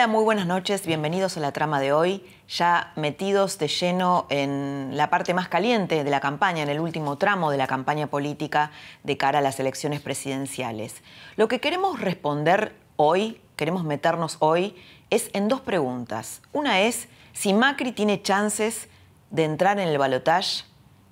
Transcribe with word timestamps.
Hola, 0.00 0.06
muy 0.06 0.24
buenas 0.24 0.46
noches, 0.46 0.86
bienvenidos 0.86 1.36
a 1.36 1.40
la 1.40 1.52
trama 1.52 1.78
de 1.78 1.92
hoy, 1.92 2.24
ya 2.48 2.90
metidos 2.96 3.58
de 3.58 3.68
lleno 3.68 4.26
en 4.30 4.92
la 4.94 5.10
parte 5.10 5.34
más 5.34 5.50
caliente 5.50 6.04
de 6.04 6.10
la 6.10 6.20
campaña, 6.20 6.62
en 6.62 6.70
el 6.70 6.80
último 6.80 7.18
tramo 7.18 7.50
de 7.50 7.58
la 7.58 7.66
campaña 7.66 8.06
política 8.06 8.70
de 9.02 9.18
cara 9.18 9.40
a 9.40 9.42
las 9.42 9.60
elecciones 9.60 10.00
presidenciales. 10.00 11.02
Lo 11.36 11.48
que 11.48 11.60
queremos 11.60 12.00
responder 12.00 12.74
hoy, 12.96 13.42
queremos 13.56 13.84
meternos 13.84 14.38
hoy, 14.38 14.74
es 15.10 15.28
en 15.34 15.48
dos 15.48 15.60
preguntas. 15.60 16.40
Una 16.54 16.80
es 16.80 17.06
si 17.34 17.52
Macri 17.52 17.92
tiene 17.92 18.22
chances 18.22 18.88
de 19.28 19.44
entrar 19.44 19.78
en 19.80 19.88
el 19.88 19.98
balotaje 19.98 20.64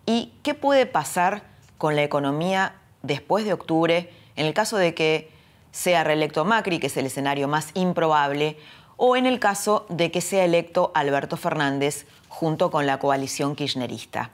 y 0.07 0.33
qué 0.43 0.55
puede 0.55 0.87
pasar 0.87 1.43
con 1.77 1.95
la 1.95 2.05
economía 2.05 2.77
después 3.03 3.45
de 3.45 3.53
octubre 3.53 4.11
en 4.35 4.47
el 4.47 4.55
caso 4.55 4.79
de 4.79 4.95
que 4.95 5.38
sea 5.79 6.03
reelecto 6.03 6.45
Macri, 6.45 6.81
que 6.81 6.89
es 6.89 6.97
el 6.97 7.07
escenario 7.07 7.47
más 7.47 7.71
improbable, 7.75 8.59
o 8.97 9.15
en 9.15 9.27
el 9.27 9.39
caso 9.39 9.87
de 9.89 10.11
que 10.11 10.21
sea 10.21 10.45
electo 10.45 10.91
Alberto 10.93 11.37
Fernández 11.37 12.05
junto 12.29 12.73
con 12.73 12.85
la 12.85 12.99
coalición 12.99 13.55
kirchnerista. 13.55 14.33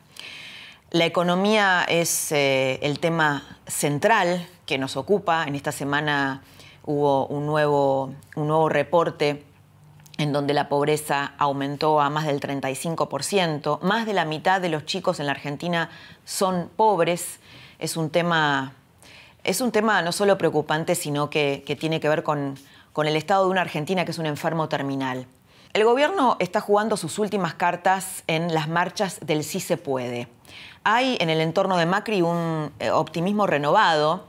La 0.90 1.04
economía 1.04 1.84
es 1.86 2.32
eh, 2.32 2.78
el 2.80 2.98
tema 2.98 3.58
central 3.66 4.48
que 4.64 4.78
nos 4.78 4.96
ocupa. 4.96 5.44
En 5.44 5.54
esta 5.54 5.70
semana 5.70 6.42
hubo 6.82 7.26
un 7.26 7.44
nuevo, 7.44 8.14
un 8.36 8.48
nuevo 8.48 8.70
reporte 8.70 9.44
en 10.16 10.32
donde 10.32 10.54
la 10.54 10.70
pobreza 10.70 11.34
aumentó 11.36 12.00
a 12.00 12.08
más 12.08 12.24
del 12.24 12.40
35%. 12.40 13.82
Más 13.82 14.06
de 14.06 14.14
la 14.14 14.24
mitad 14.24 14.62
de 14.62 14.70
los 14.70 14.86
chicos 14.86 15.20
en 15.20 15.26
la 15.26 15.32
Argentina 15.32 15.90
son 16.24 16.70
pobres. 16.74 17.38
Es 17.78 17.98
un 17.98 18.08
tema 18.08 18.72
es 19.44 19.60
un 19.60 19.70
tema 19.70 20.00
no 20.02 20.10
solo 20.10 20.38
preocupante, 20.38 20.94
sino 20.94 21.30
que, 21.30 21.62
tiene 21.78 22.00
que 22.00 22.08
ver 22.08 22.22
con, 22.22 22.56
el 22.96 23.16
estado 23.16 23.44
de 23.44 23.50
una 23.50 23.60
Argentina 23.60 24.04
que 24.04 24.10
es 24.10 24.18
un 24.18 24.26
enfermo 24.26 24.68
terminal. 24.68 25.26
El 25.74 25.84
gobierno 25.84 26.36
está 26.38 26.60
jugando 26.60 26.96
sus 26.96 27.18
últimas 27.18 27.54
cartas 27.54 28.24
en 28.26 28.54
las 28.54 28.68
marchas 28.68 29.18
del 29.20 29.44
sí 29.44 29.60
se 29.60 29.76
puede. 29.76 30.28
Hay 30.84 31.16
en 31.20 31.30
el 31.30 31.40
entorno 31.40 31.76
de 31.76 31.86
Macri 31.86 32.22
un 32.22 32.72
eh, 32.78 32.90
optimismo 32.90 33.46
renovado 33.46 34.24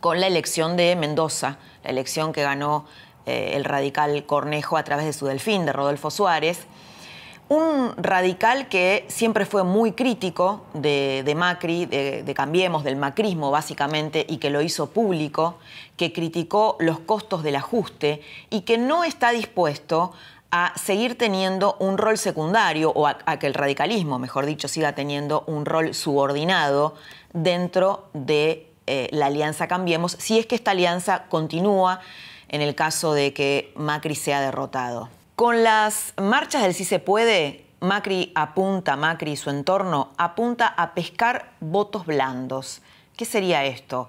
con 0.00 0.20
la 0.20 0.26
elección 0.26 0.76
de 0.76 0.96
Mendoza, 0.96 1.58
la 1.82 1.90
elección 1.90 2.32
que 2.32 2.42
ganó 2.42 2.86
eh, 3.26 3.52
el 3.54 3.64
radical 3.64 4.24
Cornejo 4.24 4.76
a 4.76 4.84
través 4.84 5.04
de 5.06 5.12
su 5.12 5.26
delfín, 5.26 5.66
de 5.66 5.72
Rodolfo 5.72 6.10
Suárez, 6.10 6.66
un 7.52 7.92
radical 7.98 8.66
que 8.68 9.04
siempre 9.08 9.44
fue 9.44 9.62
muy 9.62 9.92
crítico 9.92 10.64
de, 10.72 11.34
Macri, 11.36 11.84
de, 11.84 12.32
Cambiemos, 12.34 12.82
del 12.82 12.96
macrismo 12.96 13.50
básicamente, 13.50 14.24
y 14.26 14.38
que 14.38 14.48
lo 14.48 14.62
hizo 14.62 14.88
público, 14.88 15.58
que 15.98 16.14
criticó 16.14 16.78
los 16.80 17.00
costos 17.00 17.42
del 17.42 17.56
ajuste 17.56 18.22
y 18.48 18.62
que 18.62 18.78
no 18.78 19.04
está 19.04 19.32
dispuesto 19.32 20.14
a 20.50 20.72
seguir 20.76 21.18
teniendo 21.18 21.76
un 21.78 21.98
rol 21.98 22.16
secundario 22.16 22.90
o 22.90 23.06
a, 23.06 23.14
que 23.38 23.46
el 23.46 23.54
radicalismo, 23.54 24.18
mejor 24.18 24.46
dicho, 24.46 24.66
siga 24.66 24.94
teniendo 24.94 25.44
un 25.46 25.66
rol 25.66 25.92
subordinado 25.92 26.94
dentro 27.34 28.08
de 28.14 28.66
eh, 28.86 29.08
la 29.12 29.26
alianza 29.26 29.68
Cambiemos, 29.68 30.12
si 30.18 30.38
es 30.38 30.46
que 30.46 30.54
esta 30.54 30.70
alianza 30.70 31.24
continúa 31.28 32.00
en 32.48 32.62
el 32.62 32.74
caso 32.74 33.12
de 33.12 33.34
que 33.34 33.74
Macri 33.76 34.14
sea 34.14 34.40
derrotado. 34.40 35.10
Con 35.42 35.64
las 35.64 36.14
marchas 36.18 36.62
del 36.62 36.72
sí 36.72 36.84
se 36.84 37.00
puede, 37.00 37.64
Macri 37.80 38.30
apunta, 38.36 38.94
Macri 38.94 39.32
y 39.32 39.36
su 39.36 39.50
entorno 39.50 40.12
apunta 40.16 40.68
a 40.68 40.94
pescar 40.94 41.50
votos 41.58 42.06
blandos. 42.06 42.80
¿Qué 43.16 43.24
sería 43.24 43.64
esto? 43.64 44.08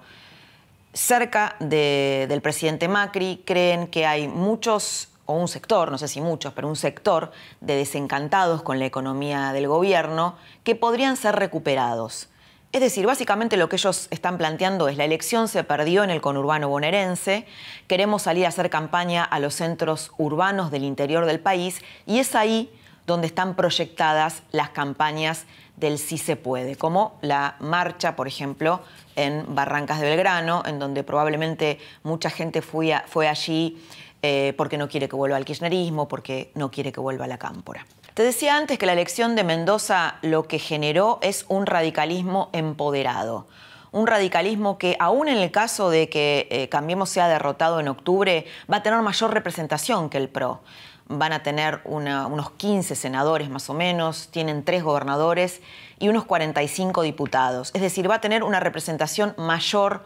Cerca 0.94 1.56
del 1.60 2.40
presidente 2.44 2.88
Macri 2.88 3.42
creen 3.48 3.88
que 3.88 4.06
hay 4.06 4.28
muchos, 4.28 5.10
o 5.26 5.34
un 5.34 5.48
sector, 5.48 5.90
no 5.90 5.98
sé 5.98 6.08
si 6.08 6.22
muchos, 6.22 6.54
pero 6.54 6.68
un 6.68 6.76
sector 6.76 7.32
de 7.62 7.78
desencantados 7.78 8.62
con 8.62 8.78
la 8.78 8.86
economía 8.86 9.54
del 9.54 9.68
gobierno 9.68 10.36
que 10.64 10.76
podrían 10.76 11.18
ser 11.18 11.36
recuperados. 11.36 12.30
Es 12.74 12.82
decir, 12.82 13.06
básicamente 13.06 13.56
lo 13.56 13.70
que 13.70 13.76
ellos 13.76 14.08
están 14.10 14.40
planteando 14.40 14.88
es 14.88 14.98
la 14.98 15.06
elección 15.06 15.48
se 15.48 15.64
perdió 15.64 16.04
en 16.04 16.10
el 16.10 16.22
conurbano 16.22 16.70
bonaerense, 16.70 17.46
queremos 17.86 18.24
salir 18.24 18.48
a 18.48 18.50
hacer 18.50 18.72
campaña 18.72 19.24
a 19.24 19.40
los 19.40 19.54
centros 19.54 20.12
urbanos 20.18 20.72
del 20.72 20.84
interior 20.84 21.28
del 21.28 21.40
país 21.40 21.84
y 22.08 22.18
es 22.18 22.34
ahí 22.34 22.74
donde 23.06 23.28
están 23.28 23.56
proyectadas 23.56 24.42
las 24.52 24.72
campañas 24.72 25.46
del 25.76 26.00
sí 26.00 26.18
se 26.18 26.36
puede, 26.36 26.76
como 26.76 27.20
la 27.22 27.58
marcha, 27.60 28.16
por 28.16 28.28
ejemplo, 28.28 28.82
en 29.16 29.54
Barrancas 29.54 30.00
de 30.00 30.08
Belgrano, 30.08 30.64
en 30.66 30.80
donde 30.80 31.04
probablemente 31.04 31.78
mucha 32.02 32.32
gente 32.32 32.64
fue, 32.64 32.96
allí 33.30 33.86
eh, 34.24 34.56
porque 34.58 34.80
no 34.80 34.90
quiere 34.90 35.08
que 35.08 35.16
vuelva 35.16 35.38
al 35.38 35.46
kirchnerismo, 35.46 36.08
porque 36.08 36.52
no 36.56 36.72
quiere 36.72 36.92
que 36.92 37.00
vuelva 37.00 37.26
a 37.26 37.28
la 37.28 37.38
cámpora. 37.38 37.86
Te 38.14 38.22
decía 38.22 38.58
antes 38.58 38.78
que 38.78 38.86
la 38.86 38.94
elección 38.94 39.36
de 39.36 39.44
Mendoza 39.44 40.18
lo 40.22 40.44
que 40.44 40.60
generó 40.60 41.18
es 41.24 41.46
un 41.48 41.66
radicalismo 41.66 42.52
empoderado. 42.54 43.48
Un 43.92 44.06
radicalismo 44.06 44.78
que, 44.78 44.96
aún 45.00 45.28
en 45.28 45.40
el 45.40 45.50
caso 45.50 45.90
de 45.90 46.10
que 46.10 46.48
eh, 46.52 46.70
Cambiemos 46.70 47.10
sea 47.10 47.28
derrotado 47.28 47.80
en 47.80 47.88
octubre, 47.88 48.46
va 48.72 48.78
a 48.78 48.84
tener 48.84 49.02
mayor 49.02 49.34
representación 49.34 50.12
que 50.12 50.20
el 50.20 50.30
PRO. 50.30 50.62
Van 51.08 51.34
a 51.34 51.42
tener 51.42 51.82
unos 51.86 52.52
15 52.52 52.96
senadores 52.96 53.50
más 53.50 53.68
o 53.72 53.74
menos, 53.74 54.30
tienen 54.30 54.64
tres 54.64 54.84
gobernadores 54.84 55.62
y 55.98 56.08
unos 56.08 56.24
45 56.26 57.02
diputados. 57.02 57.72
Es 57.74 57.82
decir, 57.82 58.10
va 58.10 58.16
a 58.16 58.22
tener 58.22 58.44
una 58.44 58.60
representación 58.60 59.34
mayor 59.40 60.04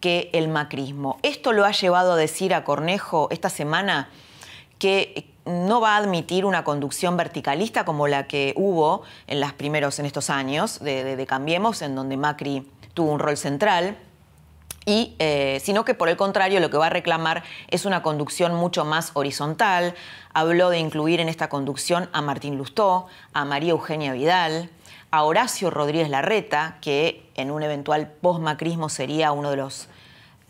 que 0.00 0.30
el 0.32 0.48
macrismo. 0.48 1.18
Esto 1.22 1.52
lo 1.52 1.64
ha 1.64 1.70
llevado 1.70 2.14
a 2.14 2.16
decir 2.16 2.54
a 2.54 2.64
Cornejo 2.64 3.28
esta 3.30 3.50
semana 3.50 4.08
que 4.78 5.32
no 5.46 5.80
va 5.80 5.94
a 5.94 5.98
admitir 5.98 6.44
una 6.44 6.64
conducción 6.64 7.16
verticalista 7.16 7.84
como 7.84 8.08
la 8.08 8.26
que 8.26 8.52
hubo 8.56 9.02
en, 9.26 9.40
las 9.40 9.52
primeros, 9.52 9.98
en 9.98 10.06
estos 10.06 10.28
años 10.28 10.80
de, 10.80 11.24
Cambiemos, 11.28 11.82
en 11.82 11.94
donde 11.94 12.16
Macri 12.16 12.68
tuvo 12.94 13.12
un 13.12 13.20
rol 13.20 13.36
central. 13.36 13.96
Y, 14.88 15.16
eh, 15.18 15.60
sino 15.64 15.84
que 15.84 15.94
por 15.94 16.08
el 16.08 16.16
contrario 16.16 16.60
lo 16.60 16.70
que 16.70 16.76
va 16.76 16.86
a 16.86 16.90
reclamar 16.90 17.42
es 17.68 17.86
una 17.86 18.02
conducción 18.02 18.54
mucho 18.54 18.84
más 18.84 19.10
horizontal. 19.14 19.94
Habló 20.32 20.70
de 20.70 20.78
incluir 20.78 21.20
en 21.20 21.28
esta 21.28 21.48
conducción 21.48 22.08
a 22.12 22.22
Martín 22.22 22.56
Lustó, 22.56 23.06
a 23.32 23.44
María 23.44 23.72
Eugenia 23.72 24.12
Vidal, 24.12 24.70
a 25.10 25.24
Horacio 25.24 25.70
Rodríguez 25.70 26.08
Larreta, 26.08 26.78
que 26.80 27.28
en 27.34 27.50
un 27.50 27.62
eventual 27.62 28.12
post-macrismo 28.20 28.88
sería 28.88 29.32
uno 29.32 29.50
de 29.50 29.56
los 29.56 29.88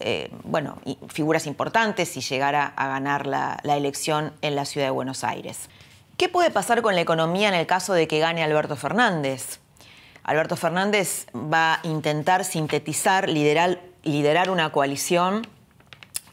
eh, 0.01 0.31
bueno, 0.45 0.79
figuras 1.09 1.47
importantes 1.47 2.09
si 2.09 2.21
llegara 2.21 2.67
a 2.77 2.89
ganar 2.89 3.27
la, 3.27 3.59
la 3.63 3.77
elección 3.77 4.33
en 4.43 4.57
la 4.57 4.65
ciudad 4.65 4.87
de 4.87 4.91
Buenos 4.91 5.25
Aires. 5.25 5.69
¿Qué 6.17 6.29
puede 6.29 6.51
pasar 6.51 6.83
con 6.83 6.95
la 6.95 7.01
economía 7.01 7.49
en 7.49 7.55
el 7.55 7.67
caso 7.67 7.93
de 7.93 8.09
que 8.09 8.19
gane 8.19 8.43
Alberto 8.43 8.77
Fernández? 8.77 9.61
Alberto 10.23 10.57
Fernández 10.57 11.27
va 11.35 11.75
a 11.75 11.81
intentar 11.85 12.45
sintetizar, 12.45 13.29
liderar, 13.29 13.81
liderar 14.03 14.51
una 14.51 14.73
coalición 14.73 15.47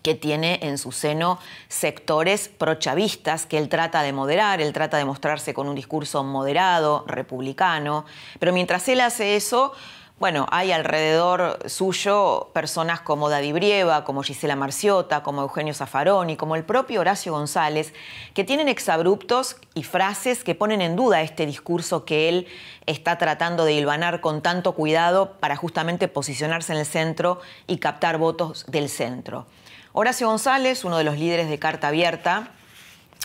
que 0.04 0.16
tiene 0.16 0.60
en 0.64 0.78
su 0.78 0.92
seno 0.92 1.40
sectores 1.70 2.50
prochavistas 2.50 3.46
que 3.46 3.58
él 3.58 3.70
trata 3.70 4.02
de 4.04 4.12
moderar, 4.12 4.62
él 4.62 4.74
trata 4.74 4.98
de 4.98 5.06
mostrarse 5.06 5.54
con 5.54 5.68
un 5.68 5.76
discurso 5.76 6.24
moderado, 6.24 7.06
republicano, 7.08 8.06
pero 8.40 8.52
mientras 8.52 8.88
él 8.90 9.00
hace 9.00 9.36
eso, 9.36 9.74
bueno, 10.24 10.48
hay 10.52 10.72
alrededor 10.72 11.60
suyo 11.66 12.50
personas 12.54 13.02
como 13.02 13.28
Daddy 13.28 13.52
Brieva, 13.52 14.06
como 14.06 14.24
Gisela 14.24 14.56
Marciota, 14.56 15.22
como 15.22 15.42
Eugenio 15.42 15.74
Zaffaroni, 15.74 16.38
como 16.38 16.56
el 16.56 16.64
propio 16.64 17.02
Horacio 17.02 17.34
González, 17.34 17.94
que 18.34 18.46
tienen 18.46 18.70
exabruptos 18.70 19.58
y 19.74 19.84
frases 19.84 20.46
que 20.46 20.56
ponen 20.56 20.82
en 20.82 20.96
duda 20.96 21.24
este 21.24 21.46
discurso 21.46 22.06
que 22.06 22.30
él 22.30 22.48
está 22.86 23.18
tratando 23.18 23.66
de 23.66 23.74
hilvanar 23.74 24.22
con 24.22 24.42
tanto 24.42 24.72
cuidado 24.76 25.34
para 25.42 25.58
justamente 25.58 26.08
posicionarse 26.08 26.72
en 26.72 26.80
el 26.80 26.86
centro 26.86 27.42
y 27.68 27.80
captar 27.80 28.18
votos 28.18 28.66
del 28.70 28.88
centro. 28.88 29.46
Horacio 29.92 30.30
González, 30.30 30.86
uno 30.86 30.98
de 30.98 31.04
los 31.04 31.20
líderes 31.20 31.50
de 31.50 31.60
Carta 31.60 31.90
Abierta, 31.90 32.48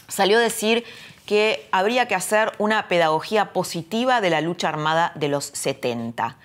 salió 0.09 0.39
a 0.39 0.41
decir 0.41 0.83
que 1.27 1.69
habría 1.71 2.09
que 2.09 2.17
hacer 2.17 2.51
una 2.59 2.89
pedagogía 2.89 3.53
positiva 3.53 4.21
de 4.21 4.31
la 4.31 4.41
lucha 4.41 4.69
armada 4.69 5.13
de 5.15 5.29
los 5.29 5.45
70 5.45 6.37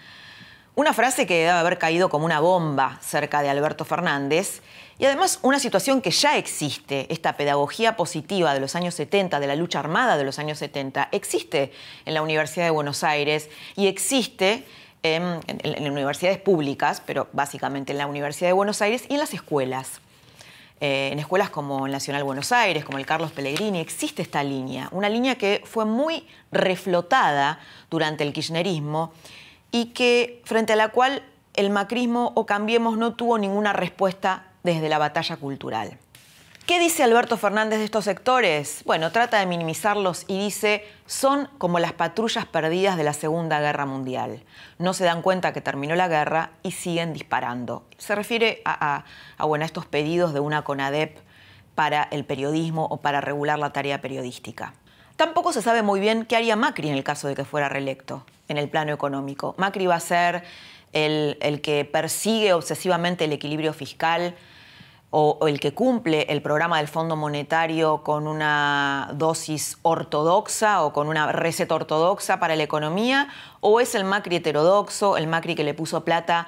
Una 0.76 0.92
frase 0.94 1.28
que 1.28 1.36
debe 1.36 1.52
haber 1.52 1.78
caído 1.78 2.10
como 2.10 2.26
una 2.26 2.40
bomba 2.40 2.98
cerca 3.00 3.44
de 3.44 3.50
Alberto 3.50 3.86
Fernández 3.86 4.64
y 4.98 5.06
además 5.06 5.38
una 5.44 5.60
situación 5.60 6.02
que 6.02 6.10
ya 6.10 6.36
existe, 6.36 7.06
esta 7.14 7.38
pedagogía 7.38 7.96
positiva 7.96 8.56
de 8.56 8.60
los 8.60 8.76
años 8.76 8.96
70, 8.96 9.40
de 9.40 9.46
la 9.46 9.56
lucha 9.56 9.78
armada 9.80 10.18
de 10.18 10.24
los 10.24 10.40
años 10.40 10.58
70, 10.58 11.10
existe 11.12 11.72
en 12.06 12.16
la 12.16 12.24
Universidad 12.24 12.66
de 12.66 12.72
Buenos 12.72 13.04
Aires 13.04 13.52
y 13.76 13.86
existe 13.86 14.66
en, 15.04 15.42
universidades 15.92 16.40
públicas, 16.40 17.04
pero 17.06 17.28
básicamente 17.34 17.92
en 17.92 18.00
la 18.00 18.08
Universidad 18.08 18.50
de 18.50 18.54
Buenos 18.54 18.82
Aires 18.82 19.04
y 19.10 19.14
en 19.14 19.20
las 19.20 19.36
escuelas. 19.36 20.02
Eh, 20.82 21.10
en 21.12 21.20
escuelas 21.20 21.52
como 21.52 21.86
el 21.86 21.92
Nacional 21.92 22.24
Buenos 22.24 22.52
Aires, 22.52 22.84
como 22.84 22.98
el 22.98 23.06
Carlos 23.06 23.32
Pellegrini, 23.32 23.80
existe 23.80 24.24
esta 24.24 24.44
línea, 24.44 24.90
una 24.92 25.08
línea 25.08 25.36
que 25.36 25.62
fue 25.66 25.86
muy 25.86 26.26
reflotada 26.52 27.60
durante 27.92 28.24
el 28.24 28.34
kirchnerismo 28.34 29.14
y 29.74 29.88
que 29.88 30.42
frente 30.46 30.74
a 30.74 30.76
la 30.78 30.90
cual 30.90 31.24
el 31.56 31.72
macrismo 31.72 32.32
o 32.36 32.46
Cambiemos 32.46 32.96
no 32.98 33.16
tuvo 33.16 33.40
ninguna 33.40 33.74
respuesta 33.74 34.46
desde 34.62 34.88
la 34.88 35.00
batalla 35.00 35.36
cultural. 35.36 35.98
¿Qué 36.68 36.80
dice 36.80 37.04
Alberto 37.04 37.36
Fernández 37.36 37.80
de 37.80 37.86
estos 37.86 38.06
sectores? 38.06 38.84
Bueno, 38.86 39.12
trata 39.12 39.40
de 39.40 39.48
minimizarlos 39.48 40.26
y 40.28 40.40
dice, 40.40 40.86
son 41.08 41.50
como 41.58 41.80
las 41.80 41.92
patrullas 41.92 42.46
perdidas 42.46 42.96
de 42.96 43.04
la 43.04 43.14
Segunda 43.14 43.60
Guerra 43.60 43.86
Mundial. 43.86 44.44
No 44.78 44.94
se 44.94 45.04
dan 45.04 45.24
cuenta 45.24 45.52
que 45.52 45.60
terminó 45.60 45.96
la 45.96 46.08
guerra 46.08 46.52
y 46.62 46.72
siguen 46.72 47.12
disparando. 47.12 47.84
Se 47.98 48.16
refiere 48.16 48.62
a, 48.64 49.04
estos 49.62 49.88
pedidos 49.88 50.34
de 50.34 50.40
una 50.40 50.62
CONADEP 50.62 51.18
para 51.76 52.04
el 52.04 52.26
periodismo 52.26 52.86
o 52.86 53.02
para 53.02 53.22
regular 53.22 53.58
la 53.58 53.74
tarea 53.74 54.00
periodística. 54.00 54.76
Tampoco 55.16 55.54
se 55.54 55.62
sabe 55.62 55.82
muy 55.82 56.00
bien 56.00 56.26
qué 56.26 56.36
haría 56.36 56.56
Macri 56.56 56.90
en 56.90 56.96
el 56.96 57.04
caso 57.04 57.28
de 57.28 57.36
que 57.36 57.46
fuera 57.46 57.70
reelecto 57.70 58.26
en 58.48 58.58
el 58.58 58.70
plano 58.70 58.94
económico. 58.94 59.56
Macri 59.58 59.88
va 59.88 59.96
a 59.96 60.00
ser 60.00 60.44
el 60.92 61.62
que 61.64 61.86
persigue 61.86 62.54
obsesivamente 62.54 63.26
el 63.26 63.34
equilibrio 63.34 63.74
fiscal, 63.74 64.36
o, 65.16 65.48
el 65.48 65.60
que 65.60 65.76
cumple 65.76 66.26
el 66.30 66.42
programa 66.42 66.80
del 66.80 66.88
Fondo 66.88 67.16
Monetario 67.16 68.02
con 68.02 68.26
una 68.26 69.12
dosis 69.14 69.78
ortodoxa 69.84 70.82
o 70.84 70.92
con 70.92 71.08
una 71.08 71.32
receta 71.32 71.76
ortodoxa 71.76 72.40
para 72.40 72.56
la 72.56 72.64
economía, 72.64 73.28
o 73.60 73.80
es 73.80 73.94
el 73.94 74.06
Macri 74.06 74.38
heterodoxo, 74.38 75.16
el 75.16 75.28
Macri 75.28 75.54
que 75.54 75.64
le 75.64 75.76
puso 75.76 76.04
plata 76.04 76.48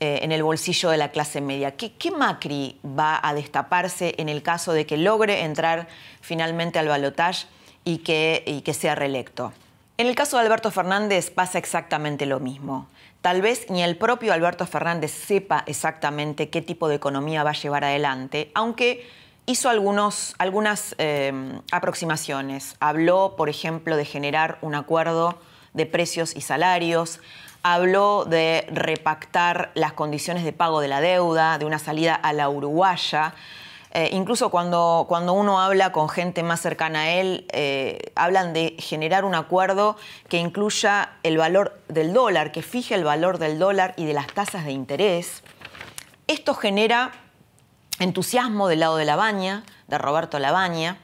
eh, 0.00 0.20
en 0.22 0.32
el 0.32 0.42
bolsillo 0.42 0.88
de 0.88 0.96
la 0.96 1.10
clase 1.10 1.42
media. 1.42 1.76
¿Qué, 1.76 2.10
Macri 2.10 2.80
va 2.82 3.20
a 3.22 3.34
destaparse 3.34 4.14
en 4.16 4.30
el 4.30 4.42
caso 4.42 4.72
de 4.72 4.86
que 4.86 4.96
logre 4.96 5.42
entrar 5.42 5.86
finalmente 6.22 6.78
al 6.78 6.88
balotaje 6.88 7.46
y 7.88 7.98
que, 7.98 8.42
y 8.46 8.60
que 8.60 8.74
sea 8.74 8.94
reelecto? 8.94 9.54
En 9.96 10.08
el 10.08 10.14
caso 10.14 10.36
de 10.36 10.42
Alberto 10.42 10.70
Fernández 10.70 11.30
pasa 11.30 11.56
exactamente 11.56 12.26
lo 12.26 12.38
mismo. 12.38 12.86
Tal 13.22 13.40
vez 13.40 13.70
ni 13.70 13.82
el 13.82 13.96
propio 13.96 14.34
Alberto 14.34 14.66
Fernández 14.66 15.10
sepa 15.10 15.64
exactamente 15.66 16.50
qué 16.50 16.60
tipo 16.60 16.88
de 16.88 16.96
economía 16.96 17.44
va 17.44 17.50
a 17.50 17.54
llevar 17.54 17.84
adelante, 17.84 18.50
aunque 18.54 19.08
hizo 19.46 19.70
algunos, 19.70 20.34
algunas 20.36 20.96
eh, 20.98 21.32
aproximaciones. 21.72 22.76
Habló, 22.78 23.36
por 23.38 23.48
ejemplo, 23.48 23.96
de 23.96 24.04
generar 24.04 24.58
un 24.60 24.74
acuerdo 24.74 25.38
de 25.72 25.86
precios 25.86 26.36
y 26.36 26.42
salarios, 26.42 27.20
habló 27.62 28.26
de 28.26 28.66
repactar 28.70 29.70
las 29.72 29.94
condiciones 29.94 30.44
de 30.44 30.52
pago 30.52 30.82
de 30.82 30.88
la 30.88 31.00
deuda, 31.00 31.56
de 31.56 31.64
una 31.64 31.78
salida 31.78 32.14
a 32.14 32.34
la 32.34 32.50
uruguaya. 32.50 33.32
Eh, 33.92 34.10
incluso 34.12 34.50
cuando, 34.50 35.06
cuando, 35.08 35.32
uno 35.32 35.60
habla 35.60 35.92
con 35.92 36.08
gente 36.08 36.42
más 36.42 36.60
cercana 36.60 37.02
a 37.02 37.10
él, 37.10 37.46
eh, 37.52 38.12
hablan 38.14 38.52
de 38.52 38.76
generar 38.78 39.24
un 39.24 39.34
acuerdo 39.34 39.96
que 40.28 40.38
incluya 40.38 41.12
el 41.22 41.38
valor 41.38 41.80
del 41.88 42.12
dólar, 42.12 42.52
que 42.52 42.62
fije 42.62 42.94
el 42.94 43.04
valor 43.04 43.38
del 43.38 43.58
dólar 43.58 43.94
y 43.96 44.04
de 44.04 44.12
las 44.12 44.26
tasas 44.26 44.64
de 44.64 44.72
interés. 44.72 45.42
Esto 46.26 46.54
genera 46.54 47.12
entusiasmo 47.98 48.68
del 48.68 48.80
lado 48.80 48.96
de 48.96 49.06
la 49.06 49.16
baña, 49.16 49.64
de 49.86 49.98
Roberto 49.98 50.38
Labaña, 50.38 50.98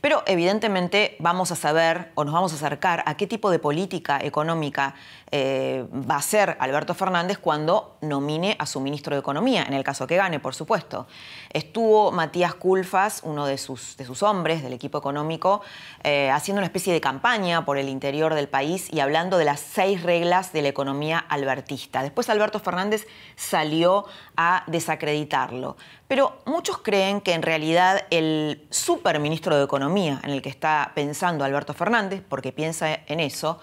pero 0.00 0.22
evidentemente 0.26 1.16
vamos 1.18 1.50
a 1.50 1.56
saber 1.56 2.12
o 2.14 2.24
nos 2.24 2.34
vamos 2.34 2.52
a 2.52 2.56
acercar 2.56 3.02
a 3.06 3.16
qué 3.16 3.26
tipo 3.26 3.50
de 3.50 3.58
política 3.58 4.20
económica 4.22 4.94
eh, 5.30 5.86
va 5.92 6.16
a 6.16 6.22
ser 6.22 6.56
Alberto 6.60 6.94
Fernández 6.94 7.38
cuando 7.38 7.96
nomine 8.00 8.56
a 8.58 8.66
su 8.66 8.80
ministro 8.80 9.14
de 9.14 9.20
Economía, 9.20 9.64
en 9.66 9.74
el 9.74 9.84
caso 9.84 10.06
que 10.06 10.16
gane, 10.16 10.40
por 10.40 10.54
supuesto. 10.54 11.06
Estuvo 11.50 12.12
Matías 12.12 12.54
Culfas, 12.54 13.20
uno 13.24 13.46
de 13.46 13.58
sus, 13.58 13.96
de 13.96 14.04
sus 14.04 14.22
hombres 14.22 14.62
del 14.62 14.72
equipo 14.72 14.98
económico, 14.98 15.62
eh, 16.02 16.30
haciendo 16.30 16.60
una 16.60 16.66
especie 16.66 16.92
de 16.92 17.00
campaña 17.00 17.64
por 17.64 17.78
el 17.78 17.88
interior 17.88 18.34
del 18.34 18.48
país 18.48 18.88
y 18.92 19.00
hablando 19.00 19.38
de 19.38 19.44
las 19.44 19.60
seis 19.60 20.02
reglas 20.02 20.52
de 20.52 20.62
la 20.62 20.68
economía 20.68 21.18
albertista. 21.18 22.02
Después 22.02 22.30
Alberto 22.30 22.58
Fernández 22.60 23.06
salió 23.36 24.06
a 24.36 24.64
desacreditarlo. 24.66 25.76
Pero 26.06 26.38
muchos 26.46 26.78
creen 26.78 27.20
que 27.20 27.34
en 27.34 27.42
realidad 27.42 28.06
el 28.10 28.66
superministro 28.70 29.56
de 29.56 29.64
Economía 29.64 30.20
en 30.24 30.30
el 30.30 30.40
que 30.40 30.48
está 30.48 30.92
pensando 30.94 31.44
Alberto 31.44 31.74
Fernández, 31.74 32.22
porque 32.26 32.50
piensa 32.50 32.88
en 33.06 33.20
eso, 33.20 33.60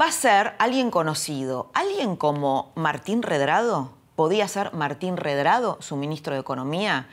va 0.00 0.06
a 0.06 0.12
ser 0.12 0.54
alguien 0.58 0.90
conocido, 0.90 1.70
alguien 1.72 2.16
como 2.16 2.72
Martín 2.74 3.22
Redrado. 3.22 3.90
¿Podía 4.16 4.48
ser 4.48 4.72
Martín 4.72 5.16
Redrado 5.16 5.78
su 5.80 5.96
ministro 5.96 6.34
de 6.34 6.40
Economía? 6.40 7.08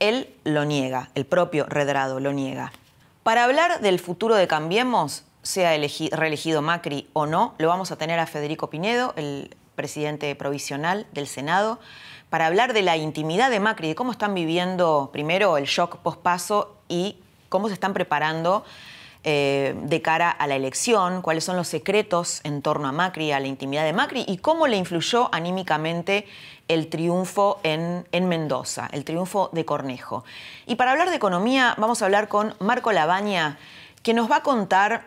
Él 0.00 0.34
lo 0.44 0.64
niega, 0.64 1.10
el 1.14 1.26
propio 1.26 1.66
Redrado 1.66 2.20
lo 2.20 2.32
niega. 2.32 2.72
Para 3.22 3.44
hablar 3.44 3.80
del 3.80 3.98
futuro 3.98 4.34
de 4.34 4.46
Cambiemos, 4.46 5.24
sea 5.42 5.70
reelegido 6.12 6.62
Macri 6.62 7.08
o 7.12 7.26
no, 7.26 7.54
lo 7.58 7.68
vamos 7.68 7.90
a 7.90 7.96
tener 7.96 8.18
a 8.18 8.26
Federico 8.26 8.70
Pinedo, 8.70 9.12
el 9.16 9.54
presidente 9.74 10.34
provisional 10.34 11.06
del 11.12 11.26
Senado, 11.26 11.78
para 12.30 12.46
hablar 12.46 12.72
de 12.72 12.82
la 12.82 12.96
intimidad 12.96 13.50
de 13.50 13.60
Macri, 13.60 13.88
de 13.88 13.94
cómo 13.94 14.12
están 14.12 14.34
viviendo 14.34 15.10
primero 15.12 15.56
el 15.56 15.64
shock 15.64 15.98
pospaso 15.98 16.76
y 16.88 17.18
cómo 17.48 17.68
se 17.68 17.74
están 17.74 17.94
preparando 17.94 18.64
eh, 19.28 19.74
de 19.82 20.02
cara 20.02 20.30
a 20.30 20.46
la 20.46 20.54
elección, 20.54 21.20
cuáles 21.20 21.42
son 21.42 21.56
los 21.56 21.66
secretos 21.66 22.40
en 22.44 22.62
torno 22.62 22.86
a 22.86 22.92
Macri, 22.92 23.32
a 23.32 23.40
la 23.40 23.48
intimidad 23.48 23.84
de 23.84 23.92
Macri 23.92 24.24
y 24.28 24.36
cómo 24.36 24.68
le 24.68 24.76
influyó 24.76 25.28
anímicamente 25.34 26.28
el 26.68 26.86
triunfo 26.86 27.58
en, 27.64 28.04
Mendoza, 28.12 28.88
el 28.92 29.04
triunfo 29.04 29.50
de 29.52 29.64
Cornejo. 29.64 30.24
Y 30.66 30.76
para 30.76 30.92
hablar 30.92 31.10
de 31.10 31.16
economía 31.16 31.74
vamos 31.76 32.00
a 32.00 32.04
hablar 32.04 32.28
con 32.28 32.54
Marco 32.60 32.92
Labaña, 32.92 33.58
que 34.04 34.14
nos 34.14 34.30
va 34.30 34.36
a 34.36 34.42
contar 34.44 35.02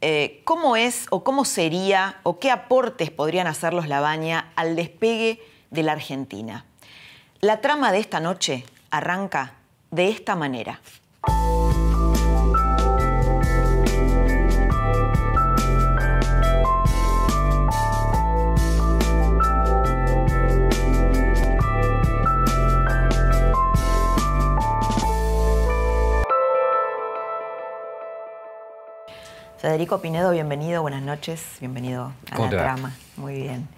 eh, 0.00 0.40
cómo 0.44 0.76
es 0.76 1.04
o 1.10 1.22
cómo 1.22 1.44
sería 1.44 2.20
o 2.22 2.38
qué 2.38 2.50
aportes 2.50 3.10
podrían 3.10 3.46
hacer 3.46 3.74
los 3.74 3.86
Labaña 3.86 4.50
al 4.56 4.76
despegue 4.76 5.42
de 5.70 5.82
la 5.82 5.92
Argentina. 5.92 6.64
La 7.42 7.60
trama 7.60 7.92
de 7.92 7.98
esta 7.98 8.18
noche 8.18 8.64
arranca 8.90 9.56
de 9.90 10.08
esta 10.08 10.36
manera. 10.36 10.80
Federico 29.62 30.00
Pinedo, 30.00 30.32
bienvenido, 30.32 30.82
buenas 30.82 31.02
noches, 31.02 31.40
bienvenido 31.60 32.12
a 32.32 32.38
la 32.40 32.50
trama. 32.50 32.96
Muy 33.16 33.34
bien. 33.34 33.68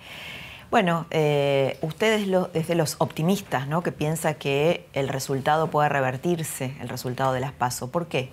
Bueno, 0.71 1.05
eh, 1.11 1.77
usted 1.83 2.15
es, 2.55 2.67
de 2.69 2.75
los 2.75 2.97
optimistas, 3.01 3.69
¿no? 3.69 3.83
Que 3.83 3.93
piensa 3.93 4.33
que 4.33 4.87
el 4.95 5.09
resultado 5.09 5.67
puede 5.67 5.91
revertirse, 5.91 6.73
el 6.81 6.89
resultado 6.89 7.35
de 7.35 7.41
las 7.41 7.53
PASO. 7.53 7.91
¿Por 7.91 8.09
qué? 8.09 8.31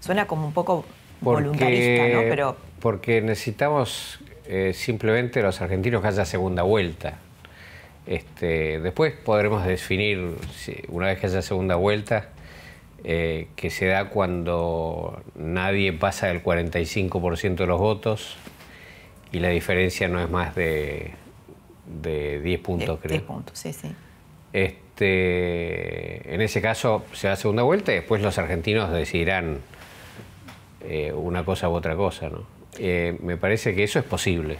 Suena 0.00 0.26
como 0.26 0.46
un 0.46 0.54
poco 0.54 0.86
voluntarista, 1.20 2.08
¿no? 2.08 2.20
Pero... 2.20 2.56
Porque 2.80 3.20
necesitamos 3.20 4.20
eh, 4.46 4.72
simplemente 4.74 5.42
los 5.42 5.60
argentinos 5.60 6.00
que 6.00 6.08
haya 6.08 6.24
segunda 6.24 6.62
vuelta. 6.62 7.18
Este, 8.06 8.80
después 8.80 9.12
podremos 9.12 9.66
definir, 9.66 10.38
una 10.88 11.08
vez 11.08 11.18
que 11.18 11.26
haya 11.26 11.42
segunda 11.42 11.74
vuelta, 11.74 12.30
eh, 13.04 13.48
que 13.54 13.68
se 13.68 13.86
da 13.86 14.08
cuando 14.08 15.22
nadie 15.34 15.92
pasa 15.92 16.28
del 16.28 16.42
45% 16.42 17.54
de 17.54 17.66
los 17.66 17.78
votos 17.78 18.36
y 19.30 19.40
la 19.40 19.50
diferencia 19.50 20.08
no 20.08 20.22
es 20.22 20.30
más 20.30 20.54
de, 20.54 21.12
de 21.86 22.40
10 22.40 22.60
puntos, 22.60 22.98
creo. 23.00 23.18
10 23.18 23.22
puntos, 23.22 23.58
sí, 23.58 23.74
sí. 23.74 23.92
Este, 24.54 26.34
en 26.34 26.40
ese 26.40 26.62
caso 26.62 27.04
se 27.12 27.28
da 27.28 27.36
segunda 27.36 27.62
vuelta 27.62 27.92
y 27.92 27.96
después 27.96 28.22
los 28.22 28.38
argentinos 28.38 28.90
decidirán 28.90 29.58
eh, 30.80 31.12
una 31.12 31.44
cosa 31.44 31.68
u 31.68 31.72
otra 31.72 31.96
cosa, 31.96 32.30
¿no? 32.30 32.46
Eh, 32.78 33.18
me 33.20 33.36
parece 33.36 33.74
que 33.74 33.84
eso 33.84 33.98
es 33.98 34.04
posible. 34.04 34.56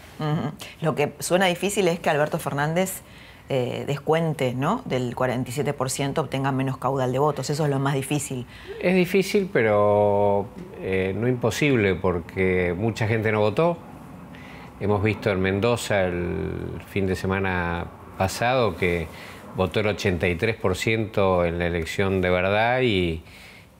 Lo 0.80 0.94
que 0.94 1.12
suena 1.18 1.46
difícil 1.46 1.88
es 1.88 1.98
que 1.98 2.10
Alberto 2.10 2.38
Fernández 2.38 3.02
eh, 3.48 3.84
descuente 3.86 4.54
¿no? 4.54 4.82
del 4.84 5.14
47% 5.14 6.18
obtenga 6.18 6.52
menos 6.52 6.78
caudal 6.78 7.12
de 7.12 7.18
votos. 7.18 7.50
Eso 7.50 7.64
es 7.64 7.70
lo 7.70 7.78
más 7.78 7.94
difícil. 7.94 8.46
Es 8.80 8.94
difícil, 8.94 9.50
pero 9.52 10.46
eh, 10.80 11.14
no 11.16 11.28
imposible, 11.28 11.94
porque 11.94 12.74
mucha 12.76 13.06
gente 13.06 13.32
no 13.32 13.40
votó 13.40 13.76
hemos 14.80 15.02
visto 15.02 15.30
en 15.30 15.40
Mendoza 15.40 16.04
el 16.04 16.82
fin 16.88 17.06
de 17.06 17.16
semana 17.16 17.86
pasado 18.18 18.76
que 18.76 19.06
votó 19.56 19.80
el 19.80 19.86
83% 19.86 21.46
en 21.46 21.58
la 21.58 21.66
elección 21.66 22.20
de 22.20 22.30
verdad 22.30 22.80
y, 22.82 23.22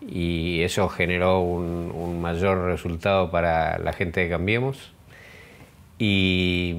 eso 0.06 0.88
generó 0.88 1.40
un, 1.40 2.20
mayor 2.20 2.66
resultado 2.66 3.30
para 3.30 3.78
la 3.78 3.92
gente 3.92 4.20
de 4.20 4.30
Cambiemos. 4.30 4.93
Y, 5.98 6.74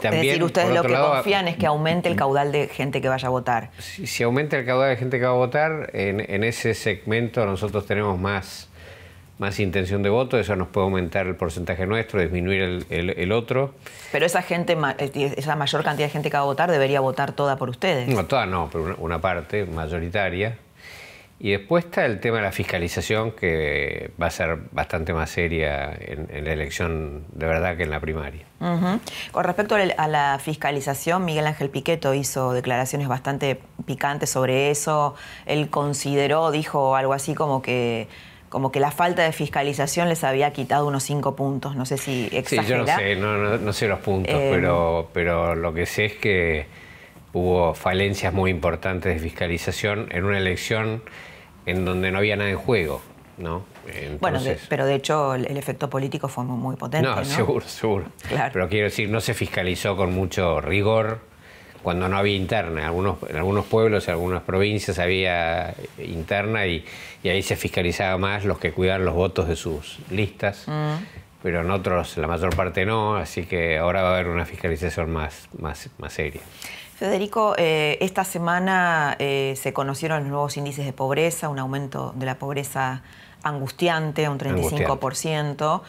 también. 0.00 0.14
Es 0.14 0.22
decir, 0.22 0.44
ustedes 0.44 0.74
lo 0.74 0.82
que 0.82 0.94
confían 0.94 1.48
es 1.48 1.56
que 1.56 1.66
aumente 1.66 2.08
el 2.08 2.16
caudal 2.16 2.52
de 2.52 2.68
gente 2.68 3.00
que 3.00 3.08
vaya 3.08 3.28
a 3.28 3.30
votar. 3.30 3.70
Si, 3.78 4.22
aumenta 4.22 4.58
el 4.58 4.64
caudal 4.64 4.90
de 4.90 4.96
gente 4.96 5.18
que 5.18 5.24
va 5.24 5.32
a 5.32 5.36
votar, 5.36 5.90
en 5.92 6.44
ese 6.44 6.74
segmento 6.74 7.44
nosotros 7.44 7.86
tenemos 7.86 8.18
más 8.18 8.68
más 9.38 9.58
intención 9.58 10.02
de 10.02 10.10
voto, 10.10 10.38
eso 10.38 10.54
nos 10.56 10.68
puede 10.68 10.86
aumentar 10.86 11.26
el 11.26 11.34
porcentaje 11.34 11.86
nuestro, 11.86 12.20
disminuir 12.20 12.86
el, 12.88 13.32
otro. 13.32 13.74
Pero 14.12 14.26
esa 14.26 14.42
gente, 14.42 14.76
esa 15.36 15.56
mayor 15.56 15.82
cantidad 15.82 16.06
de 16.06 16.12
gente 16.12 16.30
que 16.30 16.36
va 16.36 16.42
a 16.42 16.46
votar, 16.46 16.70
debería 16.70 17.00
votar 17.00 17.32
toda 17.32 17.56
por 17.56 17.68
ustedes. 17.68 18.08
No, 18.08 18.26
toda 18.26 18.46
no, 18.46 18.68
pero 18.72 18.96
una, 18.98 19.20
parte 19.20 19.64
mayoritaria. 19.66 20.58
Y 21.44 21.50
después 21.50 21.84
está 21.84 22.06
el 22.06 22.20
tema 22.20 22.38
de 22.38 22.44
la 22.44 22.52
fiscalización, 22.52 23.32
que 23.32 24.12
va 24.20 24.28
a 24.28 24.30
ser 24.30 24.60
bastante 24.72 25.12
más 25.12 25.28
seria 25.28 25.92
en, 25.92 26.42
la 26.42 26.52
elección 26.54 27.26
de 27.34 27.46
verdad 27.46 27.76
que 27.76 27.82
en 27.82 27.90
la 27.90 28.00
primaria. 28.00 28.46
Con 29.30 29.44
respecto 29.44 29.74
a 29.74 30.08
la 30.08 30.38
fiscalización, 30.42 31.26
Miguel 31.26 31.46
Ángel 31.46 31.68
Piqueto 31.68 32.14
hizo 32.14 32.54
declaraciones 32.54 33.08
bastante 33.08 33.60
picantes 33.84 34.30
sobre 34.30 34.70
eso. 34.70 35.16
Él 35.44 35.68
consideró, 35.68 36.50
dijo 36.50 36.96
algo 36.96 37.12
así 37.12 37.34
como 37.34 37.60
que 37.60 38.08
como 38.48 38.72
que 38.72 38.80
la 38.80 38.90
falta 38.90 39.22
de 39.22 39.32
fiscalización 39.32 40.08
les 40.08 40.24
había 40.24 40.50
quitado 40.54 40.86
unos 40.86 41.02
cinco 41.02 41.36
puntos. 41.36 41.76
No 41.76 41.84
sé 41.84 41.98
si 41.98 42.30
exagera. 42.32 42.62
Sí, 42.62 42.70
yo 42.70 42.78
no 42.78 42.86
sé, 42.86 43.58
no, 43.58 43.72
sé 43.74 43.86
los 43.86 43.98
puntos, 43.98 44.34
eh, 44.34 44.48
pero, 44.50 45.10
pero 45.12 45.54
lo 45.54 45.74
que 45.74 45.84
sé 45.84 46.06
es 46.06 46.14
que 46.14 46.66
hubo 47.34 47.74
falencias 47.74 48.32
muy 48.32 48.50
importantes 48.50 49.12
de 49.12 49.20
fiscalización 49.20 50.08
en 50.10 50.24
una 50.24 50.38
elección 50.38 51.02
en 51.66 51.84
donde 51.84 52.10
no 52.10 52.18
había 52.18 52.36
nada 52.36 52.50
en 52.50 52.56
juego. 52.56 53.00
¿no? 53.38 53.64
bueno, 54.20 54.40
pero 54.68 54.86
de 54.86 54.94
hecho 54.94 55.34
el, 55.34 55.56
efecto 55.56 55.90
político 55.90 56.28
fue 56.28 56.44
muy, 56.44 56.76
potente. 56.76 57.08
No, 57.08 57.24
seguro, 57.24 57.66
seguro. 57.66 58.06
Pero 58.52 58.68
quiero 58.68 58.84
decir, 58.84 59.08
no 59.08 59.20
se 59.20 59.34
fiscalizó 59.34 59.96
con 59.96 60.12
mucho 60.14 60.60
rigor 60.60 61.20
cuando 61.82 62.08
no 62.08 62.16
había 62.16 62.36
interna. 62.36 62.80
En 62.80 62.86
algunos, 62.86 63.18
en 63.28 63.36
algunos 63.36 63.66
pueblos, 63.66 64.08
en 64.08 64.14
algunas 64.14 64.42
provincias 64.42 64.98
había 64.98 65.74
interna 65.98 66.66
y, 66.66 66.84
ahí 67.24 67.42
se 67.42 67.56
fiscalizaba 67.56 68.18
más 68.18 68.44
los 68.44 68.58
que 68.58 68.72
cuidaban 68.72 69.04
los 69.04 69.14
votos 69.14 69.48
de 69.48 69.56
sus 69.56 69.98
listas, 70.10 70.64
mm. 70.66 70.94
pero 71.42 71.62
en 71.62 71.70
otros 71.70 72.16
la 72.18 72.26
mayor 72.26 72.54
parte 72.54 72.84
no, 72.84 73.16
así 73.16 73.44
que 73.44 73.78
ahora 73.78 74.02
va 74.02 74.10
a 74.10 74.14
haber 74.14 74.28
una 74.28 74.44
fiscalización 74.44 75.10
más, 75.10 75.48
más, 75.58 75.88
más 75.98 76.12
seria. 76.12 76.42
Federico, 76.96 77.54
eh, 77.58 77.98
esta 78.00 78.24
semana 78.24 79.16
eh, 79.18 79.54
se 79.56 79.72
conocieron 79.72 80.20
los 80.20 80.28
nuevos 80.28 80.56
índices 80.56 80.86
de 80.86 80.92
pobreza, 80.92 81.48
un 81.48 81.58
aumento 81.58 82.12
de 82.16 82.24
la 82.24 82.36
pobreza 82.36 83.02
angustiante, 83.42 84.28
un 84.28 84.38
35%. 84.38 85.82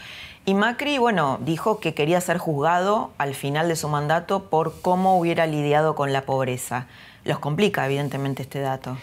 Y 0.45 0.55
Macri, 0.55 0.97
bueno, 0.97 1.39
dijo 1.41 1.79
que 1.79 1.93
quería 1.93 2.19
ser 2.21 2.39
juzgado 2.39 3.11
al 3.19 3.35
final 3.35 3.67
de 3.67 3.75
su 3.75 3.87
mandato 3.87 4.49
por 4.49 4.81
cómo 4.81 5.19
hubiera 5.19 5.45
lidiado 5.45 5.93
con 5.93 6.11
la 6.11 6.23
pobreza. 6.23 6.87
Los 7.23 7.37
complica, 7.37 7.85
evidentemente, 7.85 8.41
este 8.41 8.59
dato. 8.59 8.97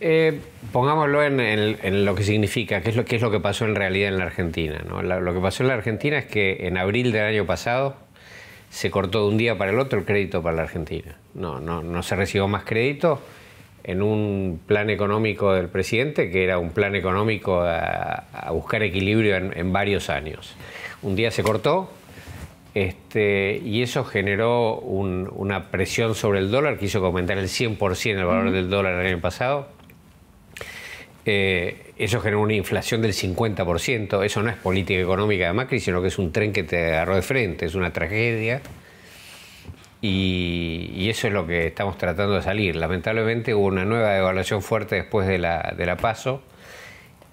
Eh, 0.00 0.40
pongámoslo 0.72 1.22
en, 1.22 2.04
lo 2.04 2.14
que 2.14 2.24
significa, 2.24 2.80
qué 2.80 2.90
es 2.90 2.96
lo, 2.96 3.04
es 3.06 3.22
lo 3.22 3.30
que 3.30 3.38
pasó 3.38 3.66
en 3.66 3.74
realidad 3.74 4.08
en 4.08 4.18
la 4.18 4.24
Argentina. 4.24 4.82
lo 4.82 5.34
que 5.34 5.40
pasó 5.40 5.62
en 5.62 5.68
la 5.68 5.74
Argentina 5.74 6.18
es 6.18 6.26
que 6.26 6.66
en 6.66 6.78
abril 6.78 7.12
del 7.12 7.24
año 7.24 7.46
pasado 7.46 7.96
se 8.72 8.90
cortó 8.90 9.20
de 9.20 9.28
un 9.28 9.36
día 9.36 9.58
para 9.58 9.70
el 9.70 9.78
otro 9.78 9.98
el 9.98 10.06
crédito 10.06 10.42
para 10.42 10.56
la 10.56 10.62
Argentina. 10.62 11.14
No, 11.34 11.60
no, 11.60 11.82
no 11.82 12.02
se 12.02 12.16
recibió 12.16 12.48
más 12.48 12.64
crédito 12.64 13.20
en 13.84 14.00
un 14.00 14.60
plan 14.66 14.88
económico 14.88 15.52
del 15.52 15.68
presidente, 15.68 16.30
que 16.30 16.42
era 16.42 16.58
un 16.58 16.70
plan 16.70 16.94
económico 16.94 17.60
a, 17.60 18.24
buscar 18.50 18.82
equilibrio 18.82 19.36
en, 19.36 19.72
varios 19.74 20.08
años. 20.08 20.56
Un 21.02 21.16
día 21.16 21.30
se 21.30 21.42
cortó 21.42 21.90
este, 22.72 23.60
y 23.62 23.82
eso 23.82 24.04
generó 24.04 24.76
una 24.78 25.70
presión 25.70 26.14
sobre 26.14 26.38
el 26.38 26.50
dólar 26.50 26.78
que 26.78 26.86
hizo 26.86 27.00
que 27.00 27.06
aumentara 27.06 27.42
el 27.42 27.48
100% 27.48 28.18
el 28.18 28.24
valor 28.24 28.52
del 28.52 28.70
dólar 28.70 29.00
el 29.00 29.06
año 29.06 29.20
pasado. 29.20 29.68
Eh, 31.26 31.91
eso 32.04 32.20
generó 32.20 32.40
una 32.40 32.54
inflación 32.54 33.00
del 33.00 33.12
50%. 33.12 34.24
Eso 34.24 34.42
no 34.42 34.50
es 34.50 34.56
política 34.56 35.00
económica 35.00 35.46
de 35.46 35.52
Macri, 35.52 35.78
sino 35.78 36.02
que 36.02 36.08
es 36.08 36.18
un 36.18 36.32
tren 36.32 36.52
que 36.52 36.64
te 36.64 36.88
agarró 36.94 37.14
de 37.14 37.22
frente, 37.22 37.66
es 37.66 37.74
una 37.74 37.92
tragedia. 37.92 38.60
Y, 40.00 41.08
eso 41.08 41.28
es 41.28 41.32
lo 41.32 41.46
que 41.46 41.68
estamos 41.68 41.98
tratando 41.98 42.34
de 42.34 42.42
salir. 42.42 42.74
Lamentablemente 42.74 43.54
hubo 43.54 43.66
una 43.66 43.84
nueva 43.84 44.14
devaluación 44.14 44.62
fuerte 44.62 44.96
después 44.96 45.28
de 45.28 45.38
la, 45.38 45.74
de 45.76 45.86
la 45.86 45.96
PASO 45.96 46.42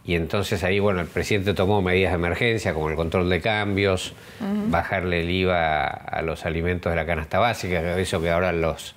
y 0.06 0.16
entonces 0.16 0.64
ahí, 0.64 0.80
bueno, 0.80 1.02
el 1.02 1.08
presidente 1.08 1.54
tomó 1.54 1.82
medidas 1.82 2.12
de 2.12 2.16
emergencia 2.16 2.74
como 2.74 2.90
el 2.90 2.96
control 2.96 3.30
de 3.30 3.42
cambios, 3.42 4.14
bajarle 4.68 5.22
el 5.22 5.30
IVA 5.30 5.86
a 5.86 6.22
los 6.22 6.46
alimentos 6.46 6.92
de 6.92 6.96
la 6.96 7.06
canasta 7.06 7.38
básica, 7.38 8.00
eso 8.00 8.22
que 8.22 8.32
ahora 8.32 8.52
los, 8.52 8.96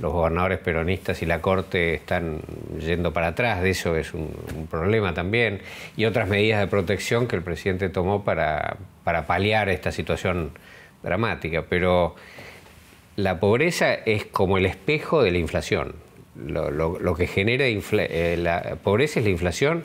los 0.00 0.12
gobernadores 0.12 0.58
peronistas 0.58 1.22
y 1.22 1.26
la 1.26 1.40
Corte 1.40 1.94
están 1.94 2.40
yendo 2.78 3.12
para 3.12 3.28
atrás, 3.28 3.62
de 3.62 3.70
eso 3.70 3.96
es 3.96 4.14
un, 4.14 4.30
problema 4.70 5.14
también, 5.14 5.60
y 5.96 6.04
otras 6.04 6.28
medidas 6.28 6.60
de 6.60 6.66
protección 6.66 7.26
que 7.26 7.36
el 7.36 7.42
presidente 7.42 7.88
tomó 7.88 8.24
para, 8.24 8.76
para 9.04 9.26
paliar 9.26 9.68
esta 9.68 9.90
situación 9.92 10.52
dramática. 11.02 11.64
Pero 11.68 12.14
la 13.16 13.40
pobreza 13.40 13.94
es 13.94 14.24
como 14.26 14.58
el 14.58 14.66
espejo 14.66 15.22
de 15.22 15.32
la 15.32 15.38
inflación. 15.38 15.94
Lo, 16.36 17.14
que 17.16 17.26
genera 17.26 17.64
eh, 17.66 18.36
la 18.38 18.76
pobreza 18.82 19.18
es 19.18 19.24
la 19.24 19.30
inflación. 19.32 19.82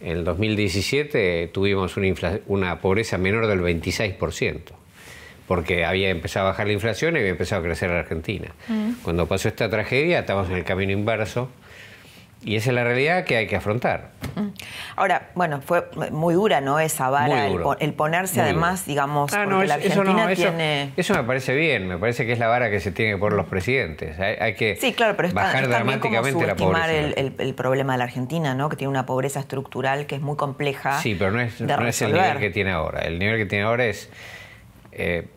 En 0.00 0.18
el 0.18 0.24
2017 0.24 1.50
tuvimos 1.52 1.96
una, 1.96 2.40
una 2.46 2.80
pobreza 2.80 3.18
menor 3.18 3.48
del 3.48 3.60
26%, 3.60 4.60
porque 5.50 5.84
había 5.84 6.10
empezado 6.10 6.46
a 6.46 6.50
bajar 6.50 6.68
la 6.68 6.74
inflación 6.74 7.16
y 7.16 7.18
había 7.18 7.30
empezado 7.30 7.60
a 7.60 7.64
crecer 7.64 7.90
la 7.90 7.98
Argentina. 7.98 8.52
Mm. 8.68 8.92
Cuando 9.02 9.26
pasó 9.26 9.48
esta 9.48 9.68
tragedia, 9.68 10.20
estamos 10.20 10.48
en 10.48 10.54
el 10.54 10.64
camino 10.64 10.92
inverso 10.92 11.48
y 12.44 12.54
esa 12.54 12.70
es 12.70 12.74
la 12.76 12.84
realidad 12.84 13.24
que 13.24 13.36
hay 13.36 13.48
que 13.48 13.56
afrontar. 13.56 14.12
Mm. 14.36 14.50
Ahora, 14.94 15.30
bueno, 15.34 15.60
fue 15.60 15.88
muy 16.12 16.34
dura, 16.34 16.60
¿no? 16.60 16.78
Esa 16.78 17.10
vara, 17.10 17.48
el, 17.48 17.94
ponerse 17.94 18.40
además, 18.40 18.86
digamos, 18.86 19.32
ah, 19.34 19.44
porque 19.50 19.66
la 19.66 19.74
Argentina 19.74 20.30
eso 20.30 20.40
tiene... 20.40 20.92
Eso, 20.96 21.14
me 21.14 21.24
parece 21.24 21.56
bien, 21.56 21.88
me 21.88 21.98
parece 21.98 22.26
que 22.26 22.32
es 22.32 22.38
la 22.38 22.46
vara 22.46 22.70
que 22.70 22.78
se 22.78 22.92
tiene 22.92 23.14
que 23.14 23.18
poner 23.18 23.36
los 23.36 23.46
presidentes. 23.46 24.20
Hay, 24.20 24.54
que 24.54 24.76
sí, 24.80 24.92
claro, 24.92 25.16
pero 25.16 25.32
bajar 25.32 25.66
dramáticamente 25.66 26.46
la 26.46 26.54
pobreza. 26.54 26.92
El, 26.92 27.34
el, 27.36 27.54
problema 27.54 27.94
de 27.94 27.98
la 27.98 28.04
Argentina, 28.04 28.54
¿no? 28.54 28.68
Que 28.68 28.76
tiene 28.76 28.92
una 28.92 29.04
pobreza 29.04 29.40
estructural 29.40 30.06
que 30.06 30.14
es 30.14 30.22
muy 30.22 30.36
compleja. 30.36 31.00
Sí, 31.00 31.16
pero 31.18 31.32
no 31.32 31.40
es, 31.40 31.60
no 31.60 31.88
es 31.88 32.02
el 32.02 32.12
nivel 32.12 32.38
que 32.38 32.50
tiene 32.50 32.70
ahora. 32.70 33.00
El 33.00 33.18
nivel 33.18 33.36
que 33.36 33.46
tiene 33.46 33.64
ahora 33.64 33.86
es 33.86 34.08
eh, 34.92 35.28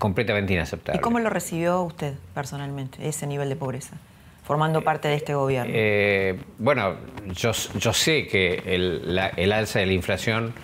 completamente 0.00 0.52
inaceptable. 0.52 0.98
¿Y 0.98 1.00
cómo 1.00 1.20
lo 1.20 1.30
recibió 1.30 1.82
usted 1.82 2.14
personalmente, 2.34 3.06
ese 3.06 3.28
nivel 3.28 3.48
de 3.48 3.54
pobreza? 3.54 3.96
formando 4.50 4.82
parte 4.82 5.06
de 5.06 5.14
este 5.14 5.32
gobierno? 5.32 5.72
Eh, 5.72 6.36
bueno, 6.58 6.96
yo, 7.34 7.52
yo, 7.52 7.92
sé 7.92 8.26
que 8.26 8.60
el, 8.66 9.52
alza 9.52 9.78
de 9.78 9.86
la 9.86 9.92
inflación 9.92 10.54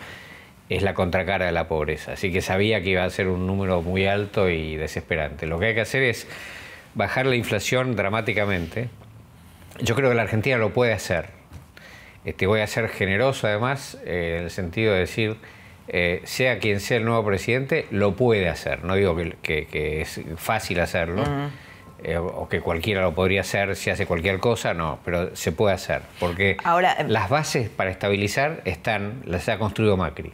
es 0.69 0.83
la 0.83 0.93
contracara 0.93 1.47
de 1.47 1.53
la 1.53 1.69
pobreza, 1.69 2.15
así 2.15 2.33
que 2.33 2.41
sabía 2.41 2.83
que 2.83 2.91
iba 2.91 3.05
a 3.05 3.11
ser 3.11 3.29
un 3.29 3.47
número 3.47 3.83
muy 3.83 4.09
alto 4.09 4.51
y 4.51 4.75
desesperante. 4.75 5.47
Lo 5.47 5.61
que 5.61 5.67
hay 5.67 5.75
que 5.75 5.83
hacer 5.83 6.03
es 6.03 6.27
bajar 6.95 7.27
la 7.27 7.37
inflación 7.37 7.95
dramáticamente. 7.95 8.89
Yo 9.81 9.95
creo 9.95 10.09
que 10.11 10.17
la 10.17 10.23
Argentina 10.23 10.57
lo 10.57 10.73
puede 10.73 10.93
hacer. 10.93 11.27
Este, 12.25 12.49
voy 12.49 12.63
a 12.63 12.67
ser 12.67 12.89
generoso 12.89 13.47
además, 13.47 13.99
eh, 14.05 14.39
en 14.39 14.45
el 14.47 14.51
sentido 14.51 14.95
de 14.95 14.99
decir, 14.99 15.37
eh, 15.89 16.23
sea 16.25 16.59
quien 16.59 16.81
sea 16.81 16.99
el 16.99 17.05
nuevo 17.05 17.25
presidente, 17.25 17.87
lo 17.91 18.15
puede 18.17 18.49
hacer. 18.49 18.85
No 18.85 18.95
digo 18.95 19.17
que, 19.43 20.01
es 20.01 20.21
fácil 20.37 20.81
hacerlo. 20.81 21.23
Eh, 22.03 22.19
o 22.19 22.47
que 22.49 22.61
cualquiera 22.61 23.01
lo 23.01 23.15
podría 23.15 23.41
hacer 23.41 23.75
si 23.75 23.89
hace 23.89 24.07
cualquier 24.07 24.39
cosa, 24.39 24.75
no, 24.75 24.99
pero 25.03 25.35
se 25.35 25.51
puede 25.51 25.75
hacer, 25.75 26.03
porque 26.21 26.59
Ahora, 26.63 26.93
eh, 26.93 27.05
las 27.09 27.31
bases 27.31 27.71
para 27.71 27.91
estabilizar 27.91 28.61
están, 28.67 29.23
las 29.25 29.49
ha 29.49 29.59
construido 29.59 29.97
Macri. 29.97 30.31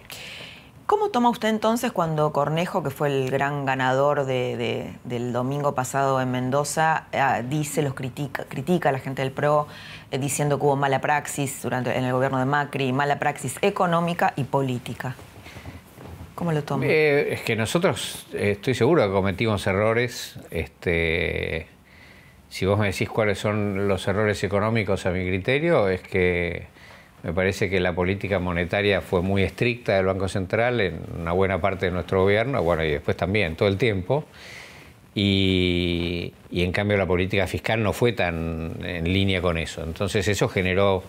¿Cómo 0.86 1.10
toma 1.10 1.30
usted 1.30 1.48
entonces 1.48 1.92
cuando 1.92 2.32
Cornejo, 2.32 2.82
que 2.82 2.90
fue 2.90 3.08
el 3.08 3.30
gran 3.30 3.64
ganador 3.64 4.26
del 4.26 5.32
domingo 5.32 5.74
pasado 5.74 6.20
en 6.20 6.32
Mendoza, 6.32 7.04
eh, 7.12 7.44
dice, 7.48 7.80
los 7.80 7.94
critica, 7.94 8.44
critica 8.48 8.88
a 8.88 8.92
la 8.92 8.98
gente 8.98 9.22
del 9.22 9.30
PRO, 9.30 9.68
diciendo 10.10 10.58
que 10.58 10.66
hubo 10.66 10.76
mala 10.76 11.00
praxis 11.00 11.62
durante, 11.62 11.96
en 11.96 12.04
el 12.04 12.12
gobierno 12.12 12.40
de 12.40 12.44
Macri, 12.44 12.92
mala 12.92 13.20
praxis 13.20 13.56
económica 13.62 14.32
y 14.36 14.44
política? 14.44 15.14
¿Cómo 16.42 16.50
lo? 16.50 16.82
Eh, 16.82 17.34
es 17.34 17.42
que 17.42 17.54
nosotros 17.54 18.26
eh, 18.32 18.50
estoy 18.52 18.74
seguro 18.74 19.06
que 19.06 19.12
cometimos 19.12 19.64
errores. 19.68 20.36
Este, 20.50 21.68
si 22.48 22.66
vos 22.66 22.80
me 22.80 22.86
decís 22.86 23.08
cuáles 23.08 23.38
son 23.38 23.86
los 23.86 24.08
errores 24.08 24.42
económicos 24.42 25.06
a 25.06 25.12
mi 25.12 25.24
criterio, 25.24 25.88
es 25.88 26.02
que 26.02 26.66
Me 27.22 27.32
parece 27.32 27.70
que 27.70 27.78
la 27.78 27.94
política 27.94 28.40
monetaria 28.40 29.00
fue 29.00 29.22
muy 29.22 29.44
estricta 29.44 29.94
del 29.94 30.06
Banco 30.06 30.26
Central 30.26 30.80
en 30.80 30.98
una 31.20 31.30
buena 31.30 31.60
parte 31.60 31.86
de 31.86 31.92
nuestro 31.92 32.22
gobierno, 32.22 32.60
bueno, 32.60 32.82
y 32.82 32.90
después 32.90 33.16
también, 33.16 33.54
todo 33.54 33.68
el 33.68 33.76
tiempo. 33.76 34.24
Y, 35.14 36.32
en 36.50 36.72
cambio 36.72 36.96
la 36.96 37.06
política 37.06 37.46
fiscal 37.46 37.80
no 37.80 37.92
fue 37.92 38.12
tan 38.14 38.84
en 38.84 39.12
línea 39.12 39.40
con 39.40 39.58
eso. 39.58 39.84
Entonces 39.84 40.26
eso 40.26 40.48
generó 40.48 41.04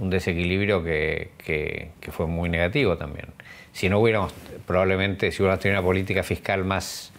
un 0.00 0.10
desequilibrio 0.10 0.82
que, 0.82 1.30
que, 1.38 2.10
fue 2.10 2.26
muy 2.26 2.48
negativo 2.48 2.96
también. 2.96 3.26
Si 3.72 3.88
no 3.88 3.98
hubiéramos, 3.98 4.32
probablemente, 4.66 5.30
si 5.30 5.42
hubiéramos 5.42 5.60
tenido 5.60 5.80
una 5.80 5.86
política 5.86 6.22
fiscal 6.22 6.64
más 6.64 7.12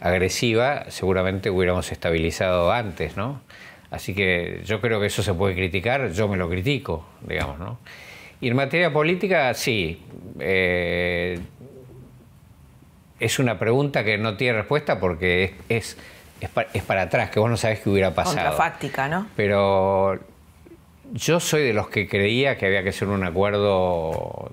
agresiva, 0.00 0.86
seguramente 0.88 1.50
hubiéramos 1.50 1.92
estabilizado 1.92 2.72
antes, 2.72 3.16
¿no? 3.16 3.40
Así 3.90 4.14
que 4.14 4.62
yo 4.64 4.80
creo 4.80 5.00
que 5.00 5.06
eso 5.06 5.22
se 5.22 5.34
puede 5.34 5.54
criticar, 5.54 6.12
yo 6.12 6.28
me 6.28 6.36
lo 6.36 6.48
critico, 6.48 7.06
digamos, 7.26 7.58
¿no? 7.58 7.78
Y 8.40 8.48
en 8.48 8.56
materia 8.56 8.92
política, 8.92 9.52
sí. 9.54 10.02
Eh, 10.38 11.38
es 13.18 13.38
una 13.38 13.58
pregunta 13.58 14.02
que 14.02 14.16
no 14.16 14.36
tiene 14.36 14.58
respuesta 14.58 14.98
porque 14.98 15.54
es, 15.68 15.98
es, 16.40 16.82
para, 16.82 17.02
atrás, 17.02 17.30
que 17.30 17.38
vos 17.38 17.50
no 17.50 17.56
sabés 17.58 17.80
qué 17.80 17.90
hubiera 17.90 18.14
pasado. 18.14 18.36
Contrafáctica, 18.36 19.08
¿no? 19.08 19.26
Pero 19.36 20.18
yo 21.12 21.38
soy 21.38 21.64
de 21.64 21.74
los 21.74 21.88
que 21.88 22.08
creía 22.08 22.56
que 22.56 22.66
había 22.66 22.82
que 22.82 22.90
hacer 22.90 23.08
un 23.08 23.24
acuerdo 23.24 24.52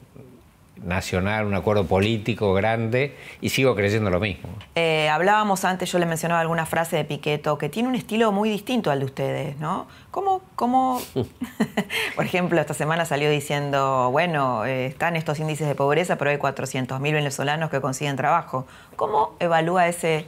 nacional, 0.83 1.45
un 1.45 1.55
acuerdo 1.55 1.85
político 1.85 2.53
grande 2.53 3.15
y 3.41 3.49
sigo 3.49 3.75
creyendo 3.75 4.09
lo 4.09 4.19
mismo. 4.19 4.49
Eh, 4.75 5.09
hablábamos 5.09 5.65
antes, 5.65 5.91
yo 5.91 5.99
le 5.99 6.05
mencionaba 6.05 6.41
alguna 6.41 6.65
frase 6.65 6.95
de 6.97 7.05
Piqueto 7.05 7.57
que 7.57 7.69
tiene 7.69 7.89
un 7.89 7.95
estilo 7.95 8.31
muy 8.31 8.49
distinto 8.49 8.91
al 8.91 8.99
de 8.99 9.05
ustedes, 9.05 9.57
¿no? 9.57 9.87
¿Cómo, 10.11 10.41
cómo 10.55 11.01
por 12.15 12.25
ejemplo, 12.25 12.59
esta 12.59 12.73
semana 12.73 13.05
salió 13.05 13.29
diciendo, 13.29 14.09
bueno, 14.11 14.65
eh, 14.65 14.87
están 14.87 15.15
estos 15.15 15.39
índices 15.39 15.67
de 15.67 15.75
pobreza, 15.75 16.17
pero 16.17 16.31
hay 16.31 16.37
400.000 16.37 16.99
venezolanos 17.01 17.69
que 17.69 17.81
consiguen 17.81 18.15
trabajo. 18.15 18.67
¿Cómo 18.95 19.35
evalúa 19.39 19.87
ese, 19.87 20.25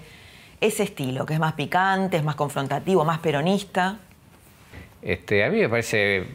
ese 0.62 0.84
estilo, 0.84 1.26
que 1.26 1.34
es 1.34 1.40
más 1.40 1.54
picante, 1.54 2.18
es 2.18 2.24
más 2.24 2.36
confrontativo, 2.36 3.06
más 3.06 3.20
peronista? 3.20 4.00
Este, 5.02 5.46
a 5.46 5.50
mí 5.50 5.60
me 5.60 5.70
parece, 5.70 6.28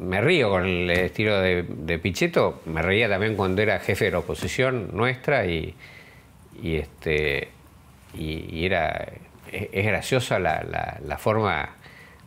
me 0.00 0.20
río 0.20 0.48
con 0.48 0.64
el 0.64 0.90
estilo 0.90 1.40
de, 1.40 1.62
de, 1.62 1.98
Pichetto, 1.98 2.62
me 2.64 2.82
reía 2.82 3.08
también 3.08 3.36
cuando 3.36 3.60
era 3.60 3.78
jefe 3.80 4.06
de 4.06 4.10
la 4.12 4.18
oposición 4.20 4.88
nuestra 4.92 5.44
y, 5.46 5.74
y 6.62 6.76
este, 6.76 7.50
y, 8.14 8.64
era, 8.64 9.08
es, 9.52 9.86
graciosa 9.86 10.38
la, 10.38 10.98
la, 11.06 11.18
forma 11.18 11.76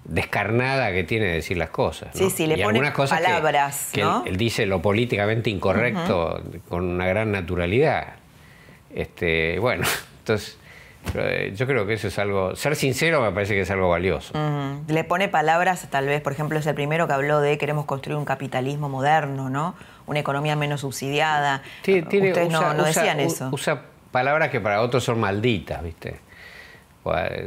descarnada 0.05 0.91
que 0.91 1.03
tiene 1.03 1.25
de 1.25 1.33
decir 1.33 1.57
las 1.57 1.69
cosas. 1.69 2.09
Sí, 2.13 2.29
sí, 2.29 2.45
le 2.45 2.63
pone 2.63 2.91
palabras. 2.91 3.89
Que, 3.91 4.05
él, 4.25 4.37
dice 4.37 4.65
lo 4.65 4.81
políticamente 4.81 5.49
incorrecto 5.49 6.41
con 6.69 6.83
una 6.83 7.07
gran 7.07 7.31
naturalidad. 7.31 8.15
Este, 8.93 9.57
bueno, 9.57 9.85
entonces 10.19 10.59
yo 11.55 11.67
creo 11.67 11.85
que 11.85 11.93
eso 11.93 12.07
es 12.07 12.17
algo, 12.19 12.55
ser 12.55 12.75
sincero 12.75 13.21
me 13.21 13.31
parece 13.31 13.53
que 13.53 13.61
es 13.61 13.71
algo 13.71 13.89
valioso. 13.89 14.33
Le 14.87 15.03
pone 15.03 15.27
palabras, 15.29 15.87
tal 15.89 16.07
vez, 16.07 16.21
por 16.21 16.33
ejemplo, 16.33 16.57
es 16.59 16.65
el 16.65 16.75
primero 16.75 17.07
que 17.07 17.13
habló 17.13 17.39
de 17.39 17.57
queremos 17.57 17.85
construir 17.85 18.17
un 18.17 18.25
capitalismo 18.25 18.89
moderno, 18.89 19.49
¿no? 19.49 19.75
Una 20.05 20.19
economía 20.19 20.55
menos 20.55 20.81
subsidiada. 20.81 21.63
Ustedes 21.79 22.51
no, 22.51 22.83
decían 22.83 23.19
eso. 23.19 23.49
Usa 23.51 23.83
palabras 24.11 24.49
que 24.49 24.59
para 24.59 24.81
otros 24.81 25.03
son 25.03 25.19
malditas, 25.19 25.83
¿viste? 25.83 26.19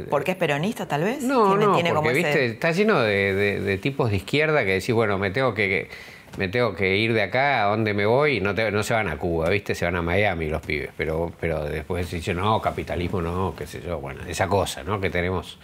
¿Porque 0.09 0.31
es 0.31 0.37
peronista, 0.37 0.87
tal 0.87 1.03
vez? 1.03 1.23
No, 1.23 1.55
no, 1.55 1.73
porque, 1.95 2.13
¿viste? 2.13 2.45
está 2.45 2.71
lleno 2.71 3.01
de, 3.01 3.79
tipos 3.81 4.11
de 4.11 4.17
izquierda 4.17 4.63
que 4.63 4.73
decís, 4.73 4.93
bueno, 4.93 5.17
me 5.17 5.31
tengo 5.31 5.53
que 5.53 5.89
me 6.37 6.47
tengo 6.47 6.73
que 6.73 6.95
ir 6.95 7.13
de 7.13 7.23
acá, 7.23 7.63
¿a 7.63 7.69
dónde 7.69 7.93
me 7.93 8.05
voy? 8.05 8.39
No, 8.39 8.53
no 8.53 8.83
se 8.83 8.93
van 8.93 9.07
a 9.07 9.17
Cuba, 9.17 9.49
¿viste? 9.49 9.75
Se 9.75 9.85
van 9.85 9.95
a 9.95 10.01
Miami 10.01 10.47
los 10.47 10.61
pibes, 10.61 10.91
pero, 10.95 11.31
pero 11.39 11.65
después 11.65 12.09
dicen, 12.09 12.37
no, 12.37 12.61
capitalismo 12.61 13.21
no, 13.21 13.55
qué 13.57 13.67
sé 13.67 13.81
yo, 13.81 13.99
bueno, 13.99 14.21
esa 14.27 14.47
cosa, 14.47 14.83
¿no? 14.83 15.01
Que 15.01 15.09
tenemos 15.09 15.57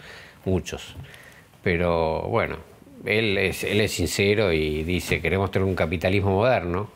muchos. 0.44 0.96
Pero 1.62 2.22
bueno, 2.22 2.56
él 3.04 3.38
es, 3.38 3.64
él 3.64 3.80
es 3.80 3.92
sincero 3.92 4.52
y 4.52 4.82
dice, 4.82 5.20
queremos 5.20 5.50
tener 5.50 5.66
un 5.66 5.74
capitalismo 5.74 6.30
moderno 6.30 6.88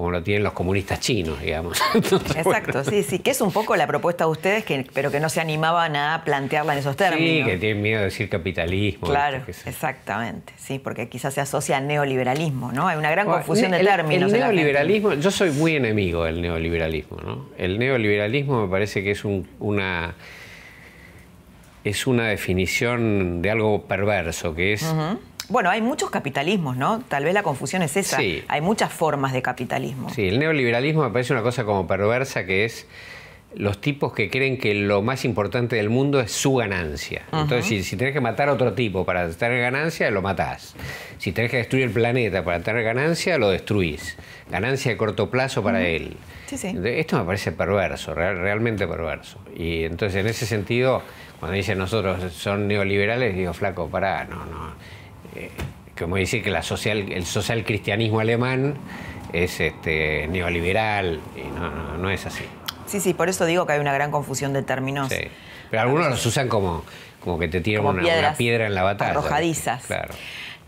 como 0.00 0.12
lo 0.12 0.22
tienen 0.22 0.42
los 0.42 0.52
comunistas 0.52 0.98
chinos, 1.00 1.40
digamos. 1.40 1.80
Exacto, 1.94 2.84
sí, 2.84 3.02
sí, 3.02 3.18
que 3.18 3.30
es 3.30 3.40
un 3.40 3.52
poco 3.52 3.76
la 3.76 3.86
propuesta 3.86 4.24
de 4.24 4.30
ustedes, 4.30 4.64
que, 4.64 4.86
pero 4.94 5.10
que 5.10 5.20
no 5.20 5.28
se 5.28 5.40
animaban 5.40 5.94
a 5.96 6.22
plantearla 6.24 6.72
en 6.72 6.78
esos 6.78 6.96
términos. 6.96 7.46
Sí, 7.46 7.52
que 7.52 7.58
tienen 7.58 7.82
miedo 7.82 7.98
de 7.98 8.06
decir 8.06 8.28
capitalismo. 8.28 9.06
Claro, 9.06 9.42
exactamente, 9.46 10.52
sí, 10.56 10.78
porque 10.78 11.08
quizás 11.08 11.34
se 11.34 11.40
asocia 11.40 11.76
al 11.76 11.86
neoliberalismo, 11.86 12.72
¿no? 12.72 12.88
Hay 12.88 12.96
una 12.96 13.10
gran 13.10 13.26
confusión 13.26 13.72
de 13.72 13.80
términos. 13.80 14.32
El 14.32 14.40
neoliberalismo, 14.40 15.14
yo 15.14 15.30
soy 15.30 15.50
muy 15.50 15.76
enemigo 15.76 16.24
del 16.24 16.40
neoliberalismo, 16.40 17.18
¿no? 17.18 17.46
El 17.58 17.78
neoliberalismo 17.78 18.66
me 18.66 18.70
parece 18.70 19.04
que 19.04 19.10
es 19.12 19.24
una 19.24 20.14
es 21.84 22.06
una 22.06 22.28
definición 22.28 23.42
de 23.42 23.50
algo 23.50 23.86
perverso, 23.86 24.54
que 24.54 24.74
es 24.74 24.84
bueno, 25.50 25.68
hay 25.68 25.82
muchos 25.82 26.10
capitalismos, 26.10 26.76
¿no? 26.76 27.02
Tal 27.08 27.24
vez 27.24 27.34
la 27.34 27.42
confusión 27.42 27.82
es 27.82 27.96
esa. 27.96 28.16
Sí. 28.18 28.44
Hay 28.46 28.60
muchas 28.60 28.92
formas 28.92 29.32
de 29.32 29.42
capitalismo. 29.42 30.08
Sí, 30.10 30.28
el 30.28 30.38
neoliberalismo 30.38 31.02
me 31.02 31.10
parece 31.10 31.32
una 31.32 31.42
cosa 31.42 31.64
como 31.64 31.86
perversa 31.88 32.46
que 32.46 32.64
es 32.64 32.86
los 33.54 33.80
tipos 33.80 34.12
que 34.12 34.30
creen 34.30 34.58
que 34.58 34.74
lo 34.74 35.02
más 35.02 35.24
importante 35.24 35.74
del 35.74 35.90
mundo 35.90 36.20
es 36.20 36.30
su 36.30 36.54
ganancia. 36.54 37.22
Entonces, 37.32 37.66
si, 37.66 37.82
si, 37.82 37.96
tenés 37.96 38.12
que 38.12 38.20
matar 38.20 38.48
a 38.48 38.52
otro 38.52 38.74
tipo 38.74 39.04
para 39.04 39.28
tener 39.28 39.60
ganancia, 39.60 40.08
lo 40.12 40.22
matás. 40.22 40.76
Si 41.18 41.32
tenés 41.32 41.50
que 41.50 41.56
destruir 41.56 41.86
el 41.86 41.90
planeta 41.90 42.44
para 42.44 42.60
tener 42.60 42.84
ganancia, 42.84 43.36
lo 43.36 43.50
destruís. 43.50 44.16
Ganancia 44.50 44.92
de 44.92 44.96
corto 44.96 45.30
plazo 45.30 45.64
para 45.64 45.84
él. 45.84 46.16
Sí, 46.46 46.58
sí. 46.58 46.78
Esto 46.84 47.18
me 47.18 47.24
parece 47.24 47.50
perverso, 47.50 48.14
realmente 48.14 48.86
perverso. 48.86 49.38
Y 49.56 49.82
entonces, 49.82 50.20
en 50.20 50.28
ese 50.28 50.46
sentido, 50.46 51.02
cuando 51.40 51.56
dicen 51.56 51.76
nosotros 51.76 52.32
son 52.32 52.68
neoliberales, 52.68 53.34
digo, 53.34 53.52
flaco, 53.52 53.88
pará, 53.88 54.26
no, 54.26 54.46
no 54.46 54.99
eh, 55.34 55.50
como 55.98 56.16
decir 56.16 56.42
que 56.42 56.50
la 56.50 56.62
social, 56.62 57.12
el 57.12 57.26
social 57.26 57.64
cristianismo 57.64 58.20
alemán 58.20 58.74
es 59.32 59.60
este, 59.60 60.26
neoliberal, 60.28 61.20
y 61.36 61.42
no, 61.58 61.98
no, 61.98 62.10
es 62.10 62.26
así. 62.26 62.44
Sí, 62.86 63.00
sí, 63.00 63.14
por 63.14 63.28
eso 63.28 63.44
digo 63.44 63.66
que 63.66 63.74
hay 63.74 63.80
una 63.80 63.92
gran 63.92 64.10
confusión 64.10 64.52
de 64.52 64.62
términos. 64.62 65.08
Sí. 65.08 65.28
Pero 65.70 65.82
algunos 65.82 66.08
los 66.08 66.26
usan 66.26 66.48
como, 66.48 66.82
como 67.20 67.38
que 67.38 67.48
te 67.48 67.60
tiran 67.60 67.86
una, 67.86 68.34
piedra 68.34 68.66
en 68.66 68.74
la 68.74 68.82
batalla. 68.82 69.12
Arrojadizas. 69.12 69.84
Claro. 69.84 70.14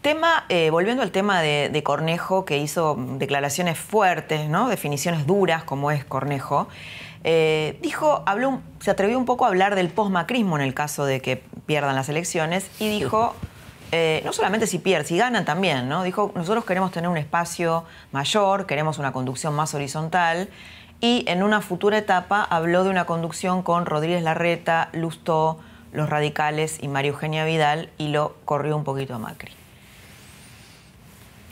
Tema, 0.02 0.46
eh, 0.48 0.70
volviendo 0.70 1.02
al 1.02 1.12
tema 1.12 1.40
de, 1.42 1.82
Cornejo, 1.84 2.44
que 2.44 2.58
hizo 2.58 2.96
declaraciones 3.18 3.78
fuertes, 3.78 4.48
¿no? 4.48 4.68
definiciones 4.68 5.26
duras, 5.26 5.62
como 5.62 5.90
es 5.90 6.04
Cornejo, 6.04 6.68
eh, 7.24 7.78
dijo, 7.82 8.24
habló, 8.26 8.60
se 8.80 8.90
atrevió 8.90 9.16
un 9.16 9.26
poco 9.26 9.44
a 9.44 9.48
hablar 9.48 9.76
del 9.76 9.88
postmacrismo 9.90 10.56
en 10.56 10.62
el 10.62 10.74
caso 10.74 11.04
de 11.04 11.20
que 11.20 11.40
pierdan 11.66 11.94
las 11.94 12.08
elecciones 12.08 12.68
y 12.80 12.88
dijo, 12.88 13.36
eh, 13.92 14.22
no 14.24 14.32
solamente 14.32 14.66
si 14.66 14.78
pierden, 14.78 15.06
si 15.06 15.18
ganan 15.18 15.44
también, 15.44 15.86
¿no? 15.86 16.02
Dijo, 16.02 16.32
nosotros 16.34 16.64
queremos 16.64 16.92
tener 16.92 17.10
un 17.10 17.18
espacio 17.18 17.84
mayor, 18.10 18.64
queremos 18.66 18.98
una 18.98 19.12
conducción 19.12 19.54
más 19.54 19.74
horizontal. 19.74 20.48
Y 21.02 21.24
en 21.28 21.42
una 21.42 21.60
futura 21.60 21.98
etapa 21.98 22.42
habló 22.42 22.84
de 22.84 22.90
una 22.90 23.04
conducción 23.04 23.62
con 23.62 23.84
Rodríguez 23.84 24.22
Larreta, 24.22 24.88
Lustó, 24.92 25.60
los 25.92 26.08
radicales 26.08 26.78
y 26.80 26.88
María 26.88 27.10
Eugenia 27.10 27.44
Vidal 27.44 27.90
y 27.98 28.08
lo 28.08 28.34
corrió 28.46 28.76
un 28.78 28.84
poquito 28.84 29.14
a 29.14 29.18
Macri. 29.18 29.52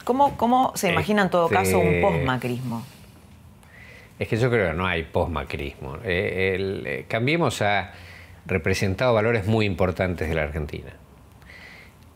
¿Cómo, 0.05 0.37
cómo 0.39 0.73
se 0.77 0.91
imagina 0.91 1.23
en 1.23 1.31
todo 1.31 1.49
caso 1.49 1.79
un 1.79 2.01
postmacrismo? 2.01 2.83
Es 4.19 4.29
que 4.29 4.39
yo 4.39 4.51
creo 4.51 4.71
que 4.71 4.77
no 4.77 4.87
hay 4.87 5.03
postmacrismo. 5.03 5.97
Eh, 6.05 6.57
eh, 6.85 7.05
Cambiemos 7.07 7.61
ha 7.61 7.93
representado 8.47 9.13
valores 9.13 9.47
muy 9.47 9.67
importantes 9.67 10.29
de 10.29 10.35
la 10.35 10.43
Argentina. 10.43 10.93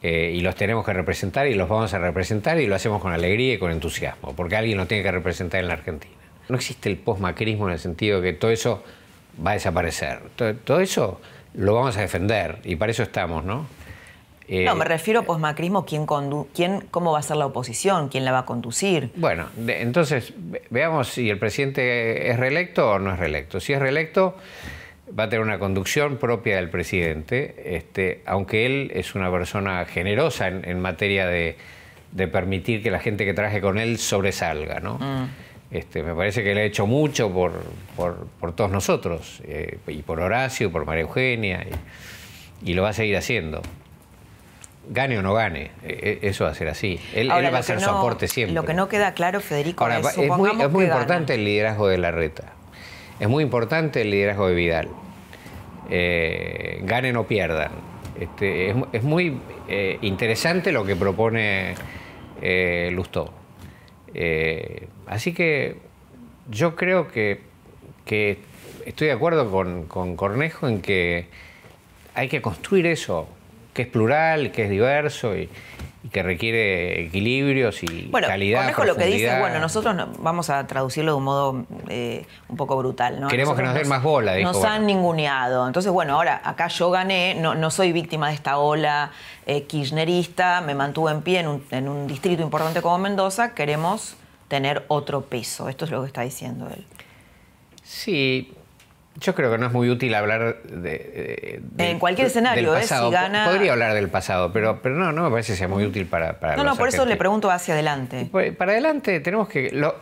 Eh, 0.07 0.33
y 0.35 0.40
los 0.43 0.55
tenemos 0.55 0.85
que 0.85 0.93
representar 0.93 1.47
y 1.47 1.55
los 1.55 1.67
vamos 1.67 1.95
a 1.95 1.99
representar 1.99 2.61
y 2.61 2.67
lo 2.67 2.75
hacemos 2.75 3.01
con 3.01 3.14
alegría 3.14 3.55
y 3.55 3.59
con 3.59 3.71
entusiasmo, 3.71 4.37
porque 4.37 4.55
alguien 4.55 4.77
nos 4.77 4.87
tiene 4.87 5.03
que 5.03 5.11
representar 5.11 5.62
en 5.62 5.69
la 5.69 5.73
Argentina. 5.73 6.12
No 6.51 6.57
existe 6.57 6.90
el 6.90 6.99
postmacrismo 6.99 7.69
en 7.69 7.73
el 7.73 7.79
sentido 7.79 8.21
de 8.21 8.33
que 8.33 8.38
todo 8.38 8.51
eso 8.51 8.85
va 9.45 9.53
a 9.53 9.55
desaparecer. 9.55 10.21
Todo, 10.37 10.81
eso 10.81 11.23
lo 11.55 11.75
vamos 11.75 11.97
a 11.97 12.03
defender 12.03 12.59
y 12.64 12.77
para 12.77 12.93
eso 12.93 13.03
estamos, 13.03 13.47
¿no? 13.47 13.67
no, 14.47 14.75
me 14.75 14.85
refiero 14.85 15.21
a 15.21 15.23
postmacrismo, 15.23 15.87
¿quién, 15.87 16.07
quién, 16.53 16.83
¿cómo 16.90 17.12
va 17.12 17.21
a 17.21 17.23
ser 17.23 17.38
la 17.38 17.47
oposición? 17.47 18.11
¿Quién 18.11 18.27
la 18.27 18.33
va 18.33 18.40
a 18.40 18.45
conducir? 18.45 19.11
Bueno, 19.17 19.47
entonces 19.67 20.35
veamos 20.69 21.09
si 21.09 21.31
el 21.31 21.38
presidente 21.38 22.29
es 22.29 22.38
reelecto 22.38 22.90
o 22.90 22.99
no 22.99 23.14
es 23.14 23.19
reelecto. 23.19 23.59
Si 23.59 23.73
es 23.73 23.79
reelecto, 23.79 24.37
va 25.09 25.25
a 25.25 25.29
tener 25.29 25.45
una 25.45 25.59
conducción 25.59 26.17
propia 26.17 26.57
del 26.57 26.71
presidente, 26.71 27.77
este, 27.77 28.23
aunque 28.27 28.67
él 28.67 28.90
es 28.95 29.14
una 29.14 29.31
persona 29.31 29.85
generosa 29.85 30.49
en, 30.49 30.81
materia 30.81 31.27
de, 31.27 31.57
permitir 32.33 32.83
que 32.83 32.90
la 32.90 33.01
gente 33.01 33.25
que 33.25 33.35
trabaje 33.35 33.61
con 33.61 33.79
él 33.79 33.99
sobresalga. 33.99 34.81
¿no? 34.81 34.99
Mm. 34.99 35.29
Este, 35.71 36.03
me 36.03 36.14
parece 36.14 36.43
que 36.43 36.55
le 36.55 36.62
ha 36.62 36.64
hecho 36.64 36.87
mucho 36.87 37.31
por, 37.33 37.53
por, 37.97 38.55
todos 38.55 38.71
nosotros, 38.71 39.43
eh, 39.45 39.79
y 39.88 40.03
por 40.03 40.21
Horacio, 40.21 40.71
por 40.71 40.87
María 40.87 41.03
Eugenia, 41.03 41.67
y, 42.64 42.75
lo 42.75 42.83
va 42.83 42.90
a 42.90 42.93
seguir 42.93 43.17
haciendo. 43.17 43.61
gane 44.88 45.19
o 45.19 45.23
no 45.23 45.35
gane. 45.35 45.73
E, 45.83 46.21
e, 46.23 46.29
eso 46.29 46.45
va 46.45 46.51
a 46.51 46.55
ser 46.55 46.69
así. 46.69 46.99
Él, 47.14 47.31
va 47.31 47.59
a 47.59 47.62
ser 47.62 47.81
su 47.81 47.90
aporte 47.90 48.29
siempre. 48.29 48.55
Lo 48.55 48.64
que 48.64 48.73
no 48.73 48.88
queda 48.88 49.12
claro, 49.12 49.40
Federico, 49.40 49.87
es, 49.88 50.17
es 50.17 50.31
muy, 50.31 50.51
es 50.51 50.71
muy 50.71 50.85
importante 50.85 51.35
el 51.35 51.45
liderazgo 51.45 51.88
de 51.88 51.99
la 51.99 52.11
reta. 52.11 52.53
Es 53.20 53.29
muy 53.29 53.44
importante 53.44 54.03
el 54.03 54.11
liderazgo 54.11 54.48
de 54.48 54.55
Vidal. 54.55 54.88
Eh, 55.90 56.81
ganen 56.85 57.16
o 57.16 57.24
pierdan. 57.24 57.70
Este, 58.18 58.74
es, 58.92 59.03
muy 59.03 59.38
eh, 59.68 59.98
interesante 60.03 60.72
lo 60.72 60.85
que 60.85 60.96
propone 60.96 61.74
eh, 62.42 62.90
Lustó. 62.92 63.33
Eh, 64.14 64.87
así 65.07 65.33
que 65.33 65.79
yo 66.50 66.77
creo 66.77 67.09
que, 67.09 67.40
estoy 68.87 69.09
de 69.09 69.12
acuerdo 69.12 69.50
con, 69.50 69.87
con 69.87 70.16
Cornejo 70.16 70.68
en 70.68 70.81
que 70.81 71.27
hay 72.14 72.29
que 72.29 72.40
construir 72.40 72.87
eso, 72.87 73.29
que 73.72 73.83
es 73.83 73.88
plural, 73.88 74.53
que 74.53 74.64
es 74.64 74.70
diverso 74.70 75.37
y, 75.37 75.48
que 76.12 76.23
requiere 76.23 77.07
equilibrios 77.07 77.83
y 77.83 78.09
bueno, 78.11 78.29
calidad. 78.29 78.61
Cornejo 78.61 78.85
lo 78.85 78.97
que 78.97 79.07
dice, 79.07 79.38
bueno, 79.40 79.59
nosotros 79.59 79.97
vamos 80.19 80.51
a 80.51 80.67
traducirlo 80.67 81.12
de 81.12 81.19
un 81.19 81.25
modo 81.25 81.67
eh, 81.88 82.27
un 82.49 82.57
poco 82.57 82.77
brutal, 82.77 83.21
¿no? 83.21 83.29
Queremos 83.29 83.57
que 83.57 83.62
nos 83.62 83.75
den 83.75 83.88
más 83.88 84.03
bola, 84.03 84.35
dijo. 84.35 84.53
Nos 84.53 84.64
han 84.64 84.87
ninguneado. 84.87 85.67
Entonces, 85.67 85.90
bueno, 85.90 86.14
ahora 86.14 86.40
acá 86.45 86.69
yo 86.69 86.90
gané, 86.90 87.35
no, 87.35 87.55
no 87.55 87.71
soy 87.71 87.93
víctima 87.93 88.29
de 88.29 88.35
esta 88.35 88.59
ola 88.59 89.12
eh, 89.47 89.64
kirchnerista, 89.64 90.61
me 90.61 90.75
mantuve 90.75 91.12
en 91.12 91.23
pie 91.23 91.40
en 91.40 91.49
un, 91.49 91.64
en 91.71 91.88
un 91.88 92.07
distrito 92.07 92.43
importante 92.43 92.83
como 92.83 92.99
Mendoza, 92.99 93.55
queremos 93.55 94.17
tener 94.49 94.85
otro 94.88 95.23
peso. 95.23 95.69
Esto 95.69 95.85
es 95.87 95.90
lo 95.90 96.03
que 96.03 96.09
está 96.09 96.23
diciendo 96.23 96.69
él. 96.75 96.85
Sí, 97.83 98.53
yo 99.20 99.35
creo 99.35 99.50
que 99.50 99.59
no 99.59 99.66
es 99.66 99.72
muy 99.72 99.88
útil 99.90 100.14
hablar 100.14 100.62
de. 100.62 101.62
en 101.79 101.98
cualquier 101.98 102.27
escenario, 102.27 102.77
¿eh? 102.77 102.83
Si 102.83 103.11
gana... 103.11 103.46
Podría 103.46 103.72
hablar 103.72 103.94
del 103.94 104.09
pasado, 104.09 104.53
pero, 104.53 104.81
pero 104.83 104.96
no, 104.96 105.12
no 105.12 105.24
me 105.24 105.31
parece 105.31 105.53
que 105.53 105.59
sea 105.59 105.68
muy 105.68 105.85
útil 105.85 106.07
para. 106.07 106.40
para 106.40 106.57
no, 106.57 106.64
no, 106.64 106.77
por 106.77 106.88
eso 106.88 107.05
le 107.05 107.16
pregunto 107.16 107.50
hacia 107.50 107.74
adelante. 107.74 108.29
Pues, 108.31 108.55
para 108.57 108.72
adelante 108.72 109.20
tenemos 109.20 109.48
que. 109.48 109.70
Lo, 109.70 109.94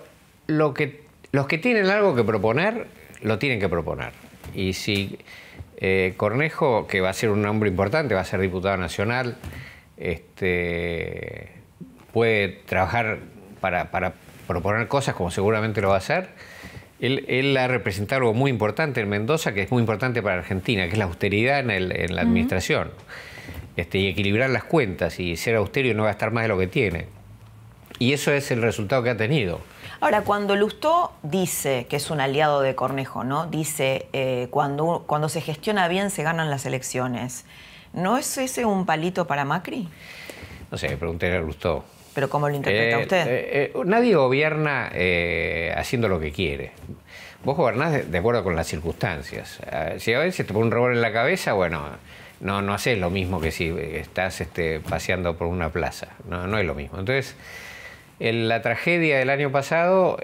lo 0.46 0.72
que 0.72 1.03
los 1.33 1.46
que 1.46 1.59
tienen 1.59 1.88
algo 1.88 2.14
que 2.14 2.25
proponer, 2.25 2.87
lo 3.22 3.38
tienen 3.38 3.59
que 3.59 3.68
proponer. 3.68 4.11
Y 4.55 4.75
si 4.75 5.18
eh, 5.79 6.12
Cornejo, 6.16 6.87
que 6.87 7.01
va 7.01 7.09
a 7.09 7.14
ser 7.14 7.31
un 7.31 7.44
hombre 7.46 7.70
importante, 7.70 8.14
va 8.14 8.20
a 8.20 8.25
ser 8.25 8.40
diputado 8.40 8.77
nacional, 8.77 9.37
este, 9.96 11.53
puede 12.12 12.61
trabajar 12.66 13.20
para, 13.61 13.90
para 13.90 14.12
proponer 14.46 14.88
cosas 14.88 15.14
como 15.14 15.31
seguramente 15.31 15.81
lo 15.81 15.88
va 15.88 15.94
a 15.94 15.98
hacer 15.98 16.29
él, 17.03 17.57
ha 17.57 17.67
representado 17.67 18.21
algo 18.21 18.35
muy 18.35 18.51
importante 18.51 19.01
en 19.01 19.09
Mendoza, 19.09 19.53
que 19.53 19.62
es 19.62 19.71
muy 19.73 19.81
importante 19.81 20.23
para 20.23 20.37
Argentina, 20.38 20.85
que 20.85 20.93
es 20.93 20.99
la 20.99 21.05
austeridad 21.05 21.59
en, 21.59 22.15
la 22.15 22.23
administración. 22.23 22.91
Este, 23.77 23.99
y 23.99 24.07
equilibrar 24.07 24.51
las 24.51 24.65
cuentas 24.65 25.19
y 25.19 25.37
ser 25.37 25.57
austero 25.57 25.88
y 25.88 25.95
no 25.95 26.05
gastar 26.05 26.31
más 26.31 26.45
de 26.45 26.49
lo 26.49 26.59
que 26.59 26.69
tiene. 26.69 27.07
Y 27.99 28.12
eso 28.12 28.33
es 28.33 28.51
el 28.51 28.62
resultado 28.62 29.03
que 29.03 29.11
ha 29.11 29.17
tenido. 29.17 29.61
Ahora, 30.01 30.23
cuando 30.23 30.57
Lustó 30.57 31.12
dice 31.23 31.87
que 31.88 31.97
es 31.97 32.11
un 32.11 32.21
aliado 32.21 32.61
de 32.61 32.75
Cornejo, 32.75 33.25
¿no? 33.25 33.47
Dice, 33.47 34.07
eh, 34.12 34.49
cuando, 34.51 35.05
cuando 35.07 35.29
se 35.29 35.41
gestiona 35.41 35.88
bien 35.88 36.11
se 36.11 36.23
ganan 36.23 36.51
las 36.51 36.67
elecciones. 36.67 37.45
¿No 37.93 38.17
es 38.17 38.38
ese 38.38 38.65
un 38.65 38.87
palito 38.87 39.27
para 39.27 39.45
Macri? 39.45 39.88
No 40.71 40.79
sé, 40.79 40.97
pregunté 40.97 41.35
a 41.35 41.41
Lustó. 41.41 41.85
¿Pero 42.14 42.29
cómo 42.29 42.48
lo 42.48 42.55
interpreta 42.55 42.98
eh, 42.98 43.03
usted? 43.03 43.27
Eh, 43.27 43.48
eh, 43.53 43.72
nadie 43.85 44.14
gobierna 44.14 44.90
haciendo 45.77 46.09
lo 46.09 46.20
que 46.20 46.33
quiere. 46.33 46.72
Vos 47.44 47.57
gobernás 47.57 48.11
de, 48.11 48.18
acuerdo 48.18 48.44
con 48.44 48.55
las 48.55 48.66
circunstancias. 48.68 49.59
Si 49.98 50.12
a 50.14 50.20
veces 50.20 50.46
te 50.46 50.53
pone 50.53 50.66
un 50.66 50.70
revólver 50.70 50.96
en 50.96 51.03
la 51.03 51.12
cabeza, 51.12 51.55
bueno, 51.55 51.83
no, 52.40 52.62
no 52.62 52.72
haces 52.72 52.98
lo 52.98 53.11
mismo 53.11 53.40
que 53.40 53.51
si 53.51 53.68
estás 53.68 54.40
este, 54.40 54.81
paseando 54.81 55.37
por 55.37 55.48
una 55.48 55.70
plaza. 55.70 56.09
No, 56.29 56.46
no 56.46 56.59
es 56.59 56.64
lo 56.64 56.77
mismo. 56.77 57.01
Entonces, 57.01 57.35
en 58.20 58.48
la 58.48 58.62
tragedia 58.62 59.18
del 59.18 59.31
año 59.31 59.51
pasado, 59.51 60.18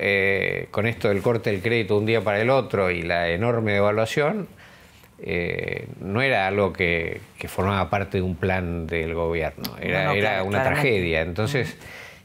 con 0.71 0.87
esto 0.87 1.09
del 1.09 1.23
corte 1.23 1.51
del 1.51 1.61
crédito 1.61 1.99
un 1.99 2.07
día 2.07 2.21
para 2.21 2.41
el 2.41 2.51
otro 2.51 2.93
y 2.93 3.03
la 3.03 3.31
enorme 3.31 3.73
devaluación, 3.73 4.47
eh, 5.21 5.89
no 6.01 6.23
era 6.23 6.47
algo 6.47 6.73
que, 6.73 7.21
formaba 7.49 7.91
parte 7.91 8.19
de 8.19 8.23
un 8.23 8.37
plan 8.37 8.87
del 8.87 9.15
gobierno, 9.15 9.77
era, 9.81 10.13
era 10.15 10.43
una 10.45 10.63
tragedia. 10.63 11.23
Entonces, 11.23 11.77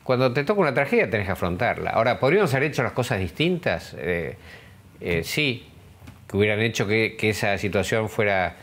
cuando 0.03 0.31
te 0.31 0.43
toca 0.43 0.61
una 0.61 0.73
tragedia 0.73 1.09
tenés 1.09 1.25
que 1.25 1.31
afrontarla. 1.31 1.91
Ahora, 1.91 2.19
¿podríamos 2.19 2.53
haber 2.53 2.69
hecho 2.69 2.83
las 2.83 2.91
cosas 2.91 3.19
distintas? 3.19 3.95
Eh, 3.97 4.35
eh, 5.01 5.23
sí, 5.23 5.65
que 6.27 6.37
hubieran 6.37 6.59
hecho 6.61 6.87
que, 6.87 7.17
esa 7.21 7.57
situación 7.57 8.09
fuera... 8.09 8.57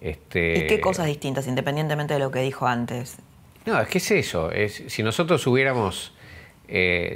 Este... 0.00 0.64
¿Y 0.64 0.66
qué 0.66 0.80
cosas 0.80 1.06
distintas, 1.06 1.46
independientemente 1.46 2.14
de 2.14 2.20
lo 2.20 2.30
que 2.30 2.40
dijo 2.40 2.66
antes? 2.66 3.18
No, 3.66 3.80
es 3.80 3.88
que 3.88 3.98
es 3.98 4.10
eso. 4.10 4.50
Es, 4.50 4.82
si 4.88 5.02
nosotros 5.02 5.46
hubiéramos 5.46 6.12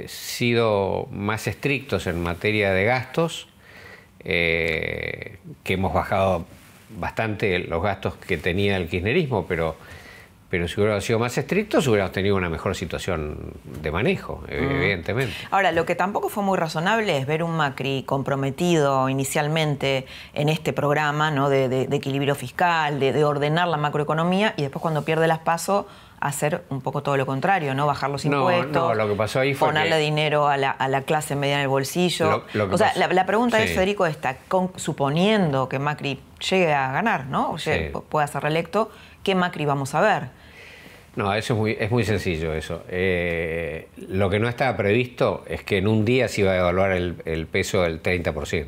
sido 0.07 1.07
más 1.11 1.47
estrictos 1.47 2.07
en 2.07 2.21
materia 2.21 2.73
de 2.73 2.83
gastos, 2.83 3.47
eh, 4.25 5.37
que 5.63 5.73
hemos 5.73 5.93
bajado 5.93 6.45
bastante 6.89 7.59
los 7.59 7.81
gastos 7.81 8.15
que 8.15 8.37
tenía 8.37 8.77
el 8.77 8.89
kirchnerismo, 8.89 9.45
pero, 9.45 9.75
pero 10.49 10.67
si 10.67 10.79
hubiéramos 10.79 11.03
sido 11.03 11.19
más 11.19 11.37
estrictos 11.37 11.87
hubiéramos 11.87 12.11
tenido 12.11 12.35
una 12.35 12.49
mejor 12.49 12.75
situación 12.75 13.53
de 13.81 13.91
manejo, 13.91 14.43
mm. 14.47 14.51
evidentemente. 14.51 15.33
Ahora, 15.51 15.71
lo 15.71 15.85
que 15.85 15.95
tampoco 15.95 16.29
fue 16.29 16.43
muy 16.43 16.57
razonable 16.57 17.17
es 17.17 17.27
ver 17.27 17.43
un 17.43 17.55
Macri 17.55 18.03
comprometido 18.03 19.09
inicialmente 19.09 20.05
en 20.33 20.49
este 20.49 20.73
programa 20.73 21.29
¿no? 21.29 21.49
de, 21.49 21.83
equilibrio 21.91 22.33
fiscal, 22.35 22.99
de, 22.99 23.13
de, 23.13 23.23
ordenar 23.23 23.67
la 23.67 23.77
macroeconomía, 23.77 24.53
y 24.57 24.63
después 24.63 24.81
cuando 24.81 25.03
pierde 25.03 25.27
las 25.27 25.39
pasos 25.39 25.85
hacer 26.19 26.63
un 26.69 26.81
poco 26.81 27.03
todo 27.03 27.17
lo 27.17 27.25
contrario, 27.25 27.73
¿no? 27.73 27.85
Bajar 27.85 28.09
los 28.09 28.25
impuestos. 28.25 28.73
No, 28.73 28.95
lo 28.95 29.07
que 29.07 29.15
pasó 29.15 29.39
ahí 29.39 29.53
fue 29.53 29.69
ponerle 29.69 29.97
dinero 29.99 30.47
a 30.47 30.57
la, 30.57 31.01
clase 31.05 31.35
media 31.35 31.55
en 31.55 31.61
el 31.61 31.67
bolsillo. 31.67 32.45
o 32.71 32.77
sea, 32.77 32.93
la, 32.95 33.25
pregunta 33.25 33.61
es, 33.61 33.73
Federico, 33.73 34.05
está 34.05 34.37
suponiendo 34.75 35.69
que 35.69 35.79
Macri 35.79 36.19
llegue 36.49 36.73
a 36.73 36.91
ganar, 36.91 37.27
¿no? 37.27 37.55
O 37.55 38.01
pueda 38.01 38.27
ser 38.27 38.43
reelecto, 38.43 38.91
¿qué 39.23 39.35
Macri 39.35 39.65
vamos 39.65 39.93
a 39.95 40.01
ver? 40.01 40.45
No, 41.15 41.33
eso 41.33 41.53
es 41.53 41.59
muy, 41.59 41.77
es 41.79 41.89
muy 41.91 42.03
sencillo 42.03 42.53
eso. 42.53 42.83
Eh, 42.89 43.87
lo 44.09 44.29
que 44.29 44.39
no 44.39 44.49
estaba 44.49 44.75
previsto 44.75 45.45
es 45.47 45.63
que 45.63 45.77
en 45.77 45.87
un 45.87 46.03
día 46.03 46.27
se 46.27 46.41
iba 46.41 46.51
a 46.51 46.57
evaluar 46.57 46.91
el, 46.91 47.47
peso 47.47 47.83
del 47.83 48.03
30%. 48.03 48.67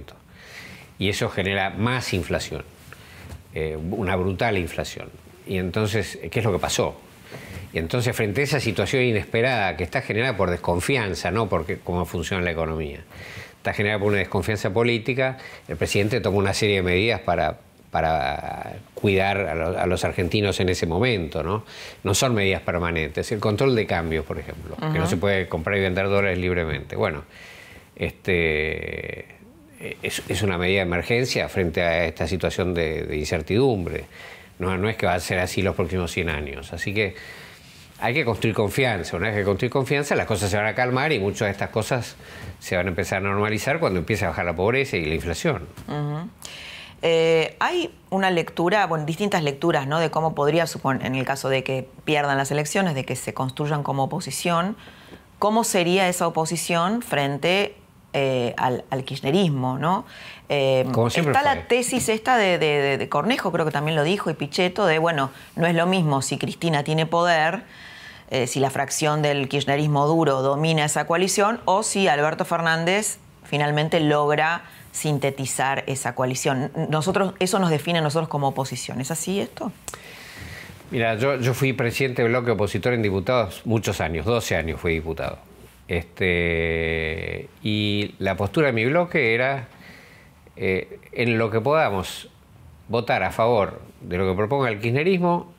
Y 1.00 1.10
eso 1.10 1.30
genera 1.30 1.70
más 1.72 2.14
inflación, 2.14 2.64
eh, 3.54 3.78
una 3.92 4.16
brutal 4.16 4.58
inflación. 4.58 5.10
Y 5.46 5.58
entonces, 5.58 6.20
¿qué 6.32 6.40
es 6.40 6.46
lo 6.46 6.52
que 6.52 6.60
pasó? 6.60 7.00
Y 7.74 7.80
entonces, 7.80 8.16
frente 8.16 8.42
a 8.42 8.44
esa 8.44 8.60
situación 8.60 9.04
inesperada 9.04 9.76
que 9.76 9.84
está 9.84 10.02
generada 10.02 10.38
por 10.38 10.50
desconfianza, 10.50 11.32
no 11.32 11.50
porque 11.50 11.80
cómo 11.84 12.06
funciona 12.06 12.44
la 12.44 12.52
economía, 12.52 13.02
está 13.58 13.74
generada 13.74 14.00
por 14.00 14.10
una 14.10 14.20
desconfianza 14.20 14.72
política, 14.72 15.38
el 15.68 15.76
presidente 15.76 16.22
tomó 16.22 16.38
una 16.38 16.54
serie 16.54 16.78
de 16.78 16.84
medidas 16.84 17.20
para, 17.22 17.58
para 17.92 18.78
cuidar 18.94 19.38
a, 19.40 19.86
los 19.86 20.04
argentinos 20.04 20.60
en 20.60 20.70
ese 20.70 20.86
momento, 20.88 21.44
¿no? 21.44 21.66
No 22.04 22.14
son 22.14 22.34
medidas 22.34 22.62
permanentes. 22.62 23.32
El 23.32 23.40
control 23.40 23.76
de 23.76 23.86
cambios, 23.86 24.26
por 24.26 24.40
ejemplo, 24.40 24.76
que 24.76 25.00
no 25.00 25.08
se 25.08 25.18
puede 25.18 25.48
comprar 25.48 25.78
y 25.78 25.82
vender 25.82 26.08
dólares 26.08 26.38
libremente. 26.38 26.96
Bueno, 26.96 27.24
este, 27.96 29.26
es, 30.02 30.42
una 30.42 30.58
medida 30.58 30.78
de 30.78 30.88
emergencia 30.88 31.50
frente 31.50 31.82
a 31.82 32.06
esta 32.06 32.28
situación 32.28 32.74
de, 32.74 33.16
incertidumbre. 33.18 34.06
No, 34.60 34.78
no 34.78 34.90
es 34.90 34.98
que 34.98 35.06
va 35.06 35.14
a 35.14 35.20
ser 35.20 35.40
así 35.40 35.62
los 35.62 35.76
próximos 35.76 36.12
100 36.12 36.30
años. 36.30 36.74
Así 36.74 36.94
que 36.94 37.16
hay 38.00 38.14
que 38.14 38.26
construir 38.26 38.56
confianza. 38.56 39.18
Una 39.18 39.28
vez 39.28 39.38
que 39.38 39.44
construir 39.44 39.72
confianza, 39.72 40.16
las 40.16 40.28
cosas 40.28 40.50
se 40.50 40.58
van 40.58 40.68
a 40.68 40.76
calmar 40.76 41.12
y 41.12 41.20
muchas 41.20 41.48
de 41.48 41.52
estas 41.52 41.70
cosas 41.70 42.16
se 42.60 42.76
van 42.76 42.86
a 42.86 42.90
empezar 42.90 43.20
a 43.20 43.22
normalizar 43.22 43.80
cuando 43.80 44.00
empiece 44.00 44.26
a 44.26 44.30
bajar 44.30 44.46
la 44.46 44.56
pobreza 44.56 44.98
y 44.98 45.06
la 45.06 45.16
inflación. 45.16 45.68
Eh, 47.02 47.56
hay 47.60 47.94
una 48.10 48.32
lectura, 48.32 48.86
bueno, 48.88 49.06
distintas 49.06 49.44
lecturas, 49.44 49.88
¿no? 49.88 50.00
De 50.00 50.10
cómo 50.10 50.34
podría 50.36 50.68
suponer, 50.68 51.06
en 51.06 51.16
el 51.16 51.26
caso 51.26 51.50
de 51.50 51.64
que 51.64 51.88
pierdan 52.06 52.38
las 52.38 52.52
elecciones, 52.52 52.96
de 52.96 53.06
que 53.06 53.16
se 53.16 53.34
construyan 53.34 53.84
como 53.84 54.04
oposición, 54.06 54.76
cómo 55.40 55.64
sería 55.64 56.08
esa 56.10 56.28
oposición 56.28 57.02
frente 57.02 57.76
eh, 58.14 58.54
al, 58.58 58.84
kirchnerismo, 59.04 59.78
¿no? 59.78 60.06
Eh, 60.50 60.86
está 61.16 61.44
la 61.44 61.68
tesis 61.68 62.10
esta 62.10 62.38
de, 62.38 62.58
de, 62.58 63.10
Cornejo, 63.10 63.52
creo 63.52 63.66
que 63.66 63.72
también 63.72 63.96
lo 63.96 64.04
dijo, 64.04 64.30
y 64.30 64.34
Pichetto, 64.34 64.86
de, 64.86 64.98
bueno, 65.00 65.32
no 65.56 65.68
es 65.68 65.76
lo 65.76 65.86
mismo 65.86 66.22
si 66.22 66.38
Cristina 66.38 66.84
tiene 66.84 67.06
poder 67.06 67.64
eh, 68.30 68.46
si 68.46 68.60
la 68.60 68.70
fracción 68.70 69.22
del 69.22 69.48
kirchnerismo 69.48 70.06
duro 70.06 70.42
domina 70.42 70.84
esa 70.84 71.08
coalición 71.08 71.62
o 71.64 71.82
si 71.82 72.10
Alberto 72.10 72.44
Fernández 72.44 73.20
finalmente 73.46 74.02
logra 74.02 74.64
sintetizar 74.92 75.86
esa 75.88 76.14
coalición. 76.14 76.72
Nosotros, 76.90 77.36
eso 77.40 77.60
nos 77.60 77.70
define 77.70 78.00
a 78.00 78.02
nosotros 78.02 78.28
como 78.28 78.50
oposición. 78.50 79.00
¿Es 79.00 79.12
así 79.12 79.40
esto? 79.40 79.72
Mira, 80.92 81.16
yo, 81.16 81.54
fui 81.54 81.72
presidente 81.72 82.22
del 82.22 82.32
bloque 82.32 82.52
opositor 82.52 82.94
en 82.94 83.02
diputados 83.02 83.62
muchos 83.64 84.02
años, 84.02 84.26
12 84.26 84.56
años 84.56 84.82
fui 84.82 84.94
diputado. 84.96 85.38
Este, 85.88 87.48
y 87.64 88.16
la 88.20 88.36
postura 88.36 88.68
de 88.68 88.74
mi 88.74 88.86
bloque 88.86 89.34
era 89.34 89.68
eh, 90.56 91.00
en 91.14 91.38
lo 91.38 91.50
que 91.50 91.62
podamos 91.62 92.30
votar 92.90 93.24
a 93.24 93.32
favor 93.32 93.82
de 94.02 94.18
lo 94.18 94.30
que 94.30 94.36
proponga 94.36 94.70
el 94.70 94.80
kirchnerismo, 94.80 95.54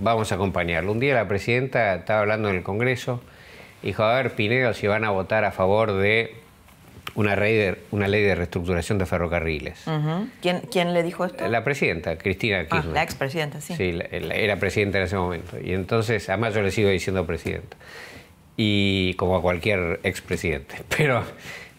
vamos 0.00 0.32
a 0.32 0.34
acompañarlo. 0.34 0.92
Un 0.92 1.00
día 1.00 1.14
la 1.14 1.28
presidenta 1.28 1.94
estaba 1.94 2.20
hablando 2.20 2.48
en 2.50 2.56
el 2.56 2.62
Congreso, 2.62 3.20
dijo, 3.82 4.02
a 4.02 4.14
ver, 4.14 4.32
Pinedo, 4.34 4.74
si 4.74 4.86
van 4.86 5.04
a 5.04 5.10
votar 5.10 5.44
a 5.44 5.52
favor 5.52 5.92
de 5.92 6.34
una 7.14 7.36
ley 7.36 7.56
de, 7.56 7.78
una 7.90 8.08
ley 8.08 8.22
de 8.22 8.34
reestructuración 8.34 8.98
de 8.98 9.06
ferrocarriles. 9.06 9.84
¿Quién, 10.40 10.60
¿Quién, 10.70 10.94
le 10.94 11.02
dijo 11.02 11.24
esto? 11.24 11.46
La 11.48 11.64
presidenta, 11.64 12.16
Cristina 12.16 12.60
ah, 12.60 12.64
Kirchner. 12.64 12.90
Ah, 12.90 12.94
la 12.94 13.02
expresidenta, 13.02 13.60
sí. 13.60 13.74
Sí, 13.76 13.98
era 14.10 14.56
presidenta 14.56 14.98
en 14.98 15.04
ese 15.04 15.16
momento. 15.16 15.56
Y 15.62 15.72
entonces, 15.72 16.28
además 16.28 16.54
yo 16.54 16.62
le 16.62 16.70
sigo 16.70 16.88
diciendo 16.88 17.26
presidenta. 17.26 17.76
Y 18.62 19.14
como 19.14 19.36
a 19.36 19.40
cualquier 19.40 20.00
expresidente. 20.02 20.82
Pero 20.94 21.24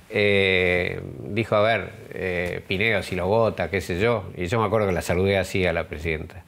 eh, 0.09 0.99
dijo, 1.27 1.55
a 1.55 1.61
ver, 1.61 1.91
eh, 2.11 3.01
si 3.03 3.15
lo 3.15 3.27
vota, 3.27 3.69
qué 3.69 3.81
sé 3.81 3.99
yo. 3.99 4.23
Y 4.35 4.47
yo 4.47 4.59
me 4.59 4.65
acuerdo 4.65 4.87
que 4.87 4.93
la 4.93 5.03
saludé 5.03 5.37
así 5.37 5.63
a 5.63 5.73
la 5.73 5.87
presidenta. 5.87 6.43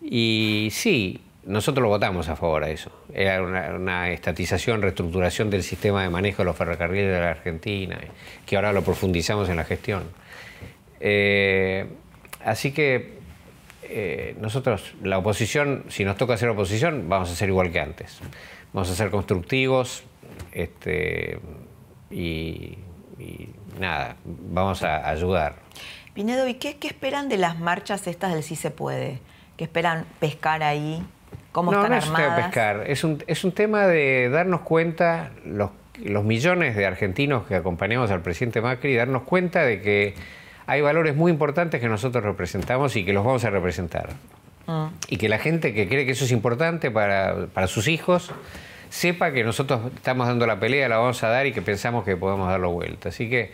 Y 0.00 0.68
sí, 0.70 1.20
nosotros 1.44 1.82
lo 1.82 1.88
votamos 1.88 2.28
a 2.28 2.36
favor 2.36 2.62
a 2.62 2.70
eso. 2.70 2.92
Era 3.12 3.42
una, 3.42 4.12
estatización, 4.12 4.82
reestructuración 4.82 5.50
del 5.50 5.64
sistema 5.64 6.04
de 6.04 6.10
manejo 6.10 6.42
de 6.42 6.44
los 6.44 6.56
ferrocarriles 6.56 7.12
de 7.12 7.20
la 7.20 7.30
Argentina, 7.30 7.98
que 8.46 8.54
ahora 8.54 8.72
lo 8.72 8.82
profundizamos 8.82 9.48
en 9.48 9.56
la 9.56 9.64
gestión. 9.64 10.04
Eh, 11.00 11.86
así 12.44 12.70
que 12.70 13.18
eh, 13.82 14.36
nosotros, 14.40 14.94
la 15.02 15.18
oposición, 15.18 15.86
si 15.88 16.04
nos 16.04 16.16
toca 16.16 16.34
hacer 16.34 16.48
oposición, 16.50 17.08
vamos 17.08 17.32
a 17.32 17.34
ser 17.34 17.48
igual 17.48 17.72
que 17.72 17.80
antes. 17.80 18.20
Vamos 18.76 18.90
a 18.90 18.94
ser 18.94 19.10
constructivos 19.10 20.04
este, 20.52 21.38
y, 22.10 22.76
nada, 23.80 24.16
vamos 24.22 24.82
a 24.82 25.08
ayudar. 25.08 25.54
Pinedo, 26.12 26.46
¿y 26.46 26.54
qué, 26.56 26.76
qué 26.76 26.88
esperan 26.88 27.30
de 27.30 27.38
las 27.38 27.58
marchas 27.58 28.06
estas 28.06 28.34
del 28.34 28.42
Sí 28.42 28.54
se 28.54 28.70
puede? 28.70 29.20
¿Qué 29.56 29.64
esperan 29.64 30.04
pescar 30.20 30.62
ahí? 30.62 31.02
¿Cómo 31.52 31.72
no, 31.72 31.78
están 31.78 31.92
no 31.92 31.96
es 31.96 32.28
un 32.28 32.36
pescar, 32.36 32.84
es 32.86 33.02
un, 33.02 33.24
es 33.26 33.44
un 33.44 33.52
tema 33.52 33.86
de 33.86 34.28
darnos 34.28 34.60
cuenta, 34.60 35.30
los, 35.46 35.70
los 36.04 36.24
millones 36.24 36.76
de 36.76 36.84
argentinos 36.84 37.46
que 37.46 37.54
acompañamos 37.54 38.10
al 38.10 38.20
presidente 38.20 38.60
Macri, 38.60 38.94
darnos 38.94 39.22
cuenta 39.22 39.62
de 39.62 39.80
que 39.80 40.14
hay 40.66 40.82
valores 40.82 41.16
muy 41.16 41.32
importantes 41.32 41.80
que 41.80 41.88
nosotros 41.88 42.22
representamos 42.22 42.94
y 42.96 43.06
que 43.06 43.14
los 43.14 43.24
vamos 43.24 43.42
a 43.46 43.48
representar. 43.48 44.10
Mm. 44.66 44.88
Y 45.08 45.16
que 45.16 45.30
la 45.30 45.38
gente 45.38 45.72
que 45.72 45.88
cree 45.88 46.04
que 46.04 46.12
eso 46.12 46.26
es 46.26 46.32
importante 46.32 46.90
para, 46.90 47.46
para, 47.54 47.68
sus 47.68 47.88
hijos 47.88 48.32
sepa 48.90 49.32
que 49.32 49.44
nosotros 49.44 49.92
estamos 49.94 50.26
dando 50.26 50.46
la 50.46 50.58
pelea, 50.60 50.88
la 50.88 50.98
vamos 50.98 51.22
a 51.22 51.28
dar 51.28 51.46
y 51.46 51.52
que 51.52 51.62
pensamos 51.62 52.04
que 52.04 52.16
podemos 52.16 52.48
darlo 52.48 52.70
vuelta. 52.70 53.10
Así 53.10 53.28
que 53.28 53.52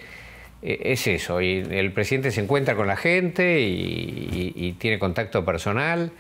eh, 0.63 0.81
es 0.85 1.07
eso. 1.07 1.41
Y 1.41 1.67
el 1.71 1.93
presidente 1.93 2.31
se 2.31 2.41
encuentra 2.41 2.75
con 2.75 2.87
la 2.87 2.97
gente 2.97 3.61
y 3.61 4.77
tiene 4.79 4.99
contacto 4.99 5.45
personal 5.45 6.13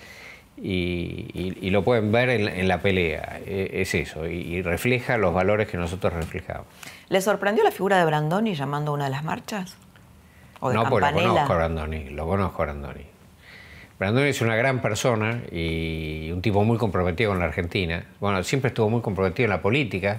y, 0.61 1.71
lo 1.71 1.83
pueden 1.83 2.13
ver 2.13 2.29
en, 2.31 2.69
la 2.69 2.81
pelea. 2.81 3.41
E, 3.47 3.71
es 3.83 3.95
eso, 3.95 4.27
y, 4.27 4.63
refleja 4.63 5.17
los 5.17 5.35
valores 5.35 5.69
que 5.69 5.77
nosotros 5.77 6.13
reflejamos. 6.13 6.67
¿Le 7.09 7.21
sorprendió 7.21 7.65
la 7.65 7.71
figura 7.71 7.99
de 7.99 8.05
Brandoni 8.05 8.55
llamando 8.55 8.93
a 8.93 8.95
una 8.95 9.05
de 9.05 9.11
las 9.11 9.25
marchas? 9.25 9.77
no, 10.61 10.89
pues 10.89 11.05
lo 11.05 11.13
conozco 11.13 11.53
a 11.53 11.57
Brandoni, 11.57 12.11
lo 12.11 12.27
conozco 12.27 12.63
a 12.63 12.67
Brandoni. 12.67 13.12
Brandoni 14.03 14.31
es 14.31 14.41
una 14.41 14.57
gran 14.57 14.83
persona 14.83 15.43
y 15.53 16.31
un 16.33 16.43
tipo 16.43 16.65
muy 16.65 16.77
comprometido 16.77 17.31
con 17.31 17.39
la 17.39 17.45
Argentina. 17.45 18.05
Bueno, 18.19 18.43
siempre 18.43 18.69
estuvo 18.69 18.91
muy 18.91 19.01
comprometido 19.01 19.45
en 19.45 19.51
la 19.51 19.63
política, 19.63 20.19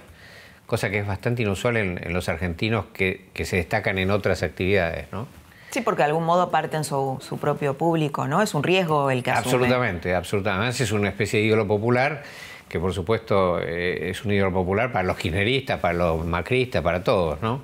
cosa 0.66 0.90
que 0.90 1.00
es 1.00 1.06
bastante 1.06 1.42
inusual 1.42 1.76
en, 1.76 2.14
los 2.14 2.30
argentinos 2.30 2.86
que, 2.94 3.26
que 3.34 3.44
se 3.44 3.58
destacan 3.58 3.98
en 3.98 4.10
otras 4.10 4.42
actividades, 4.42 5.08
¿no? 5.12 5.28
Sí, 5.72 5.82
porque 5.82 6.04
de 6.04 6.06
algún 6.06 6.24
modo 6.24 6.50
parten 6.50 6.86
su, 6.86 7.18
su 7.20 7.38
propio 7.40 7.78
público, 7.78 8.26
¿no? 8.26 8.42
Es 8.42 8.54
un 8.54 8.64
riesgo 8.64 9.10
el 9.12 9.22
que 9.22 9.32
asume. 9.32 9.56
Absolutamente, 9.56 10.16
absolutamente. 10.16 10.84
Es 10.84 10.92
una 10.94 11.10
especie 11.10 11.42
de 11.42 11.48
ídolo 11.48 11.68
popular 11.68 12.24
que 12.70 12.80
por 12.80 12.94
supuesto 12.94 13.60
eh, 13.60 14.12
es 14.12 14.24
un 14.24 14.32
ídolo 14.32 14.54
popular 14.54 14.94
para 14.94 15.04
los 15.04 15.18
kirchneristas, 15.18 15.82
para 15.82 15.94
los 15.94 16.26
macristas, 16.26 16.82
para 16.82 17.04
todos, 17.04 17.42
¿no? 17.42 17.64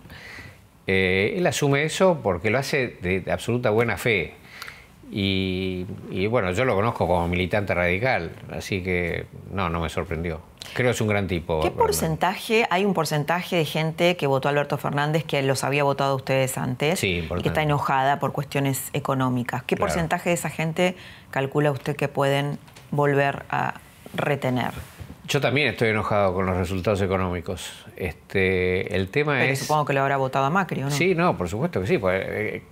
Eh, 0.86 1.36
él 1.38 1.48
asume 1.48 1.84
eso 1.84 2.20
porque 2.22 2.50
lo 2.50 2.58
hace 2.58 2.98
de, 3.02 3.24
absoluta 3.32 3.70
buena 3.70 3.98
fe. 3.98 4.34
Y, 5.12 5.88
y, 6.12 6.28
bueno, 6.28 6.52
yo 6.52 6.66
lo 6.66 6.76
conozco 6.76 7.08
como 7.08 7.28
militante 7.28 7.74
radical, 7.74 8.32
así 8.52 8.84
que 8.84 9.26
no, 9.52 9.70
no 9.70 9.80
me 9.80 9.90
sorprendió. 9.90 10.42
Creo 10.74 10.88
que 10.88 10.92
es 10.92 11.02
un 11.02 11.08
gran 11.08 11.28
tipo. 11.28 11.62
¿Qué 11.62 11.72
porcentaje, 11.72 12.68
hay 12.70 12.86
un 12.86 12.94
porcentaje 12.94 13.56
de 13.56 13.66
gente 13.66 14.18
que 14.18 14.28
votó 14.28 14.50
a 14.50 14.52
Alberto 14.52 14.78
Fernández 14.78 15.24
que 15.24 15.42
los 15.42 15.64
había 15.64 15.84
votado 15.84 16.14
a 16.14 16.16
ustedes 16.16 16.58
antes 16.58 17.04
y 17.04 17.28
que 17.42 17.48
está 17.48 17.64
enojada 17.64 18.20
por 18.20 18.34
cuestiones 18.34 18.90
económicas? 18.94 19.64
¿Qué 19.64 19.76
porcentaje 19.76 20.30
de 20.30 20.36
esa 20.36 20.50
gente 20.50 20.96
calcula 21.32 21.72
usted 21.72 21.96
que 21.96 22.08
pueden 22.08 22.60
volver 22.92 23.46
a 23.50 23.76
retener? 24.14 24.72
Yo 25.28 25.40
también 25.42 25.68
estoy 25.68 25.90
enojado 25.90 26.34
con 26.34 26.46
los 26.46 26.58
resultados 26.58 27.02
económicos. 27.02 27.86
Este, 27.96 28.96
el 28.96 29.10
tema 29.10 29.46
es. 29.46 29.60
Supongo 29.60 29.86
que 29.86 29.94
lo 29.94 30.02
habrá 30.02 30.18
votado 30.18 30.46
a 30.46 30.50
Macri, 30.50 30.82
¿o 30.82 30.86
no? 30.86 30.92
Sí, 30.92 31.14
no, 31.14 31.38
por 31.38 31.48
supuesto 31.48 31.82
que 31.82 31.88
sí. 31.88 31.98
Pues, 32.00 32.24
eh, 32.28 32.64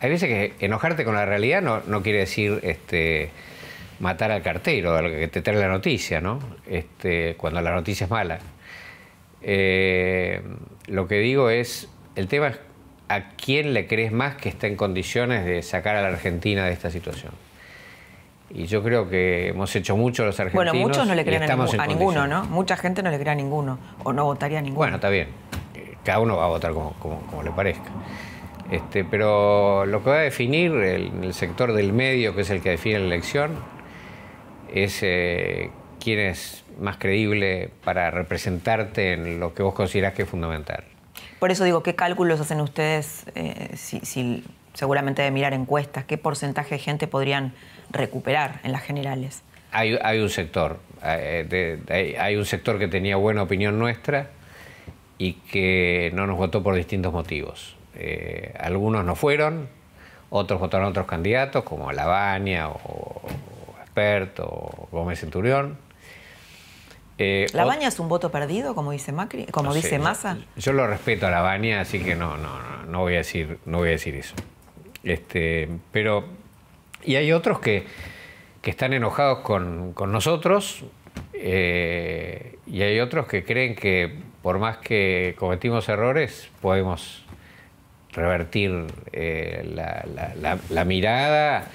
hay 0.00 0.10
veces 0.10 0.28
que 0.28 0.64
enojarte 0.64 1.04
con 1.04 1.14
la 1.14 1.24
realidad 1.24 1.62
no, 1.62 1.80
no 1.86 2.02
quiere 2.02 2.20
decir 2.20 2.60
este, 2.62 3.30
matar 4.00 4.30
al 4.30 4.42
cartero, 4.42 4.96
al 4.96 5.10
que 5.10 5.28
te 5.28 5.42
trae 5.42 5.56
la 5.56 5.68
noticia, 5.68 6.20
¿no? 6.20 6.38
Este, 6.66 7.34
cuando 7.36 7.60
la 7.60 7.74
noticia 7.74 8.04
es 8.04 8.10
mala. 8.10 8.38
Eh, 9.42 10.42
lo 10.86 11.06
que 11.08 11.18
digo 11.18 11.50
es, 11.50 11.88
el 12.14 12.28
tema 12.28 12.48
es 12.48 12.58
a 13.08 13.30
quién 13.30 13.72
le 13.72 13.86
crees 13.86 14.12
más 14.12 14.36
que 14.36 14.48
está 14.48 14.66
en 14.66 14.76
condiciones 14.76 15.44
de 15.44 15.62
sacar 15.62 15.96
a 15.96 16.02
la 16.02 16.08
Argentina 16.08 16.66
de 16.66 16.72
esta 16.72 16.90
situación. 16.90 17.32
Y 18.50 18.66
yo 18.66 18.82
creo 18.82 19.08
que 19.08 19.48
hemos 19.48 19.74
hecho 19.74 19.96
mucho 19.96 20.24
los 20.24 20.38
argentinos. 20.38 20.72
Bueno, 20.72 20.86
muchos 20.86 21.06
no 21.06 21.14
le 21.14 21.24
creen 21.24 21.42
a, 21.42 21.86
ninguno, 21.86 22.26
¿no? 22.26 22.44
Mucha 22.44 22.76
gente 22.76 23.02
no 23.02 23.10
le 23.10 23.18
cree 23.18 23.32
a 23.32 23.34
ninguno, 23.34 23.78
o 24.04 24.12
no 24.12 24.24
votaría 24.24 24.60
a 24.60 24.62
ninguno. 24.62 24.78
Bueno, 24.78 24.96
está 24.96 25.08
bien. 25.08 25.28
Cada 26.04 26.20
uno 26.20 26.36
va 26.36 26.44
a 26.44 26.48
votar 26.48 26.72
como, 26.72 26.92
como, 26.94 27.42
le 27.42 27.50
parezca. 27.50 27.90
Este, 28.70 29.04
pero 29.04 29.86
lo 29.86 30.02
que 30.02 30.10
va 30.10 30.16
a 30.16 30.22
definir 30.22 30.72
el 30.72 31.32
sector 31.34 31.72
del 31.72 31.92
medio, 31.92 32.34
que 32.34 32.42
es 32.42 32.50
el 32.50 32.60
que 32.60 32.70
define 32.70 32.98
la 32.98 33.06
elección, 33.06 33.52
es 34.72 35.02
eh, 35.02 35.70
quién 36.02 36.18
es 36.18 36.64
más 36.80 36.98
creíble 36.98 37.70
para 37.84 38.10
representarte 38.10 39.12
en 39.12 39.40
lo 39.40 39.54
que 39.54 39.62
vos 39.62 39.74
considerás 39.74 40.14
que 40.14 40.22
es 40.22 40.28
fundamental. 40.28 40.84
Por 41.38 41.50
eso 41.50 41.64
digo, 41.64 41.82
¿qué 41.82 41.94
cálculos 41.94 42.40
hacen 42.40 42.60
ustedes 42.60 43.24
eh, 43.34 43.70
si, 43.76 44.44
seguramente 44.74 45.22
de 45.22 45.30
mirar 45.30 45.54
encuestas? 45.54 46.04
¿Qué 46.04 46.18
porcentaje 46.18 46.76
de 46.76 46.78
gente 46.78 47.06
podrían 47.06 47.54
recuperar 47.90 48.60
en 48.64 48.72
las 48.72 48.82
generales? 48.82 49.42
Hay, 49.72 50.20
un 50.20 50.30
sector, 50.30 50.78
eh, 51.02 52.14
hay, 52.18 52.36
un 52.36 52.46
sector 52.46 52.78
que 52.78 52.88
tenía 52.88 53.16
buena 53.16 53.42
opinión 53.42 53.78
nuestra 53.78 54.30
y 55.18 55.34
que 55.34 56.10
no 56.14 56.26
nos 56.26 56.38
votó 56.38 56.62
por 56.62 56.74
distintos 56.74 57.12
motivos. 57.12 57.76
Algunos 58.58 59.04
no 59.04 59.14
fueron, 59.14 59.68
otros 60.30 60.60
votaron 60.60 60.86
a 60.86 60.90
otros 60.90 61.06
candidatos 61.06 61.64
como 61.64 61.92
Lavagna 61.92 62.68
o, 62.68 63.22
o 64.38 64.88
Gómez 64.90 65.20
Centurión. 65.20 65.78
Eh, 67.18 67.46
¿La 67.54 67.64
baña 67.64 67.88
es 67.88 67.98
un 67.98 68.08
voto 68.08 68.30
perdido, 68.30 68.74
como 68.74 68.92
dice 68.92 69.10
Macri, 69.10 69.46
como 69.46 69.72
dice 69.72 69.98
Massa? 69.98 70.38
Yo, 70.56 70.74
lo 70.74 70.86
respeto 70.86 71.26
a 71.26 71.30
la 71.30 71.40
baña, 71.40 71.80
así 71.80 72.00
que 72.00 72.14
no, 72.14 72.36
no, 72.36 72.84
no, 72.86 73.00
voy 73.00 73.14
a 73.14 73.18
decir, 73.18 73.58
no 73.64 73.78
voy 73.78 73.88
a 73.88 73.92
decir 73.92 74.14
eso. 74.16 74.34
Este, 75.02 75.68
pero 75.92 76.24
y 77.02 77.16
hay 77.16 77.32
otros 77.32 77.60
que, 77.60 77.86
están 78.62 78.92
enojados 78.92 79.38
con, 79.44 79.94
nosotros 80.10 80.84
eh, 81.32 82.58
y 82.66 82.82
hay 82.82 82.98
otros 82.98 83.28
que 83.28 83.44
creen 83.44 83.76
que 83.76 84.12
por 84.42 84.58
más 84.58 84.78
que 84.78 85.36
cometimos 85.38 85.88
errores 85.88 86.50
podemos 86.60 87.24
revertir 88.16 88.86
eh, 89.12 89.62
la 90.70 90.84
mirada 90.84 91.68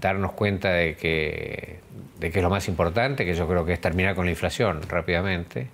darnos 0.00 0.32
cuenta 0.32 0.70
de 0.70 0.96
que, 0.96 1.80
de 2.18 2.30
que 2.30 2.38
es 2.38 2.42
lo 2.42 2.50
más 2.50 2.68
importante, 2.68 3.24
que 3.24 3.34
yo 3.34 3.46
creo 3.48 3.64
que 3.64 3.72
es 3.72 3.80
terminar 3.80 4.14
con 4.14 4.24
la 4.26 4.30
inflación 4.30 4.82
rápidamente. 4.88 5.68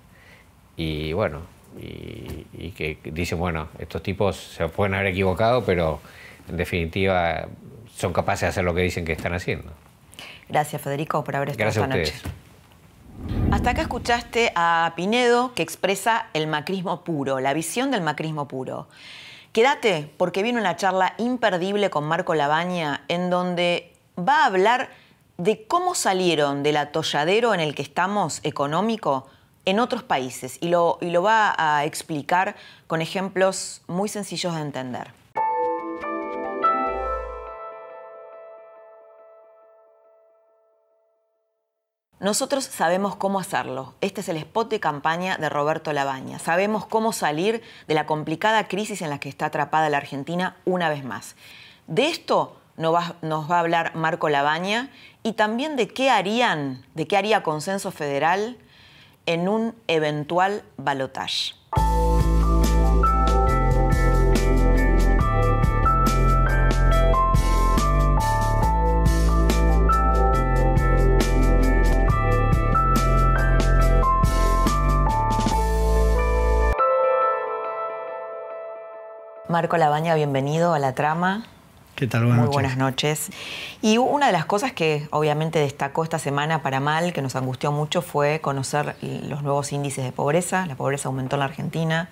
Y 0.77 1.13
bueno, 1.13 1.41
y, 1.77 2.71
que 2.71 2.97
dicen, 3.03 3.39
bueno, 3.39 3.69
estos 3.79 4.01
tipos 4.03 4.37
se 4.37 4.67
pueden 4.69 4.93
haber 4.93 5.07
equivocado, 5.07 5.65
pero 5.65 5.99
en 6.47 6.57
definitiva 6.57 7.47
son 7.93 8.13
capaces 8.13 8.41
de 8.41 8.47
hacer 8.47 8.63
lo 8.63 8.73
que 8.73 8.81
dicen 8.81 9.03
que 9.03 9.13
están 9.13 9.33
haciendo. 9.33 9.71
Gracias, 10.47 10.81
Federico, 10.81 11.23
por 11.23 11.35
haber 11.35 11.49
estado 11.49 11.69
esta 11.69 11.87
noche. 11.87 12.13
Hasta 13.51 13.71
acá 13.71 13.81
escuchaste 13.81 14.53
a 14.55 14.93
Pinedo 14.95 15.53
que 15.53 15.61
expresa 15.61 16.27
el 16.33 16.47
macrismo 16.47 17.03
puro, 17.03 17.39
la 17.41 17.53
visión 17.53 17.91
del 17.91 18.01
macrismo 18.01 18.47
puro. 18.47 18.87
Quédate 19.51 20.13
porque 20.17 20.43
viene 20.43 20.59
una 20.59 20.75
charla 20.75 21.15
imperdible 21.17 21.89
con 21.89 22.03
Marco 22.03 22.35
Labaña 22.35 23.03
en 23.07 23.31
donde 23.31 23.93
va 24.17 24.43
a 24.43 24.45
hablar 24.45 24.89
de 25.37 25.65
cómo 25.65 25.95
salieron 25.95 26.61
del 26.61 26.77
atolladero 26.77 27.53
en 27.53 27.59
el 27.59 27.73
que 27.73 27.81
estamos 27.81 28.41
económico 28.43 29.27
en 29.65 29.79
otros 29.79 30.03
países 30.03 30.57
y 30.61 30.67
lo, 30.67 30.99
y 31.01 31.09
lo 31.09 31.23
va 31.23 31.55
a 31.57 31.85
explicar 31.85 32.55
con 32.87 33.01
ejemplos 33.01 33.81
muy 33.87 34.07
sencillos 34.07 34.53
de 34.53 34.61
entender. 34.61 35.18
Nosotros 42.19 42.65
sabemos 42.65 43.15
cómo 43.15 43.39
hacerlo. 43.39 43.93
Este 44.01 44.19
es 44.19 44.27
el 44.27 44.35
spot 44.35 44.69
de 44.69 44.81
campaña 44.81 45.37
de 45.37 45.47
Roberto 45.47 45.93
Labaña. 45.93 46.37
Sabemos 46.37 46.85
cómo 46.85 47.13
salir 47.13 47.61
de 47.87 47.93
la 47.93 48.05
complicada 48.05 48.67
crisis 48.67 49.01
en 49.01 49.09
la 49.09 49.19
que 49.19 49.29
está 49.29 49.45
atrapada 49.45 49.89
la 49.89 49.97
Argentina 49.97 50.57
una 50.65 50.89
vez 50.89 51.05
más. 51.05 51.37
De 51.87 52.07
esto 52.07 52.57
nos 52.75 52.93
va, 52.93 53.15
a 53.23 53.59
hablar 53.59 53.95
Marco 53.95 54.27
Labaña 54.27 54.89
y 55.23 55.33
también 55.33 55.77
de 55.77 55.87
qué 55.87 56.09
harían, 56.09 56.85
de 56.93 57.07
qué 57.07 57.15
haría 57.15 57.41
Consenso 57.41 57.89
Federal 57.89 58.57
en 59.25 59.47
un 59.47 59.73
eventual 59.87 60.63
balotaje. 60.75 61.58
Marco 79.49 79.77
Labaña, 79.77 80.13
bienvenido 80.13 80.75
a 80.75 80.79
la 80.79 80.93
trama. 80.93 81.43
¿Qué 81.95 82.05
tal? 82.05 82.21
Buenas 82.25 82.37
Muy 82.37 82.45
noches. 82.45 82.53
buenas 82.53 82.77
noches. 82.77 83.29
Y 83.81 83.97
una 83.97 84.27
de 84.27 84.31
las 84.31 84.45
cosas 84.45 84.73
que 84.73 85.07
obviamente 85.09 85.57
destacó 85.57 86.03
esta 86.03 86.19
semana 86.19 86.61
para 86.61 86.79
mal, 86.79 87.13
que 87.13 87.23
nos 87.23 87.35
angustió 87.35 87.71
mucho, 87.71 88.03
fue 88.03 88.41
conocer 88.41 88.95
los 89.01 89.41
nuevos 89.41 89.71
índices 89.73 90.05
de 90.05 90.11
pobreza. 90.11 90.67
La 90.67 90.75
pobreza 90.75 91.09
aumentó 91.09 91.35
en 91.35 91.39
la 91.39 91.45
Argentina. 91.45 92.09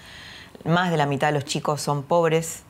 Más 0.66 0.90
de 0.90 0.98
la 0.98 1.06
mitad 1.06 1.28
de 1.28 1.34
los 1.34 1.46
chicos 1.46 1.80
son 1.80 2.02
pobres. 2.02 2.64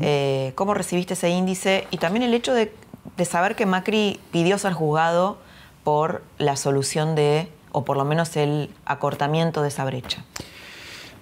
Eh, 0.00 0.52
¿Cómo 0.54 0.72
recibiste 0.72 1.12
ese 1.12 1.28
índice? 1.28 1.86
Y 1.90 1.98
también 1.98 2.22
el 2.22 2.32
hecho 2.32 2.54
de, 2.54 2.72
de 3.18 3.24
saber 3.26 3.56
que 3.56 3.66
Macri 3.66 4.18
pidió 4.30 4.56
ser 4.56 4.72
juzgado 4.72 5.36
por 5.84 6.22
la 6.38 6.56
solución 6.56 7.14
de, 7.14 7.52
o 7.72 7.84
por 7.84 7.98
lo 7.98 8.06
menos 8.06 8.34
el 8.38 8.70
acortamiento 8.86 9.60
de 9.60 9.68
esa 9.68 9.84
brecha. 9.84 10.24